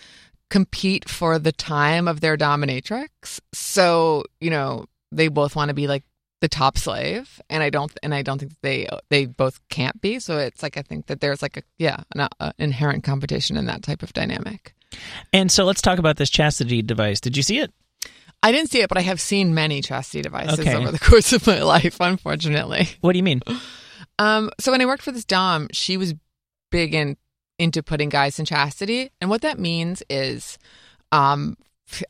compete 0.50 1.08
for 1.08 1.38
the 1.38 1.52
time 1.52 2.08
of 2.08 2.20
their 2.20 2.36
dominatrix. 2.36 3.40
So, 3.52 4.24
you 4.40 4.50
know, 4.50 4.86
they 5.12 5.28
both 5.28 5.56
want 5.56 5.68
to 5.68 5.74
be 5.74 5.86
like 5.86 6.04
the 6.40 6.48
top 6.48 6.78
slave 6.78 7.40
and 7.50 7.62
I 7.62 7.70
don't 7.70 7.92
and 8.02 8.14
I 8.14 8.22
don't 8.22 8.38
think 8.38 8.52
they 8.62 8.88
they 9.10 9.26
both 9.26 9.60
can't 9.68 10.00
be. 10.00 10.20
So 10.20 10.38
it's 10.38 10.62
like 10.62 10.76
I 10.76 10.82
think 10.82 11.06
that 11.06 11.20
there's 11.20 11.42
like 11.42 11.56
a 11.56 11.62
yeah, 11.78 12.02
an 12.14 12.28
uh, 12.38 12.52
inherent 12.58 13.04
competition 13.04 13.56
in 13.56 13.66
that 13.66 13.82
type 13.82 14.02
of 14.02 14.12
dynamic. 14.12 14.74
And 15.32 15.50
so 15.50 15.64
let's 15.64 15.82
talk 15.82 15.98
about 15.98 16.16
this 16.16 16.30
chastity 16.30 16.82
device. 16.82 17.20
Did 17.20 17.36
you 17.36 17.42
see 17.42 17.58
it? 17.58 17.72
I 18.42 18.52
didn't 18.52 18.70
see 18.70 18.80
it, 18.80 18.88
but 18.88 18.98
I 18.98 19.02
have 19.02 19.20
seen 19.20 19.54
many 19.54 19.82
chastity 19.82 20.22
devices 20.22 20.60
Okay. 20.60 20.74
over 20.76 20.92
the 20.92 20.98
course 21.10 21.32
of 21.32 21.46
my 21.46 21.62
life, 21.62 21.96
unfortunately. 22.00 22.88
What 23.00 23.12
do 23.12 23.18
you 23.18 23.22
mean? 23.24 23.40
Um, 24.18 24.50
so 24.60 24.70
when 24.72 24.80
I 24.80 24.86
worked 24.86 25.02
for 25.02 25.12
this 25.12 25.24
dom, 25.24 25.68
she 25.72 25.96
was 25.96 26.14
big 26.70 26.94
in 26.94 27.16
into 27.58 27.82
putting 27.82 28.08
guys 28.08 28.38
in 28.38 28.44
chastity, 28.44 29.10
and 29.20 29.28
what 29.28 29.40
that 29.42 29.58
means 29.58 30.00
is, 30.08 30.58
um, 31.10 31.56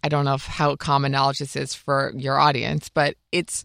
I 0.04 0.08
don't 0.10 0.26
know 0.26 0.34
if 0.34 0.44
how 0.44 0.76
common 0.76 1.12
knowledge 1.12 1.38
this 1.38 1.56
is 1.56 1.72
for 1.74 2.12
your 2.14 2.38
audience, 2.38 2.90
but 2.90 3.14
it's 3.32 3.64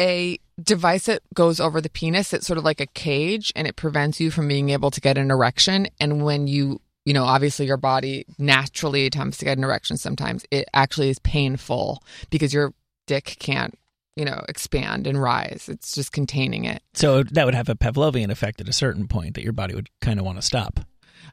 a 0.00 0.38
device 0.62 1.04
that 1.06 1.20
goes 1.34 1.60
over 1.60 1.80
the 1.82 1.90
penis. 1.90 2.32
It's 2.32 2.46
sort 2.46 2.56
of 2.58 2.64
like 2.64 2.80
a 2.80 2.86
cage, 2.86 3.52
and 3.54 3.66
it 3.66 3.76
prevents 3.76 4.18
you 4.20 4.30
from 4.30 4.48
being 4.48 4.70
able 4.70 4.90
to 4.90 5.00
get 5.00 5.18
an 5.18 5.30
erection. 5.30 5.88
And 6.00 6.24
when 6.24 6.46
you 6.46 6.80
you 7.08 7.14
know, 7.14 7.24
obviously 7.24 7.64
your 7.64 7.78
body 7.78 8.26
naturally 8.36 9.06
attempts 9.06 9.38
to 9.38 9.46
get 9.46 9.56
an 9.56 9.64
erection 9.64 9.96
sometimes. 9.96 10.44
It 10.50 10.68
actually 10.74 11.08
is 11.08 11.18
painful 11.20 12.02
because 12.28 12.52
your 12.52 12.74
dick 13.06 13.36
can't, 13.38 13.74
you 14.14 14.26
know, 14.26 14.44
expand 14.46 15.06
and 15.06 15.20
rise. 15.20 15.70
It's 15.70 15.94
just 15.94 16.12
containing 16.12 16.64
it. 16.66 16.82
So 16.92 17.22
that 17.22 17.46
would 17.46 17.54
have 17.54 17.70
a 17.70 17.74
Pavlovian 17.74 18.30
effect 18.30 18.60
at 18.60 18.68
a 18.68 18.74
certain 18.74 19.08
point 19.08 19.36
that 19.36 19.42
your 19.42 19.54
body 19.54 19.74
would 19.74 19.88
kind 20.02 20.20
of 20.20 20.26
want 20.26 20.36
to 20.36 20.42
stop. 20.42 20.80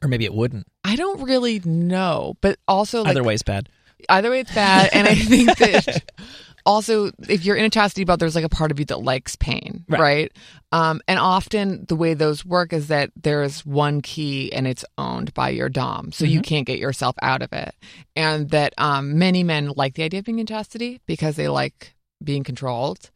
Or 0.02 0.08
maybe 0.08 0.24
it 0.24 0.32
wouldn't. 0.32 0.66
I 0.82 0.96
don't 0.96 1.22
really 1.22 1.60
know, 1.64 2.36
but 2.40 2.58
also 2.66 3.02
like 3.02 3.10
Either 3.10 3.22
way 3.24 3.34
is 3.34 3.42
bad. 3.42 3.68
either 4.08 4.30
way 4.30 4.40
it's 4.40 4.54
bad 4.54 4.88
and 4.94 5.06
I 5.06 5.14
think 5.14 5.56
that 5.58 6.10
also 6.66 7.10
if 7.28 7.44
you're 7.44 7.56
in 7.56 7.64
a 7.64 7.70
chastity 7.70 8.04
belt 8.04 8.20
there's 8.20 8.34
like 8.34 8.44
a 8.44 8.48
part 8.50 8.70
of 8.70 8.78
you 8.78 8.84
that 8.86 9.00
likes 9.02 9.36
pain, 9.36 9.84
Right. 9.88 10.00
right? 10.00 10.32
Um 10.72 11.00
and 11.08 11.18
often 11.18 11.86
the 11.88 11.96
way 11.96 12.12
those 12.14 12.44
work 12.44 12.72
is 12.72 12.88
that 12.88 13.10
there's 13.16 13.64
one 13.64 14.02
key 14.02 14.52
and 14.52 14.66
it's 14.66 14.84
owned 14.98 15.32
by 15.32 15.50
your 15.50 15.68
dom. 15.68 16.12
So 16.12 16.24
you 16.26 16.42
can't 16.42 16.66
get 16.66 16.78
yourself 16.78 17.16
out 17.22 17.40
of 17.42 17.52
it. 17.52 17.74
And 18.14 18.50
that 18.50 18.74
um 18.76 19.18
many 19.18 19.42
men 19.44 19.72
like 19.76 19.94
the 19.94 20.02
idea 20.02 20.18
of 20.18 20.26
being 20.26 20.40
in 20.40 20.46
chastity 20.46 21.00
because 21.06 21.36
they 21.36 21.48
like 21.48 21.94
being 22.22 22.44
controlled. 22.44 23.10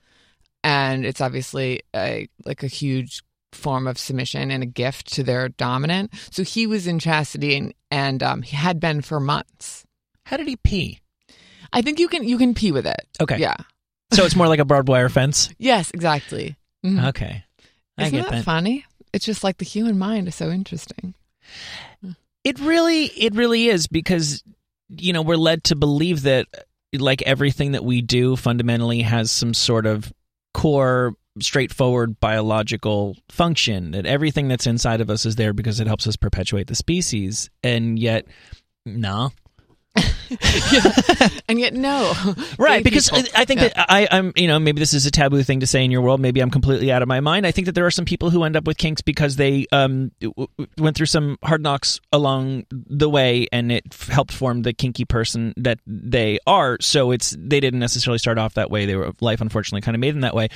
And 0.62 1.04
it's 1.04 1.20
obviously 1.20 1.82
a 1.94 2.28
like 2.44 2.62
a 2.62 2.66
huge 2.68 3.22
form 3.52 3.86
of 3.88 3.98
submission 3.98 4.50
and 4.52 4.62
a 4.62 4.66
gift 4.66 5.12
to 5.14 5.24
their 5.24 5.48
dominant. 5.48 6.12
So 6.30 6.44
he 6.44 6.66
was 6.68 6.86
in 6.86 6.98
chastity 7.00 7.56
and, 7.56 7.74
and 7.90 8.22
um, 8.22 8.42
he 8.42 8.54
had 8.56 8.78
been 8.78 9.00
for 9.00 9.18
months. 9.18 9.84
How 10.26 10.36
did 10.36 10.46
he 10.46 10.54
pee? 10.56 11.00
I 11.72 11.82
think 11.82 11.98
you 11.98 12.08
can 12.08 12.24
you 12.26 12.38
can 12.38 12.54
pee 12.54 12.72
with 12.72 12.86
it. 12.86 13.06
Okay. 13.20 13.38
Yeah. 13.38 13.56
So 14.12 14.24
it's 14.24 14.34
more 14.36 14.48
like 14.48 14.58
a 14.60 14.64
barbed 14.64 14.88
wire 14.88 15.08
fence? 15.08 15.50
Yes, 15.58 15.90
exactly. 15.92 16.56
Mhm. 16.84 17.08
Okay. 17.10 17.44
I 17.98 18.06
Isn't 18.06 18.20
that, 18.22 18.30
that. 18.30 18.44
funny? 18.44 18.84
It's 19.12 19.24
just 19.24 19.44
like 19.44 19.58
the 19.58 19.64
human 19.64 19.98
mind 19.98 20.28
is 20.28 20.34
so 20.34 20.50
interesting. 20.50 21.14
It 22.44 22.58
really 22.60 23.04
it 23.06 23.34
really 23.34 23.68
is 23.68 23.86
because 23.86 24.42
you 24.88 25.12
know, 25.12 25.22
we're 25.22 25.36
led 25.36 25.62
to 25.64 25.76
believe 25.76 26.22
that 26.22 26.46
like 26.92 27.22
everything 27.22 27.72
that 27.72 27.84
we 27.84 28.02
do 28.02 28.34
fundamentally 28.34 29.02
has 29.02 29.30
some 29.30 29.54
sort 29.54 29.86
of 29.86 30.12
core 30.54 31.14
straightforward 31.38 32.18
biological 32.18 33.16
function 33.28 33.92
that 33.92 34.04
everything 34.04 34.48
that's 34.48 34.66
inside 34.66 35.00
of 35.00 35.08
us 35.08 35.24
is 35.24 35.36
there 35.36 35.52
because 35.52 35.78
it 35.78 35.86
helps 35.86 36.08
us 36.08 36.16
perpetuate 36.16 36.66
the 36.66 36.74
species 36.74 37.48
and 37.62 37.98
yet 38.00 38.26
no 38.84 39.30
and 41.48 41.58
yet 41.58 41.74
no. 41.74 42.12
Right 42.58 42.84
because 42.84 43.10
people. 43.10 43.28
I, 43.34 43.44
think 43.44 43.60
Yeah. 43.60 43.68
that 43.68 43.86
I, 43.90 44.06
i'm 44.10 44.32
you 44.36 44.46
know 44.46 44.58
maybe 44.58 44.78
this 44.78 44.94
is 44.94 45.04
a 45.06 45.10
taboo 45.10 45.42
thing 45.42 45.60
to 45.60 45.66
say 45.66 45.84
in 45.84 45.90
your 45.90 46.00
world. 46.02 46.20
Maybe 46.20 46.40
i'm 46.40 46.50
completely 46.50 46.92
out 46.92 47.02
of 47.02 47.08
my 47.08 47.20
mind. 47.20 47.46
I 47.46 47.50
think 47.50 47.66
that 47.66 47.72
there 47.74 47.86
are 47.86 47.90
some 47.90 48.04
people 48.04 48.30
who 48.30 48.44
end 48.44 48.56
up 48.56 48.64
with 48.64 48.78
kinks 48.78 49.02
because 49.02 49.36
they 49.36 49.66
um 49.72 50.12
went 50.78 50.96
through 50.96 51.06
some 51.06 51.36
hard 51.42 51.62
knocks 51.62 52.00
along 52.12 52.66
the 52.70 53.08
way 53.08 53.46
and 53.52 53.72
it 53.72 53.84
f- 53.92 54.08
helped 54.08 54.32
form 54.32 54.62
the 54.62 54.72
kinky 54.72 55.04
person 55.04 55.52
that 55.56 55.80
they 55.86 56.38
are. 56.46 56.76
So 56.80 57.10
it's 57.10 57.36
they 57.38 57.60
didn't 57.60 57.80
necessarily 57.80 58.18
start 58.18 58.38
off 58.38 58.54
that 58.54 58.70
way. 58.70 58.86
They 58.86 58.94
were 58.96 59.12
life 59.20 59.40
unfortunately 59.40 59.80
kind 59.82 59.94
of 59.96 60.00
made 60.00 60.14
them 60.14 60.20
that 60.20 60.34
way. 60.34 60.48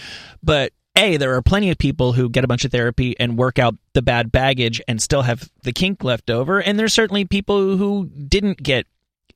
But 0.42 0.72
a 0.96 1.16
there 1.16 1.34
are 1.34 1.42
plenty 1.42 1.70
of 1.70 1.78
people 1.78 2.12
who 2.12 2.28
get 2.28 2.44
a 2.44 2.46
bunch 2.46 2.64
of 2.64 2.70
therapy 2.70 3.16
and 3.18 3.36
work 3.36 3.58
out 3.58 3.74
the 3.94 4.02
bad 4.02 4.30
baggage 4.30 4.80
and 4.86 5.02
still 5.02 5.22
have 5.22 5.50
the 5.64 5.72
kink 5.72 6.04
left 6.04 6.30
over. 6.30 6.62
And 6.62 6.78
there's 6.78 6.94
certainly 6.94 7.24
people 7.24 7.76
who 7.76 8.06
didn't 8.06 8.62
get 8.62 8.86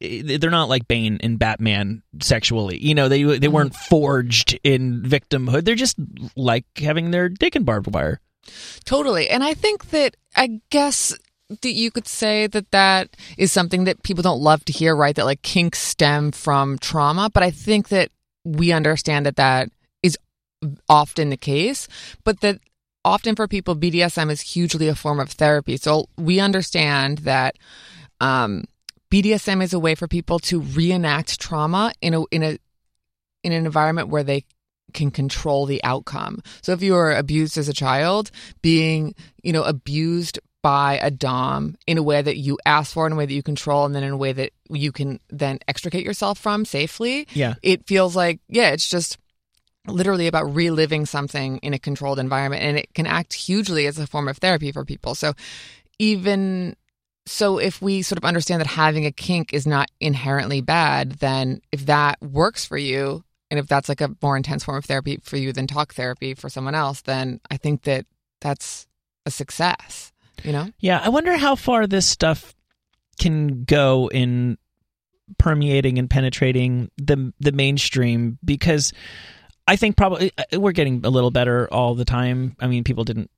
they're 0.01 0.51
not 0.51 0.69
like 0.69 0.89
Bane 0.89 1.19
and 1.23 1.39
Batman 1.39 2.03
sexually. 2.21 2.79
You 2.83 2.95
know, 2.95 3.09
they 3.09 3.23
they 3.39 3.49
weren't 3.49 3.75
forged 3.75 4.59
in 4.63 5.03
victimhood. 5.03 5.65
They're 5.65 5.75
just 5.75 5.97
like 6.37 6.65
having 6.77 7.11
their 7.11 7.29
dick 7.29 7.57
in 7.57 7.65
barbed 7.65 7.93
wire. 7.93 8.21
Totally. 8.85 9.29
And 9.29 9.43
I 9.43 9.55
think 9.55 9.91
that, 9.91 10.17
I 10.37 10.61
guess 10.71 11.17
that 11.49 11.73
you 11.73 11.91
could 11.91 12.07
say 12.07 12.47
that 12.47 12.71
that 12.71 13.17
is 13.37 13.53
something 13.53 13.85
that 13.85 14.03
people 14.03 14.23
don't 14.23 14.41
love 14.41 14.65
to 14.67 14.73
hear, 14.73 14.95
right? 14.95 15.15
That 15.15 15.25
like 15.25 15.43
kinks 15.43 15.81
stem 15.81 16.33
from 16.33 16.79
trauma. 16.79 17.31
But 17.33 17.43
I 17.43 17.51
think 17.51 17.89
that 17.89 18.11
we 18.45 18.73
understand 18.73 19.27
that 19.27 19.37
that 19.37 19.71
is 20.03 20.19
often 20.89 21.31
the 21.31 21.37
case, 21.37 21.89
but 22.25 22.41
that 22.41 22.61
often 23.05 23.35
for 23.35 23.49
people, 23.49 23.77
BDSM 23.77 24.31
is 24.31 24.41
hugely 24.41 24.89
a 24.89 24.95
form 24.95 25.21
of 25.21 25.31
therapy. 25.31 25.77
So 25.77 26.09
we 26.17 26.41
understand 26.41 27.19
that, 27.19 27.57
um, 28.21 28.65
BDSM 29.11 29.63
is 29.63 29.73
a 29.73 29.79
way 29.79 29.95
for 29.95 30.07
people 30.07 30.39
to 30.41 30.61
reenact 30.61 31.41
trauma 31.41 31.93
in 32.01 32.15
a 32.15 32.25
in 32.31 32.43
a 32.43 32.59
in 33.43 33.53
an 33.53 33.65
environment 33.65 34.09
where 34.09 34.23
they 34.25 34.45
can 34.93 35.11
control 35.11 35.67
the 35.67 35.83
outcome. 35.85 36.43
So 36.63 36.73
if 36.73 36.83
you 36.83 36.95
were 36.95 37.13
abused 37.13 37.59
as 37.59 37.69
a 37.69 37.75
child, 37.75 38.31
being, 38.63 39.15
you 39.43 39.53
know, 39.53 39.63
abused 39.63 40.39
by 40.63 40.99
a 41.03 41.11
dom 41.11 41.77
in 41.87 41.99
a 41.99 42.03
way 42.03 42.21
that 42.21 42.37
you 42.39 42.59
ask 42.67 42.93
for, 42.95 43.07
in 43.07 43.13
a 43.13 43.17
way 43.17 43.27
that 43.27 43.35
you 43.35 43.43
control, 43.43 43.85
and 43.85 43.95
then 43.95 44.03
in 44.03 44.11
a 44.13 44.17
way 44.17 44.33
that 44.33 44.53
you 44.71 44.91
can 44.91 45.21
then 45.31 45.59
extricate 45.69 46.05
yourself 46.05 46.39
from 46.39 46.65
safely, 46.65 47.29
Yeah. 47.35 47.55
it 47.63 47.87
feels 47.87 48.17
like, 48.17 48.41
yeah, 48.49 48.71
it's 48.71 48.89
just 48.89 49.19
literally 49.87 50.27
about 50.27 50.53
reliving 50.55 51.07
something 51.07 51.59
in 51.59 51.75
a 51.75 51.79
controlled 51.79 52.19
environment. 52.19 52.63
And 52.63 52.77
it 52.79 52.93
can 52.95 53.07
act 53.07 53.35
hugely 53.35 53.87
as 53.87 53.99
a 53.99 54.07
form 54.07 54.27
of 54.27 54.39
therapy 54.39 54.73
for 54.73 54.85
people. 54.85 55.15
So 55.15 55.35
even 55.99 56.77
so 57.29 57.59
if 57.59 57.81
we 57.83 58.03
sort 58.03 58.19
of 58.19 58.25
understand 58.25 58.61
that 58.61 58.67
having 58.67 59.07
a 59.07 59.13
kink 59.13 59.53
is 59.53 59.67
not 59.67 59.91
inherently 60.01 60.61
bad, 60.61 61.13
then 61.15 61.61
if 61.73 61.87
that 61.87 62.21
works 62.23 62.65
for 62.65 62.79
you, 62.79 63.25
and 63.51 63.59
if 63.59 63.67
that's 63.67 63.89
like 63.89 64.01
a 64.01 64.15
more 64.23 64.37
intense 64.37 64.65
form 64.65 64.79
of 64.79 64.85
therapy 64.85 65.19
for 65.23 65.37
you 65.37 65.53
than 65.53 65.67
talk 65.67 65.95
therapy 65.95 66.35
for 66.35 66.49
someone 66.49 66.75
else, 66.75 67.03
then 67.03 67.41
I 67.51 67.57
think 67.57 67.83
that 67.83 68.07
that's 68.41 68.87
a 69.27 69.31
success. 69.31 70.13
You 70.45 70.53
know? 70.53 70.71
Yeah, 70.79 71.01
I 71.03 71.09
wonder 71.09 71.37
how 71.37 71.57
far 71.57 71.87
this 71.87 72.07
stuff 72.07 72.55
can 73.19 73.65
go 73.65 74.09
in 74.11 74.57
permeating 75.39 75.99
and 75.99 76.09
penetrating 76.09 76.91
the 76.97 77.33
the 77.41 77.53
mainstream 77.53 78.39
because 78.45 78.93
I 79.67 79.77
think 79.77 79.97
probably 79.97 80.33
uh, 80.39 80.61
we're 80.61 80.73
getting 80.73 81.05
a 81.05 81.11
little 81.11 81.31
better 81.31 81.69
all 81.73 81.95
the 81.95 82.05
time. 82.05 82.57
I 82.61 82.69
mean, 82.69 82.85
people 82.85 83.05
didn't 83.05 83.31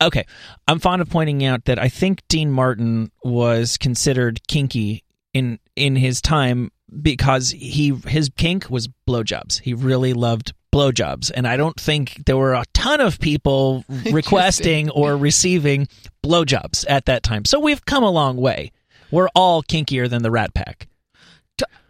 okay. 0.00 0.24
I'm 0.68 0.78
fond 0.78 1.02
of 1.02 1.10
pointing 1.10 1.44
out 1.44 1.64
that 1.66 1.78
I 1.78 1.88
think 1.88 2.22
Dean 2.28 2.50
Martin 2.50 3.10
was 3.22 3.76
considered 3.76 4.46
kinky 4.46 5.04
in 5.32 5.58
in 5.76 5.96
his 5.96 6.20
time 6.20 6.70
because 7.02 7.50
he 7.50 7.94
his 8.06 8.30
kink 8.36 8.70
was 8.70 8.88
blowjobs. 9.08 9.60
He 9.60 9.74
really 9.74 10.12
loved 10.12 10.52
blowjobs, 10.72 11.30
and 11.34 11.46
I 11.46 11.56
don't 11.56 11.78
think 11.78 12.24
there 12.26 12.36
were 12.36 12.54
a 12.54 12.64
ton 12.72 13.00
of 13.00 13.18
people 13.20 13.84
requesting 14.10 14.90
or 14.90 15.16
receiving 15.16 15.88
blowjobs 16.24 16.84
at 16.88 17.06
that 17.06 17.22
time. 17.22 17.44
So 17.44 17.60
we've 17.60 17.84
come 17.84 18.04
a 18.04 18.10
long 18.10 18.36
way. 18.36 18.72
We're 19.10 19.28
all 19.34 19.62
kinkier 19.62 20.08
than 20.08 20.22
the 20.22 20.30
Rat 20.30 20.54
Pack. 20.54 20.88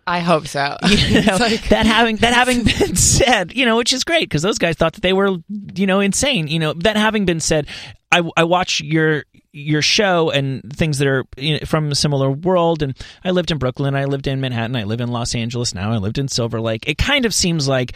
I 0.06 0.20
hope 0.20 0.46
so. 0.46 0.76
You 0.88 1.22
know, 1.26 1.36
like- 1.36 1.68
that 1.68 1.86
having 1.86 2.16
that 2.16 2.34
having 2.34 2.64
been 2.64 2.96
said, 2.96 3.54
you 3.56 3.64
know, 3.66 3.76
which 3.76 3.92
is 3.92 4.04
great 4.04 4.24
because 4.28 4.42
those 4.42 4.58
guys 4.58 4.76
thought 4.76 4.94
that 4.94 5.02
they 5.02 5.12
were, 5.12 5.36
you 5.74 5.86
know, 5.86 6.00
insane. 6.00 6.48
You 6.48 6.58
know, 6.58 6.72
that 6.74 6.96
having 6.96 7.24
been 7.24 7.40
said, 7.40 7.66
I, 8.12 8.22
I 8.36 8.44
watch 8.44 8.80
your 8.80 9.24
your 9.52 9.82
show 9.82 10.30
and 10.30 10.62
things 10.76 10.98
that 10.98 11.06
are 11.06 11.24
you 11.36 11.54
know, 11.54 11.66
from 11.66 11.90
a 11.90 11.94
similar 11.94 12.30
world. 12.30 12.82
And 12.82 12.96
I 13.24 13.30
lived 13.30 13.50
in 13.50 13.58
Brooklyn, 13.58 13.94
I 13.94 14.04
lived 14.06 14.26
in 14.26 14.40
Manhattan, 14.40 14.74
I 14.76 14.84
live 14.84 15.00
in 15.00 15.08
Los 15.08 15.34
Angeles 15.34 15.74
now, 15.74 15.92
I 15.92 15.98
lived 15.98 16.18
in 16.18 16.26
Silver 16.28 16.60
Lake. 16.60 16.88
It 16.88 16.98
kind 16.98 17.24
of 17.24 17.32
seems 17.32 17.68
like 17.68 17.92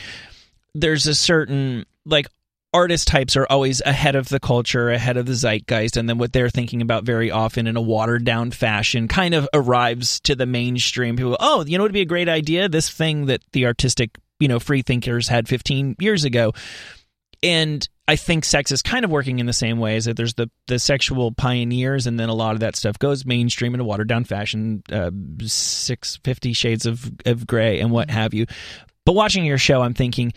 there's 0.74 1.06
a 1.06 1.14
certain 1.14 1.84
like 2.04 2.26
artist 2.72 3.08
types 3.08 3.36
are 3.36 3.46
always 3.48 3.80
ahead 3.80 4.14
of 4.14 4.28
the 4.28 4.40
culture, 4.40 4.90
ahead 4.90 5.16
of 5.16 5.26
the 5.26 5.34
zeitgeist, 5.34 5.96
and 5.96 6.08
then 6.08 6.18
what 6.18 6.32
they're 6.32 6.50
thinking 6.50 6.82
about 6.82 7.04
very 7.04 7.30
often 7.30 7.66
in 7.66 7.76
a 7.76 7.80
watered 7.80 8.24
down 8.24 8.50
fashion 8.50 9.08
kind 9.08 9.34
of 9.34 9.48
arrives 9.54 10.20
to 10.20 10.34
the 10.34 10.46
mainstream. 10.46 11.16
People, 11.16 11.32
go, 11.32 11.36
oh, 11.40 11.64
you 11.64 11.78
know, 11.78 11.84
it'd 11.84 11.94
be 11.94 12.00
a 12.00 12.06
great 12.06 12.28
idea. 12.28 12.68
This 12.68 12.90
thing 12.90 13.26
that 13.26 13.42
the 13.52 13.66
artistic, 13.66 14.18
you 14.38 14.48
know, 14.48 14.58
free 14.58 14.82
thinkers 14.82 15.28
had 15.28 15.48
15 15.48 15.96
years 15.98 16.24
ago, 16.24 16.52
and 17.42 17.88
I 18.06 18.16
think 18.16 18.44
sex 18.44 18.72
is 18.72 18.82
kind 18.82 19.04
of 19.04 19.10
working 19.10 19.38
in 19.38 19.46
the 19.46 19.52
same 19.52 19.78
way 19.78 19.96
as 19.96 20.06
that 20.06 20.16
there's 20.16 20.34
the 20.34 20.50
the 20.66 20.78
sexual 20.78 21.32
pioneers, 21.32 22.06
and 22.06 22.18
then 22.18 22.28
a 22.28 22.34
lot 22.34 22.54
of 22.54 22.60
that 22.60 22.74
stuff 22.76 22.98
goes 22.98 23.24
mainstream 23.24 23.74
in 23.74 23.80
a 23.80 23.84
watered 23.84 24.08
down 24.08 24.24
fashion, 24.24 24.82
uh, 24.90 25.10
six 25.42 26.18
fifty 26.24 26.52
shades 26.52 26.86
of 26.86 27.10
of 27.26 27.46
gray 27.46 27.80
and 27.80 27.90
what 27.90 28.10
have 28.10 28.34
you. 28.34 28.46
But 29.04 29.14
watching 29.14 29.44
your 29.44 29.58
show, 29.58 29.80
I'm 29.80 29.94
thinking, 29.94 30.32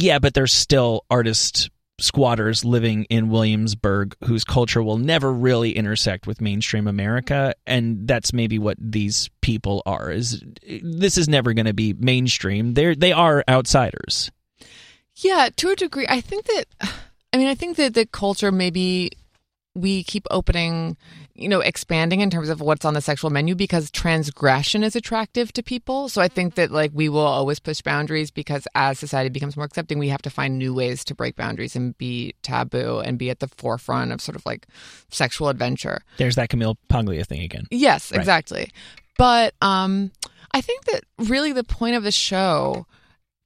yeah, 0.00 0.18
but 0.18 0.34
there's 0.34 0.52
still 0.52 1.04
artist 1.10 1.70
squatters 2.00 2.64
living 2.64 3.04
in 3.10 3.28
Williamsburg 3.28 4.14
whose 4.24 4.44
culture 4.44 4.80
will 4.82 4.98
never 4.98 5.32
really 5.32 5.72
intersect 5.72 6.28
with 6.28 6.40
mainstream 6.40 6.86
America 6.86 7.52
and 7.66 8.06
that's 8.06 8.32
maybe 8.32 8.56
what 8.56 8.76
these 8.78 9.28
people 9.40 9.82
are 9.84 10.08
is 10.08 10.40
this 10.80 11.18
is 11.18 11.28
never 11.28 11.52
going 11.54 11.66
to 11.66 11.74
be 11.74 11.92
mainstream 11.94 12.74
they 12.74 12.94
they 12.94 13.10
are 13.10 13.42
outsiders 13.48 14.30
Yeah, 15.16 15.48
to 15.56 15.70
a 15.70 15.74
degree. 15.74 16.06
I 16.08 16.20
think 16.20 16.44
that, 16.46 16.64
I 17.32 17.36
mean, 17.36 17.48
I 17.48 17.56
think 17.56 17.76
that 17.78 17.94
the 17.94 18.06
culture 18.06 18.52
maybe 18.52 19.10
we 19.74 20.04
keep 20.04 20.28
opening, 20.30 20.96
you 21.38 21.48
know, 21.48 21.60
expanding 21.60 22.20
in 22.20 22.30
terms 22.30 22.48
of 22.48 22.60
what's 22.60 22.84
on 22.84 22.94
the 22.94 23.00
sexual 23.00 23.30
menu 23.30 23.54
because 23.54 23.90
transgression 23.90 24.82
is 24.82 24.96
attractive 24.96 25.52
to 25.52 25.62
people. 25.62 26.08
So 26.08 26.20
I 26.20 26.28
think 26.28 26.56
that 26.56 26.70
like 26.70 26.90
we 26.92 27.08
will 27.08 27.20
always 27.20 27.60
push 27.60 27.80
boundaries 27.80 28.30
because 28.30 28.66
as 28.74 28.98
society 28.98 29.28
becomes 29.28 29.56
more 29.56 29.64
accepting, 29.66 29.98
we 29.98 30.08
have 30.08 30.22
to 30.22 30.30
find 30.30 30.58
new 30.58 30.74
ways 30.74 31.04
to 31.04 31.14
break 31.14 31.36
boundaries 31.36 31.76
and 31.76 31.96
be 31.96 32.34
taboo 32.42 32.98
and 32.98 33.18
be 33.18 33.30
at 33.30 33.38
the 33.38 33.48
forefront 33.48 34.12
of 34.12 34.20
sort 34.20 34.36
of 34.36 34.44
like 34.44 34.66
sexual 35.10 35.48
adventure. 35.48 36.00
there's 36.16 36.34
that 36.34 36.48
Camille 36.48 36.76
Paglia 36.88 37.24
thing 37.24 37.40
again 37.42 37.66
Yes, 37.70 38.10
Right. 38.10 38.18
exactly. 38.18 38.70
But 39.16 39.54
um 39.62 40.10
I 40.52 40.60
think 40.60 40.84
that 40.86 41.04
really 41.18 41.52
the 41.52 41.64
point 41.64 41.94
of 41.96 42.02
the 42.02 42.12
show 42.12 42.86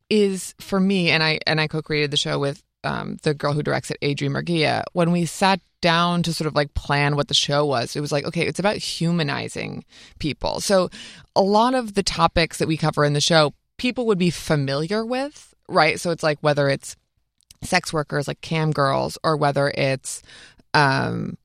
is 0.09 0.55
for 0.61 0.79
me 0.81 1.11
and 1.11 1.23
I 1.23 1.41
and 1.47 1.61
I 1.61 1.67
co-created 1.67 2.11
the 2.11 2.17
show 2.17 2.39
with 2.39 2.63
um, 2.85 3.19
the 3.23 3.33
girl 3.33 3.53
who 3.53 3.63
directs 3.63 3.91
it, 3.93 3.99
Adrienne 4.03 4.33
Murguia. 4.35 4.83
When 4.93 5.13
we 5.13 5.25
sat 5.25 5.61
down 5.83 6.23
to 6.23 6.33
sort 6.33 6.49
of 6.49 6.55
like 6.55 6.73
plan 6.73 7.15
what 7.15 7.29
the 7.29 7.35
show 7.35 7.67
was, 7.67 7.95
it 7.95 8.01
was 8.01 8.13
like, 8.13 8.25
okay, 8.25 8.47
it's 8.47 8.59
about 8.59 8.77
humanizing 8.77 9.85
people. 10.19 10.61
So 10.61 10.89
a 11.37 11.43
lot 11.43 11.75
of 11.75 11.93
the 11.93 12.03
topics 12.03 12.57
that 12.59 12.69
we 12.69 12.79
cover 12.79 13.05
in 13.05 13.13
the 13.13 13.21
show, 13.21 13.53
people 13.77 14.07
would 14.07 14.19
be 14.19 14.31
familiar 14.31 15.05
with, 15.05 15.53
right? 15.69 16.01
So 16.01 16.11
it's 16.11 16.23
like 16.23 16.39
whether 16.41 16.71
it's 16.71 16.97
sex 17.63 17.93
workers, 17.93 18.27
like 18.27 18.41
cam 18.41 18.71
girls, 18.71 19.19
or 19.23 19.37
whether 19.37 19.69
it's 19.69 20.23
um, 20.73 21.37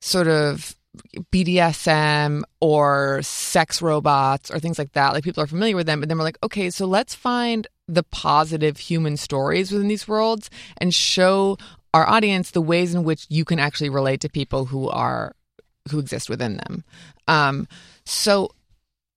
sort 0.00 0.28
of 0.28 0.74
BDSM 1.32 2.42
or 2.60 3.20
sex 3.22 3.82
robots 3.82 4.50
or 4.50 4.58
things 4.58 4.78
like 4.78 4.92
that. 4.92 5.12
Like 5.12 5.24
people 5.24 5.42
are 5.42 5.48
familiar 5.48 5.76
with 5.76 5.86
them, 5.86 6.00
but 6.00 6.08
then 6.08 6.18
we're 6.18 6.24
like, 6.24 6.38
okay, 6.42 6.70
so 6.70 6.86
let's 6.86 7.14
find 7.14 7.66
the 7.88 8.02
positive 8.02 8.78
human 8.78 9.16
stories 9.16 9.70
within 9.70 9.88
these 9.88 10.08
worlds 10.08 10.50
and 10.78 10.94
show 10.94 11.56
our 11.96 12.06
audience 12.06 12.50
the 12.50 12.60
ways 12.60 12.94
in 12.94 13.04
which 13.04 13.24
you 13.30 13.42
can 13.46 13.58
actually 13.58 13.88
relate 13.88 14.20
to 14.20 14.28
people 14.28 14.66
who 14.66 14.86
are 14.90 15.34
who 15.90 15.98
exist 15.98 16.28
within 16.28 16.58
them. 16.58 16.84
Um, 17.26 17.66
so 18.04 18.50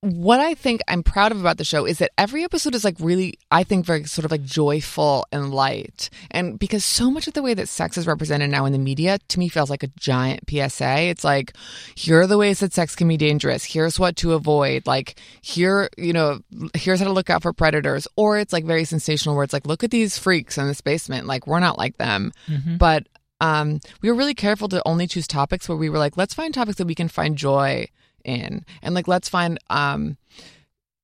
what 0.01 0.39
I 0.39 0.53
think 0.53 0.81
I'm 0.87 1.03
proud 1.03 1.33
of 1.33 1.41
about 1.41 1.57
the 1.57 1.65
show 1.65 1.85
is 1.85 1.97
that 1.97 2.11
every 2.17 2.45
episode 2.45 2.73
is 2.73 2.85
like 2.85 2.95
really, 2.99 3.37
I 3.51 3.65
think, 3.65 3.85
very 3.85 4.05
sort 4.05 4.23
of 4.23 4.31
like 4.31 4.43
joyful 4.43 5.25
and 5.31 5.53
light. 5.53 6.09
And 6.31 6.57
because 6.57 6.85
so 6.85 7.11
much 7.11 7.27
of 7.27 7.33
the 7.33 7.41
way 7.41 7.53
that 7.53 7.67
sex 7.67 7.97
is 7.97 8.07
represented 8.07 8.49
now 8.49 8.63
in 8.63 8.71
the 8.71 8.79
media 8.79 9.19
to 9.27 9.39
me 9.39 9.49
feels 9.49 9.69
like 9.69 9.83
a 9.83 9.91
giant 9.99 10.49
PSA. 10.49 11.01
It's 11.09 11.25
like, 11.25 11.53
here 11.95 12.21
are 12.21 12.27
the 12.27 12.37
ways 12.37 12.61
that 12.61 12.73
sex 12.73 12.95
can 12.95 13.09
be 13.09 13.17
dangerous. 13.17 13.65
Here's 13.65 13.99
what 13.99 14.15
to 14.17 14.33
avoid. 14.33 14.87
Like, 14.87 15.19
here, 15.41 15.89
you 15.97 16.13
know, 16.13 16.39
here's 16.73 16.99
how 16.99 17.05
to 17.05 17.13
look 17.13 17.29
out 17.29 17.41
for 17.41 17.51
predators. 17.51 18.07
Or 18.15 18.37
it's 18.37 18.53
like 18.53 18.63
very 18.63 18.85
sensational 18.85 19.35
where 19.35 19.43
it's 19.43 19.53
like, 19.53 19.67
look 19.67 19.83
at 19.83 19.91
these 19.91 20.17
freaks 20.17 20.57
in 20.57 20.65
this 20.67 20.79
basement. 20.79 21.27
Like, 21.27 21.45
we're 21.45 21.59
not 21.59 21.77
like 21.77 21.97
them. 21.97 22.31
Mm-hmm. 22.47 22.77
But 22.77 23.07
um, 23.41 23.81
we 24.01 24.09
were 24.09 24.17
really 24.17 24.33
careful 24.33 24.69
to 24.69 24.81
only 24.87 25.07
choose 25.07 25.27
topics 25.27 25.67
where 25.67 25.77
we 25.77 25.89
were 25.89 25.97
like, 25.97 26.15
let's 26.15 26.33
find 26.33 26.53
topics 26.53 26.77
that 26.77 26.87
we 26.87 26.95
can 26.95 27.09
find 27.09 27.37
joy 27.37 27.89
in. 28.23 28.65
And 28.81 28.95
like 28.95 29.07
let's 29.07 29.29
find 29.29 29.59
um 29.69 30.17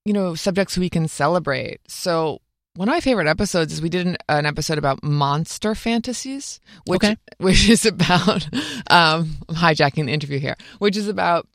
you 0.05 0.13
know 0.13 0.36
subjects 0.36 0.78
we 0.78 0.89
can 0.89 1.07
celebrate. 1.07 1.80
So 1.88 2.41
one 2.76 2.89
of 2.89 2.93
my 2.93 2.99
favorite 2.99 3.28
episodes 3.28 3.72
is 3.72 3.82
we 3.82 3.89
did 3.89 4.05
an, 4.05 4.18
an 4.28 4.45
episode 4.45 4.78
about 4.78 5.01
monster 5.03 5.76
fantasies 5.76 6.59
which 6.86 7.03
Okay. 7.03 7.18
which 7.38 7.70
is 7.70 7.86
about 7.86 8.47
um 8.89 9.38
I'm 9.49 9.55
hijacking 9.55 10.05
the 10.05 10.13
interview 10.13 10.39
here 10.39 10.57
which 10.80 10.97
is 10.97 11.07
about 11.07 11.47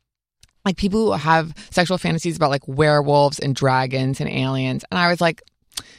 like 0.65 0.77
people 0.77 1.07
who 1.07 1.13
have 1.13 1.55
sexual 1.71 1.99
fantasies 1.99 2.37
about 2.37 2.51
like 2.51 2.67
werewolves 2.67 3.39
and 3.39 3.55
dragons 3.55 4.21
and 4.21 4.29
aliens. 4.31 4.85
And 4.91 4.99
i 4.99 5.09
was 5.09 5.21
like 5.21 5.43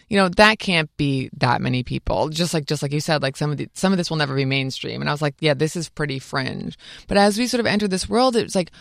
you 0.09 0.17
know 0.17 0.27
that 0.29 0.59
can't 0.59 0.95
be 0.97 1.29
that 1.37 1.61
many 1.61 1.83
people. 1.83 2.29
Just 2.29 2.53
like 2.53 2.65
just 2.65 2.83
like 2.83 2.91
you 2.91 2.99
said 2.99 3.21
like 3.21 3.37
some 3.37 3.51
of 3.51 3.57
the 3.57 3.69
some 3.73 3.93
of 3.93 3.97
this 3.97 4.09
will 4.09 4.17
never 4.17 4.35
be 4.35 4.45
mainstream. 4.45 5.01
And 5.01 5.09
i 5.09 5.13
was 5.13 5.21
like 5.21 5.35
yeah 5.39 5.53
this 5.53 5.75
is 5.75 5.89
pretty 5.89 6.19
fringe. 6.19 6.77
But 7.07 7.17
as 7.17 7.37
we 7.37 7.47
sort 7.47 7.59
of 7.59 7.65
enter 7.65 7.87
this 7.87 8.09
world 8.09 8.35
it's 8.35 8.55
like 8.55 8.71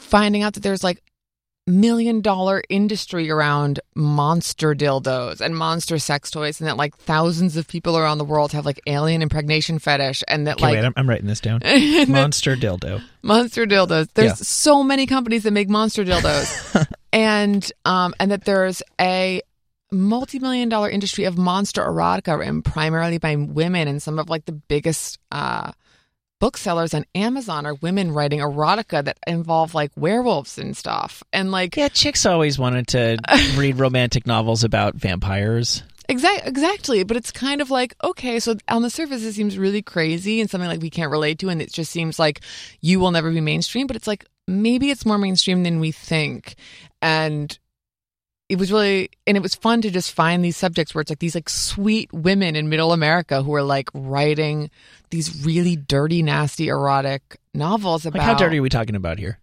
finding 0.00 0.42
out 0.42 0.54
that 0.54 0.62
there's 0.62 0.82
like 0.84 1.02
million 1.66 2.20
dollar 2.20 2.62
industry 2.68 3.30
around 3.30 3.78
monster 3.94 4.74
dildos 4.74 5.40
and 5.40 5.56
monster 5.56 5.98
sex 6.00 6.28
toys 6.30 6.58
and 6.58 6.66
that 6.66 6.76
like 6.76 6.96
thousands 6.96 7.56
of 7.56 7.68
people 7.68 7.96
around 7.96 8.18
the 8.18 8.24
world 8.24 8.50
have 8.50 8.66
like 8.66 8.80
alien 8.88 9.22
impregnation 9.22 9.78
fetish 9.78 10.24
and 10.26 10.46
that 10.48 10.56
Okay, 10.56 10.62
like 10.64 10.74
wait, 10.76 10.84
I'm, 10.84 10.94
I'm 10.96 11.08
writing 11.08 11.26
this 11.28 11.38
down. 11.38 11.60
Monster 12.08 12.56
dildo. 12.56 13.00
monster 13.22 13.66
dildos. 13.66 14.08
There's 14.14 14.30
Yeah. 14.30 14.34
so 14.34 14.82
many 14.82 15.06
companies 15.06 15.44
that 15.44 15.52
make 15.52 15.68
monster 15.68 16.04
dildos, 16.04 16.86
and 17.12 17.70
um, 17.84 18.14
and 18.18 18.32
that 18.32 18.44
there's 18.46 18.82
a 19.00 19.40
multi-million 19.92 20.68
dollar 20.68 20.88
industry 20.90 21.24
of 21.24 21.36
monster 21.38 21.82
erotica 21.82 22.44
and 22.44 22.64
primarily 22.64 23.18
by 23.18 23.36
women, 23.36 23.86
and 23.86 24.02
some 24.02 24.18
of 24.18 24.28
like 24.28 24.44
the 24.46 24.52
biggest 24.52 25.18
uh, 25.30 25.70
booksellers 26.40 26.94
on 26.94 27.04
Amazon 27.14 27.66
are 27.66 27.74
women 27.74 28.12
writing 28.12 28.40
erotica 28.40 29.04
that 29.04 29.18
involve 29.26 29.74
like 29.74 29.92
werewolves 29.96 30.58
and 30.58 30.76
stuff, 30.76 31.22
and 31.32 31.52
like 31.52 31.76
Yeah, 31.76 31.88
chicks 31.88 32.26
always 32.26 32.58
wanted 32.58 32.88
to 32.88 33.18
read 33.56 33.78
romantic 33.78 34.26
novels 34.26 34.64
about 34.64 34.96
vampires. 34.96 35.82
Exact, 36.08 36.48
exactly. 36.48 37.04
But 37.04 37.16
it's 37.16 37.30
kind 37.30 37.60
of 37.60 37.70
like, 37.70 37.94
okay, 38.02 38.40
so 38.40 38.56
on 38.66 38.82
the 38.82 38.90
surface, 38.90 39.22
it 39.22 39.32
seems 39.32 39.56
really 39.56 39.80
crazy 39.80 40.40
and 40.40 40.50
something 40.50 40.68
like 40.68 40.82
we 40.82 40.90
can't 40.90 41.12
relate 41.12 41.38
to. 41.38 41.48
And 41.50 41.62
it 41.62 41.72
just 41.72 41.92
seems 41.92 42.18
like 42.18 42.40
you 42.80 42.98
will 42.98 43.12
never 43.12 43.30
be 43.30 43.40
mainstream. 43.40 43.86
But 43.86 43.94
it's 43.94 44.08
like, 44.08 44.24
maybe 44.48 44.90
it's 44.90 45.06
more 45.06 45.18
mainstream 45.18 45.62
than 45.62 45.78
we 45.78 45.92
think. 45.92 46.56
And 47.00 47.56
it 48.50 48.58
was 48.58 48.72
really, 48.72 49.10
and 49.26 49.36
it 49.36 49.42
was 49.42 49.54
fun 49.54 49.80
to 49.82 49.90
just 49.90 50.12
find 50.12 50.44
these 50.44 50.56
subjects 50.56 50.92
where 50.94 51.00
it's 51.02 51.10
like 51.10 51.20
these 51.20 51.34
like 51.36 51.48
sweet 51.48 52.12
women 52.12 52.56
in 52.56 52.68
middle 52.68 52.92
America 52.92 53.42
who 53.42 53.54
are 53.54 53.62
like 53.62 53.88
writing 53.94 54.70
these 55.10 55.44
really 55.46 55.76
dirty, 55.76 56.22
nasty, 56.22 56.68
erotic 56.68 57.38
novels 57.54 58.04
about 58.06 58.18
Like, 58.18 58.26
how 58.26 58.34
dirty 58.34 58.58
are 58.58 58.62
we 58.62 58.68
talking 58.68 58.96
about 58.96 59.18
here? 59.18 59.38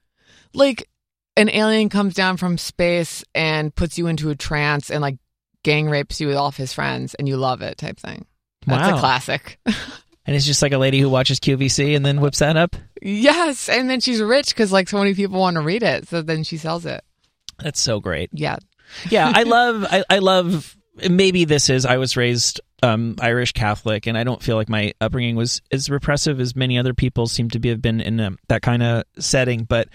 like 0.54 0.90
an 1.36 1.50
alien 1.50 1.88
comes 1.90 2.14
down 2.16 2.36
from 2.38 2.58
space 2.58 3.24
and 3.36 3.74
puts 3.76 3.98
you 3.98 4.08
into 4.08 4.30
a 4.30 4.36
trance 4.36 4.90
and 4.90 5.02
like 5.02 5.18
gang 5.64 5.90
rapes 5.90 6.20
you 6.20 6.28
with 6.28 6.36
all 6.36 6.48
of 6.48 6.58
his 6.58 6.74
friends 6.74 7.14
and 7.16 7.28
you 7.28 7.38
love 7.38 7.62
it 7.62 7.78
type 7.78 7.98
thing. 8.00 8.26
That's 8.66 8.90
Wow. 8.92 8.98
a 8.98 9.00
classic. 9.00 9.58
And 10.26 10.36
it's 10.36 10.46
just 10.46 10.62
like 10.62 10.74
a 10.74 10.78
lady 10.78 11.00
who 11.00 11.10
watches 11.10 11.40
QVC 11.40 11.96
and 11.96 12.06
then 12.06 12.20
whips 12.20 12.40
that 12.40 12.58
up. 12.58 12.76
yes, 13.02 13.70
and 13.70 13.90
then 13.90 14.02
she's 14.02 14.22
rich 14.22 14.50
because 14.50 14.74
like 14.74 14.90
so 14.90 14.98
many 14.98 15.14
people 15.16 15.40
want 15.40 15.56
to 15.56 15.62
read 15.62 15.84
it, 15.84 16.06
so 16.10 16.22
then 16.22 16.44
she 16.44 16.58
sells 16.58 16.86
it. 16.86 17.02
That's 17.60 17.80
so 17.80 18.02
great. 18.02 18.30
Yeah, 18.34 18.58
Yeah, 19.10 19.32
I 19.34 19.44
love. 19.44 19.86
I, 19.90 20.04
I 20.10 20.20
love. 20.20 20.76
Maybe 21.10 21.46
this 21.46 21.70
is. 21.70 21.86
I 21.86 21.98
was 21.98 22.18
raised 22.18 22.60
um, 22.82 23.16
Irish 23.20 23.52
Catholic, 23.52 24.08
and 24.08 24.18
I 24.18 24.24
don't 24.24 24.42
feel 24.42 24.56
like 24.56 24.70
my 24.70 24.94
upbringing 25.00 25.36
was 25.36 25.62
as 25.72 25.90
repressive 25.90 26.40
as 26.40 26.56
many 26.56 26.78
other 26.78 26.94
people 26.94 27.28
seem 27.28 27.50
to 27.52 27.60
be 27.60 27.70
have 27.70 27.82
been 27.82 28.02
in 28.02 28.20
um 28.20 28.40
that 28.48 28.62
kind 28.62 28.82
of 28.82 29.04
setting. 29.20 29.64
But 29.64 29.90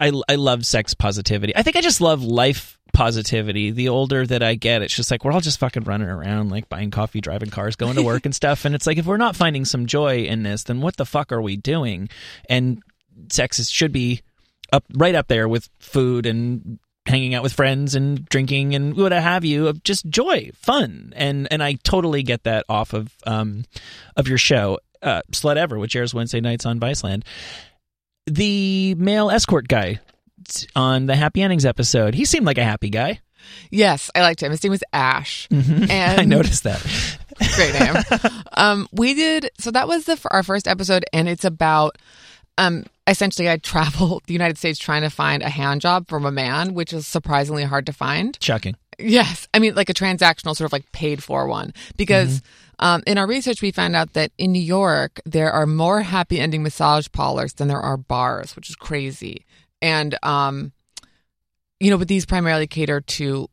I 0.00 0.12
I 0.28 0.36
love 0.36 0.64
sex 0.64 0.94
positivity. 0.94 1.54
I 1.54 1.62
think 1.62 1.76
I 1.76 1.80
just 1.80 2.00
love 2.00 2.22
life 2.22 2.78
positivity. 2.94 3.70
The 3.72 3.88
older 3.90 4.26
that 4.26 4.42
I 4.42 4.54
get, 4.54 4.80
it's 4.80 4.94
just 4.94 5.10
like 5.10 5.24
we're 5.24 5.32
all 5.32 5.40
just 5.40 5.58
fucking 5.58 5.84
running 5.84 6.08
around, 6.08 6.50
like 6.50 6.68
buying 6.68 6.90
coffee, 6.90 7.20
driving 7.20 7.50
cars, 7.50 7.76
going 7.76 7.96
to 7.96 8.02
work 8.02 8.24
and 8.24 8.34
stuff. 8.34 8.64
And 8.64 8.74
it's 8.74 8.86
like 8.86 8.96
if 8.96 9.04
we're 9.04 9.18
not 9.18 9.36
finding 9.36 9.66
some 9.66 9.84
joy 9.86 10.22
in 10.22 10.44
this, 10.44 10.62
then 10.62 10.80
what 10.80 10.96
the 10.96 11.04
fuck 11.04 11.32
are 11.32 11.42
we 11.42 11.56
doing? 11.56 12.08
And 12.48 12.82
sex 13.30 13.58
is, 13.58 13.70
should 13.70 13.92
be 13.92 14.22
up 14.72 14.84
right 14.94 15.14
up 15.14 15.28
there 15.28 15.48
with 15.48 15.68
food 15.78 16.24
and 16.24 16.78
hanging 17.06 17.34
out 17.34 17.42
with 17.42 17.52
friends 17.52 17.94
and 17.94 18.24
drinking 18.26 18.74
and 18.74 18.96
what 18.96 19.12
have 19.12 19.44
you 19.44 19.68
of 19.68 19.82
just 19.84 20.06
joy 20.08 20.50
fun 20.54 21.12
and 21.14 21.46
and 21.50 21.62
i 21.62 21.74
totally 21.84 22.22
get 22.22 22.44
that 22.44 22.64
off 22.68 22.92
of 22.94 23.14
um 23.26 23.64
of 24.16 24.26
your 24.26 24.38
show 24.38 24.78
uh 25.02 25.20
slutever 25.30 25.78
which 25.78 25.94
airs 25.94 26.14
wednesday 26.14 26.40
nights 26.40 26.64
on 26.64 26.80
viceland 26.80 27.22
the 28.26 28.94
male 28.94 29.30
escort 29.30 29.68
guy 29.68 30.00
on 30.74 31.06
the 31.06 31.14
happy 31.16 31.42
endings 31.42 31.66
episode 31.66 32.14
he 32.14 32.24
seemed 32.24 32.46
like 32.46 32.58
a 32.58 32.64
happy 32.64 32.88
guy 32.90 33.20
yes, 33.70 34.10
I 34.14 34.22
liked 34.22 34.42
him. 34.42 34.50
His 34.52 34.64
name 34.64 34.70
was 34.70 34.82
Ash, 34.94 35.46
and 35.50 35.62
Mm-hmm. 35.62 36.20
i 36.20 36.24
noticed 36.24 36.64
that 36.64 36.80
great 37.54 37.74
name. 37.78 38.42
um, 38.54 38.88
we 38.90 39.12
did 39.12 39.50
so 39.58 39.70
that 39.72 39.86
was 39.86 40.06
the 40.06 40.18
our 40.30 40.42
first 40.42 40.66
episode, 40.66 41.04
and 41.12 41.28
it's 41.28 41.44
about 41.44 41.98
um 42.56 42.84
essentially 43.06 43.48
I 43.50 43.56
travel 43.58 44.22
the 44.26 44.32
United 44.32 44.58
States 44.58 44.78
trying 44.78 45.02
to 45.02 45.10
find 45.10 45.42
a 45.42 45.48
hand 45.48 45.80
job 45.80 46.08
from 46.08 46.24
a 46.24 46.32
man, 46.32 46.74
which 46.74 46.92
is 46.92 47.06
surprisingly 47.06 47.64
hard 47.64 47.86
to 47.86 47.92
find. 47.92 48.38
Checking. 48.40 48.76
Yes, 48.98 49.48
I 49.52 49.58
mean 49.58 49.74
like 49.74 49.88
a 49.88 49.94
transactional 49.94 50.54
sort 50.54 50.62
of 50.62 50.72
like 50.72 50.90
paid 50.92 51.22
for 51.22 51.48
one 51.48 51.74
because 51.96 52.42
um, 52.78 53.02
in 53.06 53.18
our 53.18 53.26
research 53.26 53.60
we 53.60 53.72
found 53.72 53.96
out 53.96 54.12
that 54.12 54.30
in 54.38 54.52
New 54.52 54.62
York 54.62 55.20
there 55.24 55.50
are 55.50 55.66
more 55.66 56.02
happy 56.02 56.38
ending 56.38 56.62
massage 56.62 57.08
parlors 57.12 57.54
than 57.54 57.68
there 57.68 57.80
are 57.80 57.96
bars, 57.96 58.54
which 58.54 58.70
is 58.70 58.76
crazy. 58.76 59.46
And 59.82 60.16
um, 60.22 60.72
you 61.80 61.90
know, 61.90 61.98
but 61.98 62.08
these 62.08 62.24
primarily 62.24 62.66
cater 62.66 63.00
to 63.00 63.48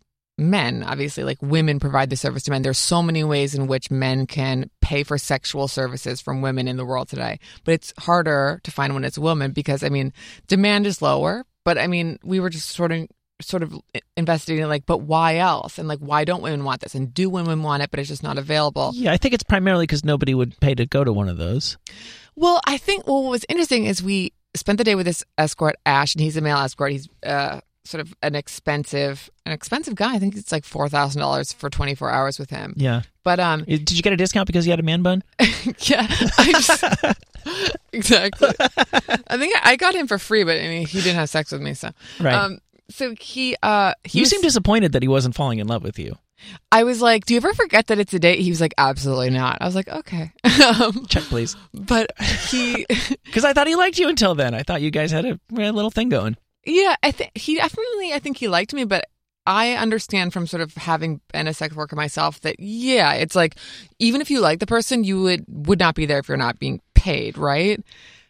men. 0.49 0.83
Obviously, 0.83 1.23
like 1.23 1.41
women 1.41 1.79
provide 1.79 2.09
the 2.09 2.15
service 2.15 2.43
to 2.43 2.51
men. 2.51 2.61
There's 2.61 2.77
so 2.77 3.01
many 3.01 3.23
ways 3.23 3.55
in 3.55 3.67
which 3.67 3.91
men 3.91 4.27
can 4.27 4.69
pay 4.81 5.03
for 5.03 5.17
sexual 5.17 5.67
services 5.67 6.21
from 6.21 6.41
women 6.41 6.67
in 6.67 6.77
the 6.77 6.85
world 6.85 7.09
today, 7.09 7.39
but 7.63 7.73
it's 7.73 7.93
harder 7.99 8.59
to 8.63 8.71
find 8.71 8.93
when 8.93 9.03
it's 9.03 9.17
a 9.17 9.21
woman 9.21 9.51
because 9.51 9.83
I 9.83 9.89
mean, 9.89 10.13
demand 10.47 10.87
is 10.87 11.01
lower. 11.01 11.45
But 11.63 11.77
I 11.77 11.87
mean, 11.87 12.17
we 12.23 12.39
were 12.39 12.49
just 12.49 12.69
sort 12.69 12.91
of 12.91 13.07
sort 13.41 13.63
of 13.63 13.73
investigating 14.15 14.67
like 14.67 14.85
but 14.85 14.99
why 14.99 15.37
else 15.37 15.79
and 15.79 15.87
like 15.87 15.99
why 15.99 16.23
don't 16.23 16.41
women 16.41 16.63
want 16.63 16.81
this 16.81 16.95
and 16.95 17.13
do 17.13 17.29
women 17.29 17.63
want 17.63 17.81
it 17.83 17.89
but 17.89 17.99
it's 17.99 18.09
just 18.09 18.23
not 18.23 18.37
available 18.37 18.91
yeah 18.93 19.11
i 19.11 19.17
think 19.17 19.33
it's 19.33 19.43
primarily 19.43 19.83
because 19.83 20.05
nobody 20.05 20.33
would 20.33 20.59
pay 20.59 20.75
to 20.75 20.85
go 20.85 21.03
to 21.03 21.11
one 21.11 21.27
of 21.27 21.37
those 21.37 21.77
well 22.35 22.61
i 22.67 22.77
think 22.77 23.07
well 23.07 23.23
what 23.23 23.31
was 23.31 23.45
interesting 23.49 23.85
is 23.85 24.03
we 24.03 24.31
spent 24.55 24.77
the 24.77 24.83
day 24.83 24.95
with 24.95 25.05
this 25.05 25.23
escort 25.37 25.75
ash 25.85 26.13
and 26.13 26.21
he's 26.21 26.37
a 26.37 26.41
male 26.41 26.57
escort 26.57 26.91
he's 26.91 27.09
uh 27.25 27.59
sort 27.83 28.01
of 28.01 28.13
an 28.21 28.35
expensive 28.35 29.29
an 29.45 29.51
expensive 29.51 29.95
guy. 29.95 30.13
I 30.15 30.19
think 30.19 30.35
it's 30.35 30.51
like 30.51 30.63
$4000 30.63 31.55
for 31.55 31.69
24 31.69 32.09
hours 32.11 32.37
with 32.39 32.49
him. 32.51 32.73
Yeah. 32.77 33.01
But 33.23 33.39
um 33.39 33.63
did 33.63 33.91
you 33.91 34.01
get 34.01 34.13
a 34.13 34.17
discount 34.17 34.47
because 34.47 34.65
you 34.67 34.71
had 34.71 34.79
a 34.79 34.83
man 34.83 35.01
bun? 35.01 35.23
Yeah 35.79 36.05
just, 36.07 36.83
exactly. 37.93 38.49
I 39.27 39.37
think 39.37 39.55
i 39.63 39.75
got 39.75 39.95
him 39.95 40.07
for 40.07 40.17
free 40.17 40.43
but 40.43 40.57
i 40.57 40.67
mean 40.67 40.85
he 40.87 41.01
didn't 41.01 41.15
have 41.15 41.29
sex 41.29 41.51
with 41.51 41.61
me 41.61 41.73
so. 41.73 41.89
Right. 42.19 42.33
Um 42.33 42.59
so 42.89 43.15
he 43.19 43.55
uh 43.63 43.93
he 44.03 44.19
you 44.19 44.23
was- 44.23 44.29
seem 44.29 44.41
disappointed 44.41 44.91
that 44.93 45.01
he 45.01 45.07
wasn't 45.07 45.35
falling 45.35 45.59
in 45.59 45.67
love 45.67 45.83
with 45.83 45.97
you. 45.99 46.17
I 46.71 46.83
was 46.83 47.03
like, 47.03 47.25
"Do 47.25 47.35
you 47.35 47.37
ever 47.37 47.53
forget 47.53 47.85
that 47.87 47.99
it's 47.99 48.15
a 48.15 48.19
date?" 48.19 48.39
He 48.39 48.49
was 48.49 48.59
like, 48.59 48.73
"Absolutely 48.75 49.29
not." 49.29 49.59
I 49.61 49.65
was 49.65 49.75
like, 49.75 49.87
"Okay," 49.87 50.31
um, 50.65 51.05
check 51.05 51.21
please. 51.25 51.55
but 51.71 52.09
he, 52.49 52.83
Because 53.25 53.45
I 53.45 53.53
thought 53.53 53.67
he 53.67 53.75
liked 53.75 53.99
you 53.99 54.09
until 54.09 54.33
then. 54.33 54.55
I 54.55 54.63
thought 54.63 54.81
you 54.81 54.89
guys 54.89 55.11
had 55.11 55.23
a, 55.25 55.39
had 55.55 55.67
a 55.69 55.71
little 55.71 55.91
thing 55.91 56.09
going. 56.09 56.35
Yeah, 56.65 56.95
I 57.01 57.11
think 57.11 57.31
he 57.35 57.55
definitely, 57.55 58.13
I 58.13 58.19
think 58.19 58.37
he 58.37 58.47
liked 58.47 58.73
me, 58.73 58.83
but 58.83 59.05
I 59.47 59.73
understand 59.73 60.33
from 60.33 60.45
sort 60.45 60.61
of 60.61 60.73
having 60.75 61.19
been 61.33 61.47
a 61.47 61.53
sex 61.53 61.75
worker 61.75 61.95
myself 61.95 62.41
that 62.41 62.59
yeah, 62.59 63.13
it's 63.13 63.35
like 63.35 63.55
even 63.99 64.21
if 64.21 64.29
you 64.29 64.39
like 64.39 64.59
the 64.59 64.67
person, 64.67 65.03
you 65.03 65.21
would 65.23 65.45
would 65.47 65.79
not 65.79 65.95
be 65.95 66.05
there 66.05 66.19
if 66.19 66.27
you're 66.27 66.37
not 66.37 66.59
being 66.59 66.81
paid, 66.93 67.37
right? 67.37 67.83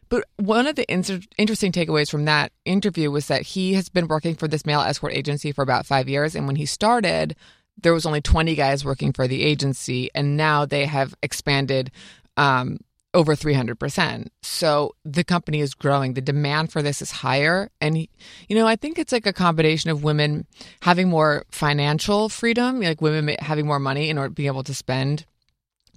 But 0.08 0.26
one 0.38 0.68
of 0.68 0.76
the 0.76 0.92
inter- 0.92 1.22
interesting 1.38 1.72
takeaways 1.72 2.12
from 2.12 2.26
that 2.26 2.52
interview 2.66 3.10
was 3.12 3.28
that 3.28 3.44
he 3.44 3.74
has 3.74 3.88
been 3.88 4.08
working 4.08 4.36
for 4.36 4.48
this 4.48 4.66
male 4.66 4.82
escort 4.82 5.14
agency 5.14 5.52
for 5.52 5.62
about 5.62 5.86
five 5.86 6.10
years, 6.10 6.36
and 6.36 6.48
when 6.48 6.58
he 6.58 6.66
started, 6.66 7.36
there 7.82 7.94
was 7.94 8.06
only 8.06 8.22
20 8.22 8.56
guys 8.56 8.86
working 8.86 9.14
for 9.14 9.28
the 9.28 9.44
agency, 9.44 10.10
and 10.14 10.38
now 10.38 10.66
they 10.66 10.86
have 10.86 11.14
expanded 11.24 11.92
um, 12.38 12.78
over 13.14 13.36
300%. 13.36 14.28
So 14.42 14.96
the 15.04 15.24
company 15.24 15.60
is 15.60 15.74
growing. 15.74 16.14
The 16.14 16.22
demand 16.22 16.72
for 16.72 16.82
this 16.82 17.02
is 17.02 17.12
higher. 17.12 17.70
And, 17.82 17.98
you 17.98 18.08
know, 18.56 18.68
I 18.68 18.76
think 18.76 18.98
it's 18.98 19.12
like 19.12 19.26
a 19.26 19.34
combination 19.34 19.90
of 19.90 20.04
women 20.04 20.46
having 20.82 21.10
more 21.10 21.44
financial 21.52 22.30
freedom, 22.30 22.82
like 22.82 23.02
women 23.02 23.36
having 23.40 23.68
more 23.68 23.80
money 23.80 24.10
in 24.10 24.18
order 24.18 24.30
to 24.30 24.36
be 24.36 24.48
able 24.48 24.64
to 24.64 24.74
spend 24.74 25.26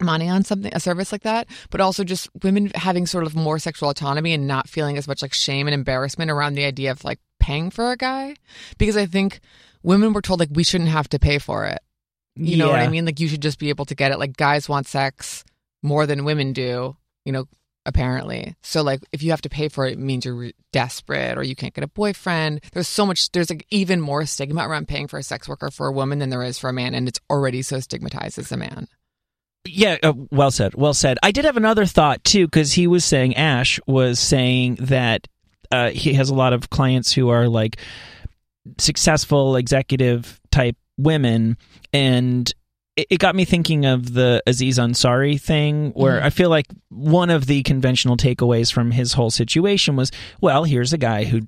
money 0.01 0.29
on 0.29 0.43
something 0.43 0.73
a 0.75 0.81
service 0.81 1.12
like 1.12 1.23
that 1.23 1.47
but 1.71 1.81
also 1.81 2.03
just 2.03 2.29
women 2.43 2.71
having 2.75 3.07
sort 3.07 3.25
of 3.25 3.37
more 3.37 3.61
sexual 3.61 3.89
autonomy 3.89 4.33
and 4.33 4.47
not 4.47 4.69
feeling 4.69 4.99
as 4.99 5.07
much 5.07 5.23
like 5.23 5.33
shame 5.33 5.69
and 5.69 5.75
embarrassment 5.75 6.33
around 6.33 6.55
the 6.55 6.65
idea 6.65 6.91
of 6.91 7.05
like 7.05 7.21
paying 7.39 7.71
for 7.71 7.93
a 7.93 7.97
guy 7.97 8.35
because 8.77 8.97
i 8.97 9.07
think 9.07 9.39
women 9.85 10.12
were 10.12 10.21
told 10.21 10.41
like 10.41 10.49
we 10.53 10.65
shouldn't 10.65 10.91
have 10.91 11.09
to 11.09 11.19
pay 11.19 11.39
for 11.39 11.65
it 11.65 11.79
you 12.35 12.57
know 12.57 12.69
what 12.69 12.81
i 12.81 12.89
mean 12.89 13.05
like 13.05 13.21
you 13.21 13.29
should 13.29 13.41
just 13.41 13.61
be 13.61 13.69
able 13.69 13.85
to 13.85 13.95
get 13.95 14.11
it 14.11 14.19
like 14.19 14.37
guys 14.37 14.69
want 14.69 14.89
sex 14.89 15.45
more 15.81 16.07
than 16.07 16.25
women 16.25 16.53
do 16.53 16.97
you 17.25 17.33
know 17.33 17.47
apparently 17.87 18.55
so 18.62 18.83
like 18.83 19.01
if 19.12 19.22
you 19.22 19.31
have 19.31 19.43
to 19.43 19.51
pay 19.51 19.68
for 19.68 19.87
it 19.87 19.93
it 19.93 19.99
means 19.99 20.25
you're 20.25 20.53
desperate 20.72 21.37
or 21.37 21.43
you 21.43 21.55
can't 21.55 21.75
get 21.75 21.85
a 21.85 21.89
boyfriend 21.89 22.62
there's 22.72 22.89
so 22.89 23.05
much 23.05 23.31
there's 23.33 23.51
like 23.51 23.66
even 23.70 24.01
more 24.01 24.25
stigma 24.25 24.66
around 24.66 24.89
paying 24.89 25.07
for 25.07 25.18
a 25.18 25.22
sex 25.22 25.47
worker 25.47 25.70
for 25.70 25.87
a 25.87 25.93
woman 25.93 26.18
than 26.18 26.31
there 26.31 26.43
is 26.43 26.59
for 26.59 26.70
a 26.70 26.72
man 26.72 26.95
and 26.95 27.07
it's 27.09 27.20
already 27.29 27.61
so 27.61 27.79
stigmatized 27.81 28.39
as 28.39 28.51
a 28.51 28.57
man 28.57 28.89
Yeah, 29.66 29.97
uh, 30.03 30.12
well 30.31 30.51
said. 30.51 30.75
Well 30.75 30.93
said. 30.95 31.18
I 31.22 31.31
did 31.31 31.47
have 31.47 31.57
another 31.57 31.87
thought 31.87 32.22
too, 32.22 32.47
because 32.47 32.72
he 32.72 32.87
was 32.87 33.05
saying 33.05 33.37
Ash 33.37 33.81
was 33.87 34.20
saying 34.20 34.77
that 34.81 35.27
uh, 35.70 35.91
he 35.91 36.12
has 36.14 36.29
a 36.29 36.35
lot 36.35 36.53
of 36.53 36.68
clients 36.68 37.12
who 37.12 37.31
are 37.31 37.49
like 37.49 37.79
successful 38.79 39.57
executive 39.57 40.39
type 40.51 40.77
women, 40.99 41.57
and 41.93 42.53
it, 42.97 43.07
it 43.11 43.18
got 43.18 43.34
me 43.34 43.45
thinking 43.45 43.84
of 43.86 44.14
the 44.14 44.42
Aziz 44.47 44.78
Ansari 44.78 45.40
thing, 45.40 45.90
where 45.92 46.20
Mhm. 46.20 46.24
I 46.24 46.30
feel 46.30 46.51
like 46.51 46.66
one 46.88 47.30
of 47.30 47.47
the 47.47 47.62
conventional 47.62 48.16
takeaways 48.16 48.72
from 48.72 48.90
his 48.92 49.14
whole 49.14 49.30
situation 49.30 49.97
was, 49.97 50.11
well, 50.40 50.64
here's 50.64 50.92
a 50.92 50.99
guy 50.99 51.24
who 51.24 51.42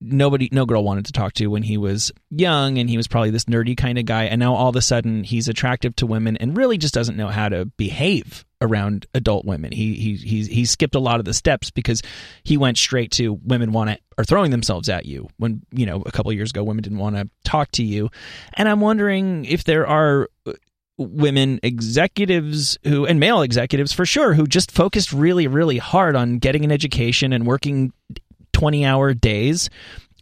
nobody 0.00 0.50
no 0.52 0.66
girl 0.66 0.84
wanted 0.84 1.06
to 1.06 1.12
talk 1.12 1.32
to 1.32 1.46
when 1.46 1.62
he 1.62 1.78
was 1.78 2.12
young 2.28 2.76
and 2.76 2.90
he 2.90 2.96
was 2.96 3.08
probably 3.08 3.30
this 3.30 3.44
nerdy 3.44 3.74
kind 3.74 3.96
of 3.96 4.04
guy 4.04 4.24
and 4.24 4.38
now 4.38 4.54
all 4.54 4.68
of 4.68 4.76
a 4.76 4.82
sudden 4.82 5.24
he's 5.24 5.48
attractive 5.48 5.96
to 5.96 6.04
women 6.04 6.36
and 6.38 6.58
really 6.58 6.76
just 6.76 6.92
doesn't 6.92 7.16
know 7.16 7.28
how 7.28 7.48
to 7.48 7.64
behave 7.78 8.44
around 8.60 9.06
adult 9.14 9.46
women 9.46 9.72
he 9.72 9.94
he 9.94 10.16
he, 10.16 10.44
he 10.44 10.64
skipped 10.66 10.94
a 10.94 10.98
lot 10.98 11.20
of 11.20 11.24
the 11.24 11.32
steps 11.32 11.70
because 11.70 12.02
he 12.42 12.58
went 12.58 12.76
straight 12.76 13.12
to 13.12 13.34
women 13.44 13.72
want 13.72 13.88
to 13.88 13.98
are 14.18 14.24
throwing 14.24 14.50
themselves 14.50 14.90
at 14.90 15.06
you 15.06 15.26
when 15.38 15.62
you 15.70 15.86
know 15.86 16.02
a 16.04 16.12
couple 16.12 16.30
of 16.30 16.36
years 16.36 16.50
ago 16.50 16.62
women 16.62 16.82
didn't 16.82 16.98
want 16.98 17.16
to 17.16 17.26
talk 17.44 17.70
to 17.70 17.82
you 17.84 18.10
and 18.54 18.68
i'm 18.68 18.80
wondering 18.80 19.46
if 19.46 19.64
there 19.64 19.86
are 19.86 20.28
women 20.96 21.58
executives 21.62 22.78
who 22.84 23.04
and 23.04 23.18
male 23.18 23.42
executives 23.42 23.92
for 23.92 24.06
sure 24.06 24.34
who 24.34 24.46
just 24.46 24.70
focused 24.70 25.12
really 25.12 25.46
really 25.48 25.78
hard 25.78 26.14
on 26.14 26.38
getting 26.38 26.64
an 26.64 26.70
education 26.70 27.32
and 27.32 27.46
working 27.46 27.92
20 28.52 28.84
hour 28.86 29.12
days. 29.12 29.68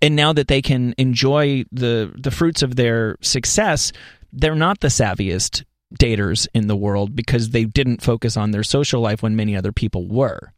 And 0.00 0.16
now 0.16 0.32
that 0.32 0.48
they 0.48 0.62
can 0.62 0.94
enjoy 0.98 1.64
the 1.70 2.12
the 2.16 2.30
fruits 2.30 2.62
of 2.62 2.76
their 2.76 3.16
success 3.20 3.92
they're 4.32 4.54
not 4.54 4.80
the 4.80 4.88
savviest 4.88 5.64
daters 5.98 6.48
in 6.54 6.66
the 6.66 6.76
world 6.76 7.14
because 7.14 7.50
they 7.50 7.64
didn't 7.64 8.02
focus 8.02 8.36
on 8.36 8.50
their 8.50 8.62
social 8.62 9.00
life 9.00 9.22
when 9.22 9.36
many 9.36 9.54
other 9.54 9.72
people 9.72 10.08
were. 10.08 10.52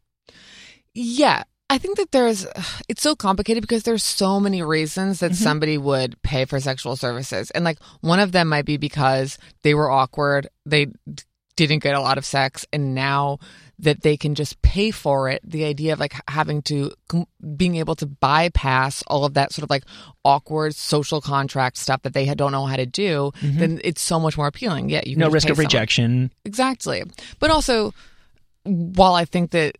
Yeah, 0.93 1.43
I 1.69 1.77
think 1.77 1.97
that 1.97 2.11
there's 2.11 2.45
it's 2.89 3.01
so 3.01 3.15
complicated 3.15 3.61
because 3.61 3.83
there's 3.83 4.03
so 4.03 4.39
many 4.39 4.61
reasons 4.61 5.19
that 5.19 5.31
mm-hmm. 5.31 5.43
somebody 5.43 5.77
would 5.77 6.21
pay 6.21 6.45
for 6.45 6.59
sexual 6.59 6.95
services. 6.95 7.51
And 7.51 7.63
like 7.65 7.79
one 8.01 8.19
of 8.19 8.31
them 8.31 8.47
might 8.49 8.65
be 8.65 8.77
because 8.77 9.37
they 9.63 9.73
were 9.73 9.89
awkward, 9.89 10.47
they 10.65 10.85
d- 10.85 11.23
didn't 11.55 11.83
get 11.83 11.95
a 11.95 12.01
lot 12.01 12.17
of 12.17 12.25
sex 12.25 12.65
and 12.73 12.93
now 12.93 13.39
that 13.79 14.01
they 14.01 14.15
can 14.15 14.35
just 14.35 14.61
pay 14.61 14.91
for 14.91 15.29
it, 15.29 15.41
the 15.43 15.65
idea 15.65 15.93
of 15.93 15.99
like 15.99 16.13
having 16.29 16.61
to 16.61 16.91
being 17.57 17.75
able 17.75 17.95
to 17.95 18.05
bypass 18.05 19.03
all 19.07 19.25
of 19.25 19.33
that 19.33 19.51
sort 19.51 19.63
of 19.63 19.69
like 19.69 19.83
awkward 20.23 20.73
social 20.73 21.19
contract 21.19 21.77
stuff 21.77 22.01
that 22.03 22.13
they 22.13 22.25
don't 22.35 22.53
know 22.53 22.65
how 22.65 22.77
to 22.77 22.85
do, 22.85 23.31
mm-hmm. 23.41 23.59
then 23.59 23.81
it's 23.83 24.01
so 24.01 24.19
much 24.19 24.37
more 24.37 24.47
appealing. 24.47 24.89
Yeah, 24.89 25.01
you 25.05 25.15
can 25.15 25.19
no 25.19 25.29
risk 25.29 25.49
of 25.49 25.57
someone. 25.57 25.65
rejection 25.65 26.31
Exactly. 26.45 27.03
But 27.39 27.49
also, 27.49 27.93
while 28.63 29.13
I 29.13 29.25
think 29.25 29.51
that 29.51 29.77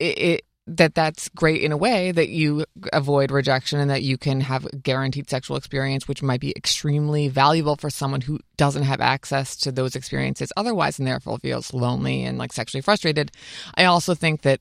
it, 0.00 0.18
it 0.18 0.44
that 0.76 0.94
that's 0.94 1.28
great 1.30 1.62
in 1.62 1.72
a 1.72 1.76
way 1.76 2.12
that 2.12 2.28
you 2.28 2.64
avoid 2.92 3.30
rejection 3.30 3.80
and 3.80 3.90
that 3.90 4.02
you 4.02 4.18
can 4.18 4.40
have 4.40 4.66
a 4.66 4.76
guaranteed 4.76 5.28
sexual 5.30 5.56
experience, 5.56 6.06
which 6.06 6.22
might 6.22 6.40
be 6.40 6.52
extremely 6.56 7.28
valuable 7.28 7.76
for 7.76 7.88
someone 7.88 8.20
who 8.20 8.38
doesn't 8.56 8.82
have 8.82 9.00
access 9.00 9.56
to 9.56 9.72
those 9.72 9.96
experiences 9.96 10.52
otherwise 10.56 10.98
and 10.98 11.08
therefore 11.08 11.38
feels 11.38 11.72
lonely 11.72 12.22
and 12.22 12.36
like 12.38 12.52
sexually 12.52 12.82
frustrated. 12.82 13.32
I 13.76 13.84
also 13.86 14.14
think 14.14 14.42
that 14.42 14.60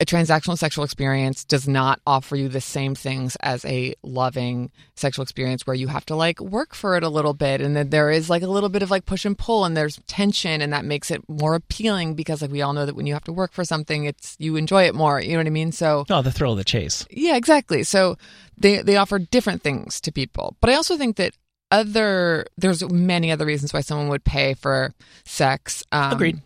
a 0.00 0.06
transactional 0.06 0.56
sexual 0.56 0.84
experience 0.84 1.44
does 1.44 1.66
not 1.66 2.00
offer 2.06 2.36
you 2.36 2.48
the 2.48 2.60
same 2.60 2.94
things 2.94 3.36
as 3.40 3.64
a 3.64 3.94
loving 4.02 4.70
sexual 4.94 5.24
experience 5.24 5.66
where 5.66 5.74
you 5.74 5.88
have 5.88 6.06
to 6.06 6.14
like 6.14 6.40
work 6.40 6.74
for 6.74 6.96
it 6.96 7.02
a 7.02 7.08
little 7.08 7.34
bit 7.34 7.60
and 7.60 7.74
then 7.76 7.90
there 7.90 8.10
is 8.10 8.30
like 8.30 8.42
a 8.42 8.46
little 8.46 8.68
bit 8.68 8.82
of 8.82 8.92
like 8.92 9.06
push 9.06 9.24
and 9.24 9.36
pull 9.36 9.64
and 9.64 9.76
there's 9.76 9.98
tension 10.06 10.62
and 10.62 10.72
that 10.72 10.84
makes 10.84 11.10
it 11.10 11.20
more 11.28 11.54
appealing 11.56 12.14
because 12.14 12.42
like 12.42 12.52
we 12.52 12.62
all 12.62 12.72
know 12.72 12.86
that 12.86 12.94
when 12.94 13.06
you 13.06 13.12
have 13.12 13.24
to 13.24 13.32
work 13.32 13.52
for 13.52 13.64
something 13.64 14.04
it's 14.04 14.36
you 14.38 14.54
enjoy 14.54 14.84
it 14.84 14.94
more 14.94 15.20
you 15.20 15.32
know 15.32 15.38
what 15.38 15.46
i 15.48 15.50
mean 15.50 15.72
so 15.72 16.04
oh 16.10 16.22
the 16.22 16.30
thrill 16.30 16.52
of 16.52 16.58
the 16.58 16.64
chase 16.64 17.04
yeah, 17.10 17.36
exactly. 17.36 17.82
So 17.82 18.16
they 18.56 18.82
they 18.82 18.96
offer 18.96 19.18
different 19.18 19.62
things 19.62 20.00
to 20.02 20.12
people. 20.12 20.56
But 20.60 20.70
I 20.70 20.74
also 20.74 20.96
think 20.96 21.16
that 21.16 21.34
other 21.70 22.46
there's 22.56 22.88
many 22.90 23.30
other 23.30 23.44
reasons 23.44 23.72
why 23.72 23.80
someone 23.80 24.08
would 24.08 24.24
pay 24.24 24.54
for 24.54 24.94
sex. 25.24 25.82
Um, 25.92 26.12
Agreed. 26.12 26.38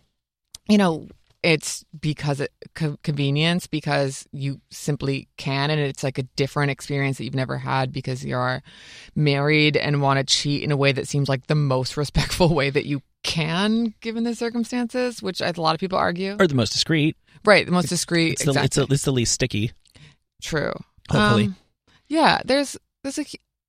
You 0.69 0.79
know, 0.79 1.09
it's 1.43 1.84
because 1.99 2.40
it 2.40 2.53
co- 2.74 2.99
convenience 3.03 3.66
because 3.66 4.26
you 4.32 4.61
simply 4.70 5.28
can 5.36 5.70
and 5.70 5.80
it's 5.80 6.05
like 6.05 6.18
a 6.18 6.22
different 6.36 6.70
experience 6.70 7.18
that 7.18 7.24
you've 7.24 7.34
never 7.34 7.59
had 7.59 7.93
because 7.93 8.24
you're 8.24 8.62
married 9.16 9.76
and 9.76 10.01
want 10.01 10.18
to 10.18 10.24
cheat 10.24 10.62
in 10.62 10.70
a 10.70 10.76
way 10.76 10.93
that 10.93 11.09
seems 11.09 11.28
like 11.28 11.47
the 11.49 11.55
most 11.55 11.97
respectful 11.97 12.55
way 12.55 12.70
that 12.70 12.86
you 12.86 13.03
can 13.24 13.95
given 14.01 14.24
the 14.24 14.34
circumstances 14.34 15.22
which 15.22 15.40
a 15.40 15.53
lot 15.57 15.74
of 15.74 15.80
people 15.80 15.99
argue 15.99 16.36
or 16.40 16.47
the 16.47 16.55
most 16.55 16.72
discreet 16.72 17.16
right 17.45 17.66
the 17.66 17.72
most 17.72 17.88
discreet 17.88 18.32
it's 18.32 18.45
the, 18.45 18.51
exactly. 18.51 18.66
it's, 18.66 18.76
the, 18.76 18.95
it's 18.95 19.05
the 19.05 19.12
least 19.12 19.32
sticky 19.32 19.72
True. 20.43 20.72
Hopefully. 21.09 21.47
Um, 21.47 21.57
yeah, 22.09 22.43
there's 22.45 22.76
there's 23.03 23.18
a 23.18 23.24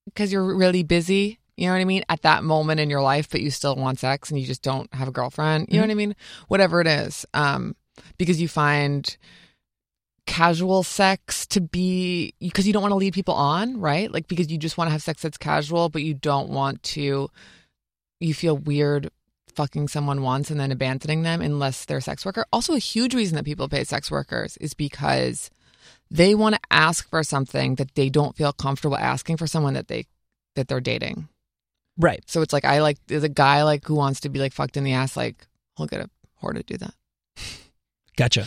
because 0.05 0.33
you're 0.33 0.55
really 0.55 0.83
busy. 0.83 1.39
You 1.57 1.67
know 1.67 1.73
what 1.73 1.81
I 1.81 1.85
mean? 1.85 2.03
At 2.09 2.23
that 2.23 2.43
moment 2.43 2.79
in 2.79 2.89
your 2.89 3.01
life, 3.01 3.29
but 3.29 3.41
you 3.41 3.51
still 3.51 3.75
want 3.75 3.99
sex 3.99 4.29
and 4.29 4.39
you 4.39 4.45
just 4.45 4.63
don't 4.63 4.91
have 4.93 5.07
a 5.07 5.11
girlfriend. 5.11 5.67
You 5.69 5.77
know 5.77 5.83
what 5.83 5.91
I 5.91 5.95
mean? 5.95 6.15
Whatever 6.47 6.81
it 6.81 6.87
is, 6.87 7.25
um, 7.33 7.75
because 8.17 8.41
you 8.41 8.47
find 8.47 9.15
casual 10.25 10.83
sex 10.83 11.45
to 11.47 11.59
be 11.61 12.33
because 12.39 12.65
you 12.65 12.73
don't 12.73 12.81
want 12.81 12.91
to 12.91 12.97
lead 12.97 13.13
people 13.13 13.35
on, 13.35 13.79
right? 13.79 14.11
Like 14.11 14.27
because 14.27 14.51
you 14.51 14.57
just 14.57 14.77
want 14.77 14.87
to 14.87 14.91
have 14.91 15.03
sex 15.03 15.21
that's 15.21 15.37
casual, 15.37 15.89
but 15.89 16.03
you 16.03 16.13
don't 16.13 16.49
want 16.49 16.81
to. 16.83 17.29
You 18.19 18.33
feel 18.33 18.57
weird 18.57 19.09
fucking 19.53 19.87
someone 19.87 20.21
once 20.21 20.49
and 20.49 20.59
then 20.59 20.71
abandoning 20.71 21.23
them 21.23 21.41
unless 21.41 21.85
they're 21.85 21.97
a 21.97 22.01
sex 22.01 22.25
worker. 22.25 22.45
Also, 22.51 22.73
a 22.73 22.79
huge 22.79 23.13
reason 23.13 23.35
that 23.35 23.45
people 23.45 23.69
pay 23.69 23.83
sex 23.83 24.09
workers 24.09 24.57
is 24.57 24.73
because 24.73 25.51
they 26.09 26.33
want 26.33 26.55
to 26.55 26.61
ask 26.71 27.07
for 27.09 27.23
something 27.23 27.75
that 27.75 27.95
they 27.95 28.09
don't 28.09 28.35
feel 28.35 28.53
comfortable 28.53 28.97
asking 28.97 29.37
for 29.37 29.47
someone 29.47 29.73
that 29.73 29.87
they 29.87 30.05
that 30.55 30.67
they're 30.67 30.79
dating. 30.79 31.27
Right 31.97 32.23
So 32.27 32.41
it's 32.41 32.53
like 32.53 32.65
I 32.65 32.81
like 32.81 32.97
there's 33.07 33.23
a 33.23 33.29
guy 33.29 33.63
like 33.63 33.85
who 33.85 33.95
wants 33.95 34.21
to 34.21 34.29
be 34.29 34.39
like 34.39 34.53
fucked 34.53 34.77
in 34.77 34.83
the 34.83 34.93
ass. 34.93 35.15
Like 35.17 35.47
I'll 35.77 35.85
get 35.87 36.01
a 36.01 36.09
whore 36.41 36.53
to 36.53 36.63
do 36.63 36.77
that. 36.77 36.93
gotcha 38.17 38.45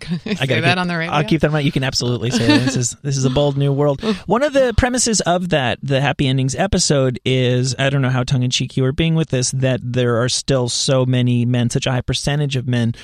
Can 0.00 0.20
I 0.26 0.34
say 0.46 0.60
that 0.60 0.70
keep- 0.70 0.76
on 0.78 0.88
the 0.88 0.96
radio? 0.96 1.12
I'll 1.14 1.24
keep 1.24 1.40
that 1.42 1.48
in 1.48 1.52
mind. 1.52 1.66
You 1.66 1.72
can 1.72 1.84
absolutely 1.84 2.30
say 2.30 2.46
that. 2.46 2.60
this 2.64 2.76
is 2.76 2.96
this 3.02 3.16
is 3.16 3.24
a 3.24 3.30
bold 3.30 3.56
new 3.56 3.72
world. 3.72 4.02
One 4.26 4.42
of 4.42 4.52
the 4.52 4.74
premises 4.76 5.20
of 5.22 5.50
that 5.50 5.78
the 5.82 6.00
happy 6.00 6.26
endings 6.26 6.54
episode 6.54 7.20
is 7.24 7.74
I 7.78 7.90
don't 7.90 8.02
know 8.02 8.10
how 8.10 8.24
tongue 8.24 8.42
in 8.42 8.50
cheek 8.50 8.76
you 8.76 8.84
are 8.84 8.92
being 8.92 9.14
with 9.14 9.28
this 9.30 9.50
that 9.52 9.80
there 9.82 10.20
are 10.22 10.28
still 10.28 10.68
so 10.68 11.04
many 11.06 11.44
men, 11.44 11.70
such 11.70 11.86
a 11.86 11.92
high 11.92 12.00
percentage 12.00 12.56
of 12.56 12.66
men 12.66 12.94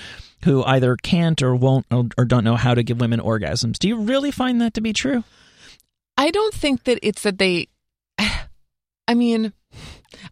who 0.44 0.64
either 0.64 0.96
can't 0.96 1.40
or 1.42 1.54
won't 1.54 1.86
or, 1.90 2.06
or 2.16 2.24
don't 2.24 2.44
know 2.44 2.56
how 2.56 2.74
to 2.74 2.82
give 2.82 2.98
women 3.00 3.20
orgasms. 3.20 3.78
Do 3.78 3.88
you 3.88 4.00
really 4.00 4.30
find 4.30 4.60
that 4.60 4.74
to 4.74 4.80
be 4.80 4.92
true? 4.92 5.22
I 6.16 6.30
don't 6.30 6.54
think 6.54 6.84
that 6.84 6.98
it's 7.02 7.22
that 7.22 7.38
they. 7.38 7.68
I 9.10 9.14
mean, 9.14 9.52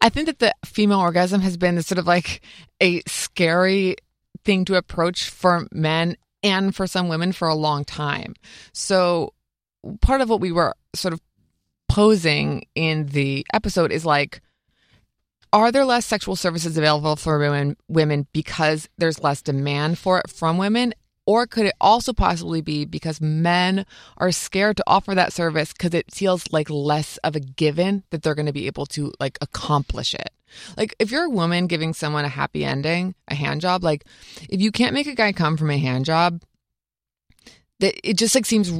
I 0.00 0.08
think 0.08 0.26
that 0.26 0.38
the 0.38 0.54
female 0.64 1.00
orgasm 1.00 1.40
has 1.40 1.56
been 1.56 1.82
sort 1.82 1.98
of 1.98 2.06
like 2.06 2.42
a 2.80 3.02
scary 3.08 3.96
thing 4.44 4.64
to 4.66 4.76
approach 4.76 5.30
for 5.30 5.66
men 5.72 6.16
and 6.44 6.72
for 6.72 6.86
some 6.86 7.08
women 7.08 7.32
for 7.32 7.48
a 7.48 7.56
long 7.56 7.84
time. 7.84 8.36
So, 8.72 9.34
part 10.00 10.20
of 10.20 10.30
what 10.30 10.40
we 10.40 10.52
were 10.52 10.76
sort 10.94 11.12
of 11.12 11.20
posing 11.88 12.66
in 12.76 13.06
the 13.06 13.44
episode 13.52 13.90
is 13.90 14.06
like, 14.06 14.42
are 15.52 15.72
there 15.72 15.84
less 15.84 16.06
sexual 16.06 16.36
services 16.36 16.78
available 16.78 17.16
for 17.16 17.36
women 17.40 17.76
women 17.88 18.28
because 18.32 18.88
there's 18.96 19.20
less 19.20 19.42
demand 19.42 19.98
for 19.98 20.20
it 20.20 20.30
from 20.30 20.56
women 20.56 20.94
or 21.28 21.46
could 21.46 21.66
it 21.66 21.74
also 21.78 22.14
possibly 22.14 22.62
be 22.62 22.86
because 22.86 23.20
men 23.20 23.84
are 24.16 24.32
scared 24.32 24.78
to 24.78 24.84
offer 24.86 25.14
that 25.14 25.30
service 25.30 25.74
because 25.74 25.92
it 25.92 26.10
feels 26.10 26.50
like 26.52 26.70
less 26.70 27.18
of 27.18 27.36
a 27.36 27.40
given 27.40 28.02
that 28.08 28.22
they're 28.22 28.34
going 28.34 28.46
to 28.46 28.52
be 28.52 28.66
able 28.66 28.86
to 28.86 29.12
like 29.20 29.36
accomplish 29.42 30.14
it 30.14 30.30
Like 30.78 30.94
if 30.98 31.10
you're 31.10 31.24
a 31.24 31.30
woman 31.30 31.66
giving 31.66 31.92
someone 31.92 32.24
a 32.24 32.28
happy 32.28 32.64
ending, 32.64 33.14
a 33.28 33.34
hand 33.34 33.60
job, 33.60 33.84
like 33.84 34.06
if 34.48 34.58
you 34.62 34.72
can't 34.72 34.94
make 34.94 35.06
a 35.06 35.14
guy 35.14 35.32
come 35.32 35.58
from 35.58 35.70
a 35.70 35.76
hand 35.76 36.06
job, 36.06 36.40
that 37.80 37.94
it 38.02 38.16
just 38.16 38.34
like 38.34 38.46
seems 38.46 38.72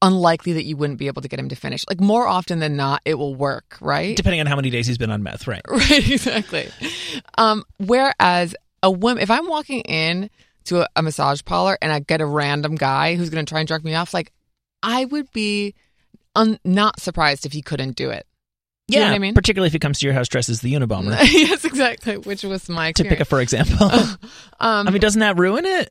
unlikely 0.00 0.52
that 0.52 0.64
you 0.66 0.76
wouldn't 0.76 1.00
be 1.00 1.08
able 1.08 1.22
to 1.22 1.28
get 1.28 1.40
him 1.40 1.48
to 1.48 1.56
finish. 1.56 1.84
Like 1.88 2.00
more 2.00 2.28
often 2.28 2.60
than 2.60 2.76
not, 2.76 3.02
it 3.04 3.14
will 3.14 3.34
work, 3.34 3.76
right? 3.80 4.16
Depending 4.16 4.38
on 4.38 4.46
how 4.46 4.54
many 4.54 4.70
days 4.70 4.86
he's 4.86 4.98
been 4.98 5.10
on 5.10 5.24
meth, 5.24 5.48
right? 5.48 5.62
Right, 5.68 6.08
exactly. 6.08 6.68
Um, 7.36 7.64
whereas 7.78 8.54
a 8.84 8.90
woman, 8.92 9.20
if 9.20 9.32
I'm 9.32 9.48
walking 9.48 9.80
in 9.80 10.30
to 10.68 10.82
a, 10.82 10.88
a 10.96 11.02
massage 11.02 11.42
parlor 11.44 11.76
and 11.82 11.92
I 11.92 12.00
get 12.00 12.20
a 12.20 12.26
random 12.26 12.74
guy 12.76 13.14
who's 13.14 13.30
going 13.30 13.44
to 13.44 13.48
try 13.48 13.60
and 13.60 13.68
jerk 13.68 13.84
me 13.84 13.94
off, 13.94 14.14
like 14.14 14.32
I 14.82 15.04
would 15.04 15.30
be 15.32 15.74
un- 16.34 16.58
not 16.64 17.00
surprised 17.00 17.44
if 17.46 17.52
he 17.52 17.62
couldn't 17.62 17.96
do 17.96 18.10
it. 18.10 18.26
Do 18.88 18.94
you 18.94 19.00
know 19.00 19.10
what 19.10 19.16
I 19.16 19.18
mean? 19.18 19.34
particularly 19.34 19.66
if 19.66 19.74
he 19.74 19.78
comes 19.78 19.98
to 19.98 20.06
your 20.06 20.14
house 20.14 20.28
dressed 20.28 20.48
as 20.48 20.62
the 20.62 20.72
Unabomber. 20.72 21.10
yes, 21.30 21.66
exactly. 21.66 22.16
Which 22.16 22.42
was 22.42 22.70
my 22.70 22.92
case. 22.92 23.04
to 23.04 23.08
pick 23.10 23.20
a 23.20 23.26
for 23.26 23.40
example. 23.42 23.90
um, 23.90 24.18
I 24.60 24.90
mean, 24.90 25.00
doesn't 25.00 25.20
that 25.20 25.36
ruin 25.36 25.66
it? 25.66 25.90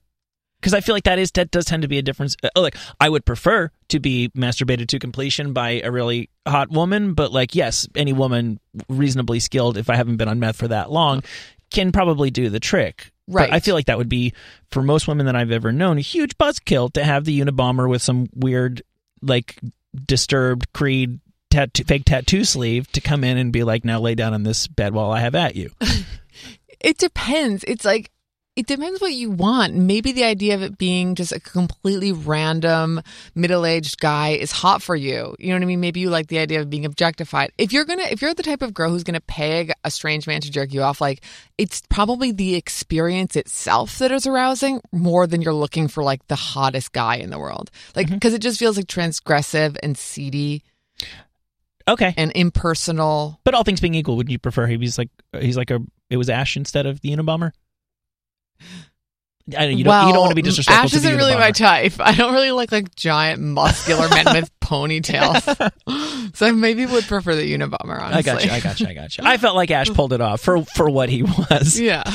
Because 0.59 0.73
I 0.73 0.82
feel 0.82 0.95
like 0.95 1.03
that 1.03 1.19
is 1.19 1.30
that 1.34 1.51
does 1.51 1.65
tend 1.65 1.84
to 1.84 1.88
be 1.88 1.99
a 1.99 2.01
difference. 2.01 2.36
Oh, 2.55 2.61
like, 2.61 2.75
I 2.99 3.07
would 3.09 3.23
prefer 3.25 3.69
to 3.89 3.99
be 3.99 4.30
masturbated 4.36 4.88
to 4.88 4.97
completion 4.97 5.53
by 5.53 5.82
a 5.84 5.91
really 5.91 6.32
hot 6.47 6.71
woman, 6.71 7.13
but 7.13 7.32
like, 7.32 7.53
yes, 7.53 7.88
any 7.95 8.11
woman 8.13 8.59
reasonably 8.89 9.39
skilled, 9.39 9.78
if 9.78 9.91
I 9.91 9.95
haven't 9.95 10.17
been 10.17 10.28
on 10.28 10.39
meth 10.39 10.55
for 10.55 10.67
that 10.69 10.91
long, 10.91 11.21
can 11.72 11.91
probably 11.91 12.30
do 12.32 12.49
the 12.49 12.59
trick. 12.59 13.11
But 13.28 13.34
Right. 13.34 13.53
I 13.53 13.59
feel 13.59 13.76
like 13.76 13.88
that 13.88 13.97
would 13.97 14.07
be 14.09 14.34
for 14.72 14.82
most 14.82 15.07
women 15.07 15.26
that 15.26 15.36
I've 15.36 15.51
ever 15.51 15.72
known 15.74 15.97
a 15.97 16.01
huge 16.01 16.38
buzzkill 16.38 16.93
to 16.93 17.03
have 17.03 17.26
the 17.26 17.39
Unabomber 17.41 17.89
with 17.89 18.01
some 18.01 18.30
weird, 18.34 18.82
like, 19.22 19.59
disturbed 20.05 20.72
creed 20.74 21.20
tattoo, 21.49 21.84
fake 21.84 22.05
tattoo 22.05 22.43
sleeve 22.45 22.89
to 22.93 23.01
come 23.01 23.24
in 23.24 23.38
and 23.38 23.51
be 23.51 23.63
like, 23.63 23.84
now 23.84 23.99
lay 23.99 24.15
down 24.15 24.34
on 24.34 24.43
this 24.43 24.68
bed 24.68 24.93
while 24.93 25.11
I 25.11 25.20
have 25.20 25.36
at 25.36 25.55
you. 25.55 25.72
It 26.80 26.99
depends. 26.99 27.63
It's 27.68 27.84
like 27.84 28.11
it 28.58 28.66
depends 28.66 28.99
what 28.99 29.14
you 29.14 29.30
want. 29.30 29.76
Maybe 29.76 30.12
the 30.12 30.24
idea 30.24 30.55
of 30.55 30.64
it 30.64 30.80
being 30.80 31.14
just 31.14 31.32
a 31.32 31.39
completely 31.39 32.12
random 32.12 33.03
middle-aged 33.36 33.99
guy 33.99 34.30
is 34.30 34.51
hot 34.51 34.82
for 34.82 34.95
you. 34.95 35.36
You 35.38 35.49
know 35.49 35.58
what 35.58 35.62
I 35.62 35.66
mean? 35.66 35.80
Maybe 35.80 35.99
you 35.99 36.10
like 36.10 36.26
the 36.26 36.39
idea 36.39 36.60
of 36.60 36.68
being 36.68 36.84
objectified. 36.84 37.51
If 37.60 37.72
you're 37.72 37.86
going 37.86 37.99
to 37.99 38.12
if 38.12 38.20
you're 38.20 38.34
the 38.34 38.41
type 38.41 38.64
of 38.64 38.74
girl 38.74 38.89
who's 38.89 39.03
going 39.03 39.14
to 39.14 39.22
peg 39.22 39.72
a 39.84 39.91
strange 39.91 40.26
man 40.26 40.41
to 40.41 40.49
jerk 40.49 40.74
you 40.74 40.82
off, 40.82 40.99
like 40.99 41.24
it's 41.60 41.84
probably 41.91 42.32
the 42.32 42.55
experience 42.55 43.36
itself 43.36 43.99
that 43.99 44.12
is 44.12 44.26
arousing 44.26 44.82
more 44.91 45.28
than 45.28 45.43
you're 45.43 45.53
looking 45.53 45.88
for 45.88 46.03
like 46.03 46.26
the 46.28 46.36
hottest 46.36 46.93
guy 46.93 47.18
in 47.18 47.30
the 47.30 47.38
world. 47.38 47.70
Like 47.95 48.08
mm-hmm. 48.08 48.16
because 48.16 48.34
it 48.34 48.41
just 48.41 48.58
feels 48.58 48.76
like 48.76 48.88
transgressive 48.88 49.78
and 49.84 49.95
seedy 49.95 50.64
Okay. 51.88 52.12
and 52.18 52.32
impersonal. 52.34 53.39
But 53.43 53.53
all 53.53 53.64
things 53.64 53.82
being 53.82 53.93
equal, 53.93 54.18
would 54.18 54.32
you 54.32 54.39
prefer 54.39 54.66
he 54.66 54.78
was 54.78 54.97
like 54.97 55.10
he's 55.39 55.58
like 55.58 55.70
a 55.70 55.80
it 56.10 56.18
was 56.18 56.28
Ash 56.28 56.58
instead 56.58 56.88
of 56.88 57.01
the 57.01 57.12
Unabomber? 57.12 57.51
I 59.58 59.66
know 59.66 59.72
you 59.72 59.86
don't 59.86 59.91
well, 59.91 60.08
you 60.08 60.14
don't 60.14 60.22
want 60.22 60.32
to 60.32 60.36
be 60.36 60.41
disrespectful 60.41 60.86
Ash 60.86 60.93
isn't 60.93 61.16
really 61.16 61.36
my 61.36 61.51
type. 61.51 61.93
I 61.99 62.14
don't 62.14 62.34
really 62.34 62.51
like 62.51 62.72
like 62.74 62.93
giant 62.95 63.41
muscular 63.41 64.10
men 64.10 64.26
with 64.34 64.51
ponytails. 64.60 66.36
so 66.36 66.47
I 66.47 66.51
maybe 66.51 66.86
would 66.86 67.05
prefer 67.05 67.34
the 67.34 67.53
Unabomber. 67.53 67.97
Honestly, 68.01 68.18
I 68.18 68.22
got 68.22 68.43
you. 68.43 68.51
I 68.51 68.60
got 68.60 68.80
you. 68.82 68.88
I 68.88 68.93
got 68.93 69.18
you. 69.18 69.24
I 69.26 69.38
felt 69.38 69.55
like 69.55 69.72
Ash 69.72 69.89
pulled 69.89 70.12
it 70.12 70.20
off 70.20 70.41
for 70.41 70.66
for 70.66 70.89
what 70.89 71.10
he 71.10 71.24
was. 71.24 71.80
yeah. 71.80 72.03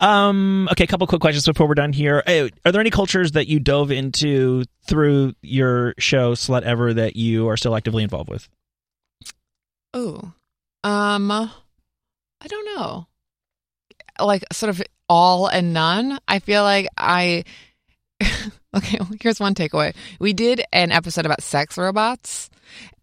Um. 0.00 0.68
Okay. 0.72 0.84
A 0.84 0.86
couple 0.86 1.06
quick 1.06 1.20
questions 1.20 1.44
before 1.44 1.68
we're 1.68 1.74
done 1.74 1.92
here. 1.92 2.22
Uh, 2.26 2.48
Are 2.64 2.72
there 2.72 2.80
any 2.80 2.88
cultures 2.88 3.32
that 3.32 3.46
you 3.46 3.60
dove 3.60 3.90
into 3.90 4.64
through 4.84 5.34
your 5.42 5.94
show 5.98 6.32
Slutever 6.32 6.94
that 6.94 7.16
you 7.16 7.46
are 7.48 7.58
still 7.58 7.76
actively 7.76 8.02
involved 8.02 8.30
with? 8.30 8.48
Oh, 9.92 10.32
um, 10.82 11.30
I 11.30 12.46
don't 12.46 12.64
know. 12.74 13.06
Like 14.22 14.44
sort 14.52 14.70
of 14.70 14.82
all 15.08 15.46
and 15.46 15.72
none. 15.72 16.18
I 16.28 16.38
feel 16.38 16.62
like 16.62 16.88
I. 16.96 17.44
okay, 18.76 18.98
well, 19.00 19.10
here's 19.20 19.40
one 19.40 19.54
takeaway. 19.54 19.94
We 20.18 20.32
did 20.32 20.62
an 20.72 20.92
episode 20.92 21.26
about 21.26 21.42
sex 21.42 21.78
robots, 21.78 22.50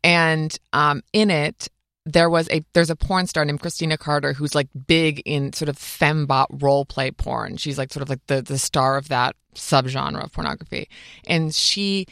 and 0.04 0.58
um, 0.74 1.04
in 1.14 1.30
it 1.30 1.70
there 2.08 2.30
was 2.30 2.50
a 2.50 2.64
there's 2.74 2.90
a 2.90 2.96
porn 2.96 3.28
star 3.28 3.44
named 3.44 3.60
Christina 3.60 3.98
Carter 3.98 4.32
who's 4.34 4.56
like 4.56 4.70
big 4.88 5.22
in 5.26 5.52
sort 5.52 5.68
of 5.68 5.78
fembot 5.78 6.48
role 6.62 6.86
play 6.86 7.12
porn. 7.12 7.58
She's 7.58 7.78
like 7.78 7.92
sort 7.92 8.02
of 8.02 8.10
like 8.10 8.26
the 8.28 8.42
the 8.42 8.58
star 8.58 8.98
of 8.98 9.10
that 9.10 9.36
subgenre 9.56 10.24
of 10.24 10.32
pornography, 10.32 10.90
and 11.28 11.54
she 11.54 12.08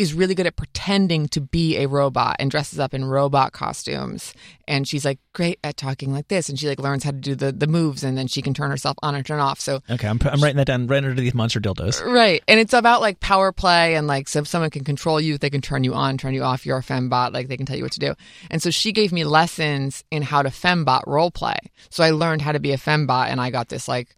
is 0.00 0.14
really 0.14 0.34
good 0.34 0.46
at 0.46 0.56
pretending 0.56 1.28
to 1.28 1.40
be 1.40 1.76
a 1.78 1.86
robot 1.86 2.36
and 2.38 2.50
dresses 2.50 2.78
up 2.78 2.94
in 2.94 3.04
robot 3.04 3.52
costumes. 3.52 4.32
And 4.66 4.86
she's 4.88 5.04
like 5.04 5.18
great 5.32 5.58
at 5.62 5.76
talking 5.76 6.12
like 6.12 6.28
this 6.28 6.48
and 6.48 6.58
she 6.58 6.68
like 6.68 6.78
learns 6.78 7.04
how 7.04 7.10
to 7.10 7.16
do 7.18 7.34
the 7.34 7.52
the 7.52 7.66
moves 7.66 8.02
and 8.02 8.16
then 8.16 8.26
she 8.26 8.40
can 8.40 8.54
turn 8.54 8.70
herself 8.70 8.96
on 9.02 9.14
and 9.14 9.26
turn 9.26 9.40
off. 9.40 9.60
So 9.60 9.80
Okay, 9.90 10.08
I'm, 10.08 10.18
I'm 10.24 10.40
writing 10.40 10.56
that 10.56 10.66
down 10.66 10.86
right 10.86 11.04
under 11.04 11.20
these 11.20 11.34
monster 11.34 11.60
dildos. 11.60 12.02
right 12.04 12.42
and 12.48 12.58
it's 12.58 12.72
about 12.72 13.00
like 13.00 13.20
power 13.20 13.52
play 13.52 13.94
and 13.96 14.06
like 14.06 14.28
so 14.28 14.38
if 14.40 14.48
someone 14.48 14.70
can 14.70 14.84
control 14.84 15.20
you 15.20 15.36
they 15.38 15.50
can 15.50 15.60
turn 15.60 15.84
you 15.84 15.92
on 15.94 16.16
turn 16.18 16.34
you 16.34 16.42
off 16.42 16.64
you're 16.64 16.78
a 16.78 16.82
fembot 16.82 17.32
like 17.32 17.48
they 17.48 17.56
can 17.56 17.66
tell 17.66 17.76
you 17.76 17.82
what 17.82 17.92
to 17.92 18.00
do. 18.00 18.14
And 18.50 18.62
so 18.62 18.70
she 18.70 18.92
gave 18.92 19.12
me 19.12 19.24
lessons 19.24 20.02
in 20.10 20.22
how 20.22 20.42
to 20.42 20.48
fembot 20.50 21.02
role 21.06 21.30
play. 21.30 21.58
So 21.90 22.02
i 22.02 22.10
learned 22.10 22.42
how 22.42 22.52
to 22.52 22.60
be 22.60 22.72
a 22.72 22.78
fembot 22.78 23.26
and 23.28 23.40
i 23.40 23.50
got 23.50 23.68
this 23.68 23.86
like 23.88 24.16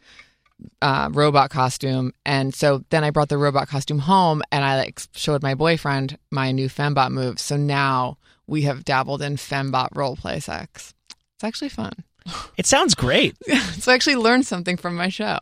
uh, 0.80 1.08
robot 1.12 1.50
costume, 1.50 2.12
and 2.24 2.54
so 2.54 2.84
then 2.90 3.04
I 3.04 3.10
brought 3.10 3.28
the 3.28 3.38
robot 3.38 3.68
costume 3.68 4.00
home, 4.00 4.42
and 4.50 4.64
I 4.64 4.76
like 4.76 5.00
showed 5.14 5.42
my 5.42 5.54
boyfriend 5.54 6.18
my 6.30 6.52
new 6.52 6.68
fembot 6.68 7.10
move. 7.10 7.38
So 7.40 7.56
now 7.56 8.18
we 8.46 8.62
have 8.62 8.84
dabbled 8.84 9.22
in 9.22 9.36
fembot 9.36 9.88
role 9.94 10.16
play 10.16 10.40
sex. 10.40 10.94
It's 11.36 11.44
actually 11.44 11.70
fun. 11.70 11.92
It 12.56 12.66
sounds 12.66 12.94
great. 12.94 13.34
so 13.78 13.90
I 13.90 13.96
actually 13.96 14.14
learned 14.14 14.46
something 14.46 14.76
from 14.76 14.94
my 14.94 15.08
show. 15.08 15.38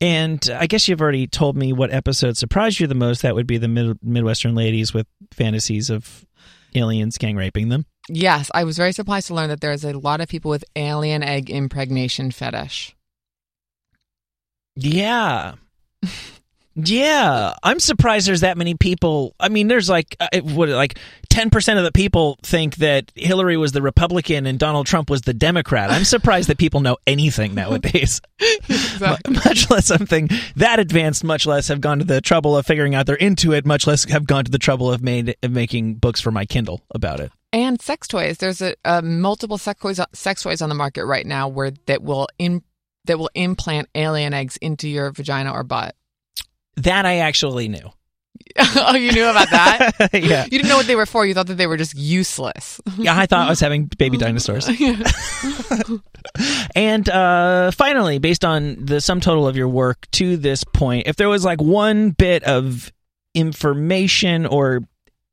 And 0.00 0.50
I 0.52 0.66
guess 0.66 0.88
you've 0.88 1.00
already 1.00 1.28
told 1.28 1.56
me 1.56 1.72
what 1.72 1.92
episode 1.92 2.36
surprised 2.36 2.80
you 2.80 2.88
the 2.88 2.94
most. 2.96 3.22
That 3.22 3.36
would 3.36 3.46
be 3.46 3.58
the 3.58 3.68
mid- 3.68 4.02
Midwestern 4.02 4.56
ladies 4.56 4.92
with 4.92 5.06
fantasies 5.32 5.90
of 5.90 6.26
aliens 6.74 7.18
gang 7.18 7.36
raping 7.36 7.68
them. 7.68 7.86
Yes, 8.08 8.50
I 8.52 8.64
was 8.64 8.76
very 8.76 8.92
surprised 8.92 9.28
to 9.28 9.34
learn 9.34 9.48
that 9.50 9.60
there's 9.60 9.84
a 9.84 9.92
lot 9.92 10.20
of 10.20 10.28
people 10.28 10.50
with 10.50 10.64
alien 10.74 11.22
egg 11.22 11.50
impregnation 11.50 12.30
fetish. 12.32 12.96
Yeah. 14.76 15.54
Yeah, 16.74 17.52
I'm 17.62 17.78
surprised 17.80 18.26
there's 18.26 18.40
that 18.40 18.56
many 18.56 18.74
people. 18.74 19.34
I 19.38 19.50
mean, 19.50 19.68
there's 19.68 19.90
like 19.90 20.16
uh, 20.20 20.40
what 20.40 20.70
like 20.70 20.98
10% 21.28 21.76
of 21.76 21.84
the 21.84 21.92
people 21.92 22.38
think 22.42 22.76
that 22.76 23.12
Hillary 23.14 23.58
was 23.58 23.72
the 23.72 23.82
Republican 23.82 24.46
and 24.46 24.58
Donald 24.58 24.86
Trump 24.86 25.10
was 25.10 25.20
the 25.20 25.34
Democrat. 25.34 25.90
I'm 25.90 26.04
surprised 26.04 26.48
that 26.48 26.56
people 26.56 26.80
know 26.80 26.96
anything 27.06 27.54
nowadays. 27.54 28.22
Exactly. 28.70 29.34
much 29.34 29.68
less 29.68 29.86
something 29.86 30.30
that 30.56 30.78
advanced, 30.78 31.24
much 31.24 31.44
less 31.46 31.68
have 31.68 31.80
gone 31.82 31.98
to 31.98 32.04
the 32.06 32.22
trouble 32.22 32.56
of 32.56 32.64
figuring 32.64 32.94
out 32.94 33.04
they're 33.04 33.16
into 33.16 33.52
it, 33.52 33.66
much 33.66 33.86
less 33.86 34.04
have 34.04 34.26
gone 34.26 34.44
to 34.46 34.50
the 34.50 34.58
trouble 34.58 34.90
of 34.90 35.02
made 35.02 35.36
of 35.42 35.50
making 35.50 35.96
books 35.96 36.20
for 36.22 36.30
my 36.30 36.46
Kindle 36.46 36.80
about 36.94 37.20
it. 37.20 37.30
and 37.52 37.82
sex 37.82 38.08
toys. 38.08 38.38
There's 38.38 38.62
a, 38.62 38.74
a 38.84 39.02
multiple 39.02 39.58
sex 39.58 39.80
toys 39.82 40.00
sex 40.14 40.42
toys 40.42 40.62
on 40.62 40.70
the 40.70 40.74
market 40.74 41.04
right 41.04 41.26
now 41.26 41.48
where 41.48 41.72
that 41.86 42.02
will 42.02 42.28
in 42.38 42.62
that 43.06 43.18
will 43.18 43.30
implant 43.34 43.88
alien 43.94 44.34
eggs 44.34 44.56
into 44.58 44.88
your 44.88 45.10
vagina 45.12 45.52
or 45.52 45.62
butt. 45.62 45.94
That 46.76 47.06
I 47.06 47.18
actually 47.18 47.68
knew. 47.68 47.90
oh, 48.76 48.96
you 48.96 49.12
knew 49.12 49.28
about 49.28 49.50
that? 49.50 50.10
yeah. 50.22 50.44
You 50.44 50.50
didn't 50.50 50.68
know 50.68 50.76
what 50.76 50.86
they 50.86 50.96
were 50.96 51.06
for. 51.06 51.24
You 51.24 51.34
thought 51.34 51.46
that 51.46 51.56
they 51.56 51.66
were 51.66 51.76
just 51.76 51.94
useless. 51.94 52.80
Yeah, 52.98 53.16
I 53.16 53.26
thought 53.26 53.46
I 53.46 53.50
was 53.50 53.60
having 53.60 53.86
baby 53.86 54.18
dinosaurs. 54.18 54.68
and 56.74 57.08
uh, 57.08 57.70
finally, 57.70 58.18
based 58.18 58.44
on 58.44 58.84
the 58.84 59.00
sum 59.00 59.20
total 59.20 59.46
of 59.46 59.56
your 59.56 59.68
work 59.68 60.06
to 60.12 60.36
this 60.36 60.64
point, 60.64 61.06
if 61.06 61.16
there 61.16 61.28
was 61.28 61.44
like 61.44 61.62
one 61.62 62.10
bit 62.10 62.42
of 62.44 62.92
information 63.34 64.46
or 64.46 64.82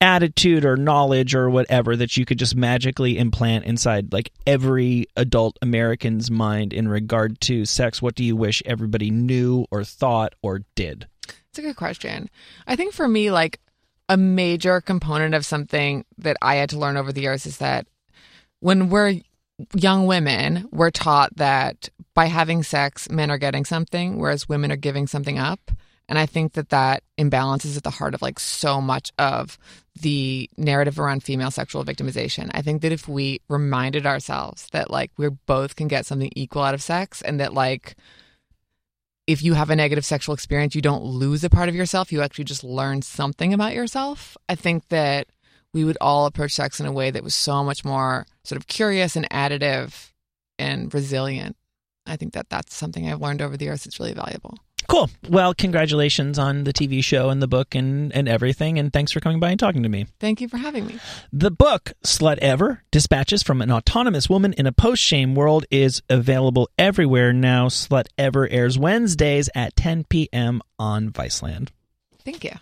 attitude 0.02 0.64
or 0.64 0.78
knowledge 0.78 1.36
or 1.36 1.50
whatever 1.50 1.96
that 1.96 2.16
you 2.16 2.26
could 2.26 2.40
just 2.40 2.56
magically 2.56 3.18
implant 3.18 3.66
inside 3.66 4.14
like 4.14 4.32
every 4.48 5.06
adult 5.16 5.58
American's 5.62 6.32
mind 6.32 6.72
in 6.72 6.88
regard 6.88 7.40
to 7.42 7.66
sex, 7.66 8.02
what 8.02 8.16
do 8.16 8.24
you 8.24 8.36
wish 8.36 8.64
everybody 8.66 9.12
knew 9.12 9.66
or 9.72 9.84
thought 9.84 10.36
or 10.42 10.62
did? 10.76 11.08
It's 11.50 11.60
a 11.60 11.62
good 11.62 11.76
question. 11.76 12.30
I 12.66 12.76
think 12.76 12.94
for 12.94 13.08
me, 13.08 13.32
like 13.32 13.60
a 14.08 14.18
major 14.18 14.82
component 14.82 15.36
of 15.36 15.46
something 15.46 16.06
that 16.18 16.38
I 16.42 16.56
had 16.56 16.70
to 16.70 16.80
learn 16.80 16.98
over 16.98 17.12
the 17.12 17.22
years 17.22 17.46
is 17.46 17.58
that 17.58 17.88
when 18.60 18.90
we're 18.90 19.20
young 19.76 20.08
women, 20.08 20.68
we're 20.72 20.92
taught 20.92 21.36
that 21.36 21.90
by 22.14 22.26
having 22.26 22.64
sex, 22.64 23.10
men 23.10 23.30
are 23.30 23.38
getting 23.38 23.66
something, 23.66 24.18
whereas 24.18 24.50
women 24.50 24.72
are 24.72 24.78
giving 24.78 25.08
something 25.08 25.38
up. 25.38 25.72
And 26.10 26.18
I 26.18 26.26
think 26.26 26.54
that 26.54 26.70
that 26.70 27.04
imbalance 27.18 27.66
is 27.66 27.78
at 27.78 27.84
the 27.84 27.92
heart 27.92 28.16
of 28.16 28.22
like 28.24 28.40
so 28.40 28.82
much 28.82 29.12
of 29.20 29.60
the 30.02 30.50
narrative 30.58 31.00
around 31.00 31.24
female 31.24 31.52
sexual 31.52 31.86
victimization. 31.86 32.50
I 32.52 32.64
think 32.64 32.82
that 32.82 32.92
if 32.92 33.08
we 33.08 33.42
reminded 33.48 34.08
ourselves 34.08 34.68
that 34.72 34.90
like 34.90 35.12
we 35.18 35.30
both 35.30 35.76
can 35.76 35.88
get 35.88 36.08
something 36.08 36.32
equal 36.36 36.64
out 36.64 36.74
of 36.74 36.82
sex 36.82 37.22
and 37.22 37.40
that 37.40 37.54
like 37.54 37.96
if 39.28 39.44
you 39.44 39.54
have 39.54 39.70
a 39.70 39.76
negative 39.76 40.04
sexual 40.04 40.34
experience, 40.34 40.74
you 40.74 40.82
don't 40.82 41.04
lose 41.04 41.44
a 41.44 41.50
part 41.50 41.70
of 41.70 41.76
yourself. 41.76 42.12
You 42.12 42.24
actually 42.24 42.46
just 42.46 42.64
learn 42.64 43.04
something 43.04 43.54
about 43.54 43.76
yourself. 43.76 44.36
I 44.50 44.56
think 44.56 44.88
that 44.88 45.28
we 45.76 45.84
would 45.84 45.98
all 46.02 46.26
approach 46.26 46.54
sex 46.54 46.80
in 46.80 46.88
a 46.88 46.92
way 46.92 47.12
that 47.12 47.24
was 47.24 47.36
so 47.36 47.64
much 47.64 47.86
more 47.86 48.26
sort 48.44 48.60
of 48.60 48.66
curious 48.66 49.16
and 49.16 49.30
additive 49.30 50.12
and 50.58 50.92
resilient. 50.92 51.56
I 52.08 52.16
think 52.16 52.34
that 52.34 52.50
that's 52.50 52.76
something 52.76 53.08
I've 53.08 53.22
learned 53.22 53.44
over 53.44 53.56
the 53.56 53.66
years. 53.66 53.86
It's 53.86 54.00
really 54.00 54.14
valuable. 54.14 54.58
Cool. 54.90 55.08
Well, 55.30 55.54
congratulations 55.54 56.40
on 56.40 56.64
the 56.64 56.74
TV 56.74 57.04
show 57.04 57.30
and 57.30 57.44
the 57.44 57.48
book 57.48 57.76
and, 57.76 58.12
and 58.12 58.28
everything. 58.28 58.80
And 58.80 58.92
thanks 58.92 59.12
for 59.12 59.20
coming 59.20 59.40
by 59.40 59.52
and 59.52 59.60
talking 59.60 59.84
to 59.84 59.90
me. 59.90 60.08
Thank 60.20 60.42
you 60.42 60.50
for 60.50 60.58
having 60.58 60.88
me. 60.88 61.00
The 61.32 61.52
book, 61.52 61.94
Slutever 62.04 62.80
Dispatches 62.90 63.44
from 63.44 63.62
an 63.62 63.72
Autonomous 63.72 64.30
Woman 64.30 64.54
in 64.54 64.66
a 64.66 64.72
Post 64.72 65.04
Shame 65.04 65.36
World, 65.36 65.66
is 65.70 66.02
available 66.10 66.70
everywhere 66.80 67.32
now. 67.34 67.68
Slut 67.68 68.08
Ever 68.18 68.50
airs 68.50 68.80
Wednesdays 68.80 69.48
at 69.54 69.76
10 69.76 70.06
p.m. 70.06 70.60
on 70.80 71.12
Viceland. 71.12 71.70
Thank 72.26 72.44
you. 72.44 72.54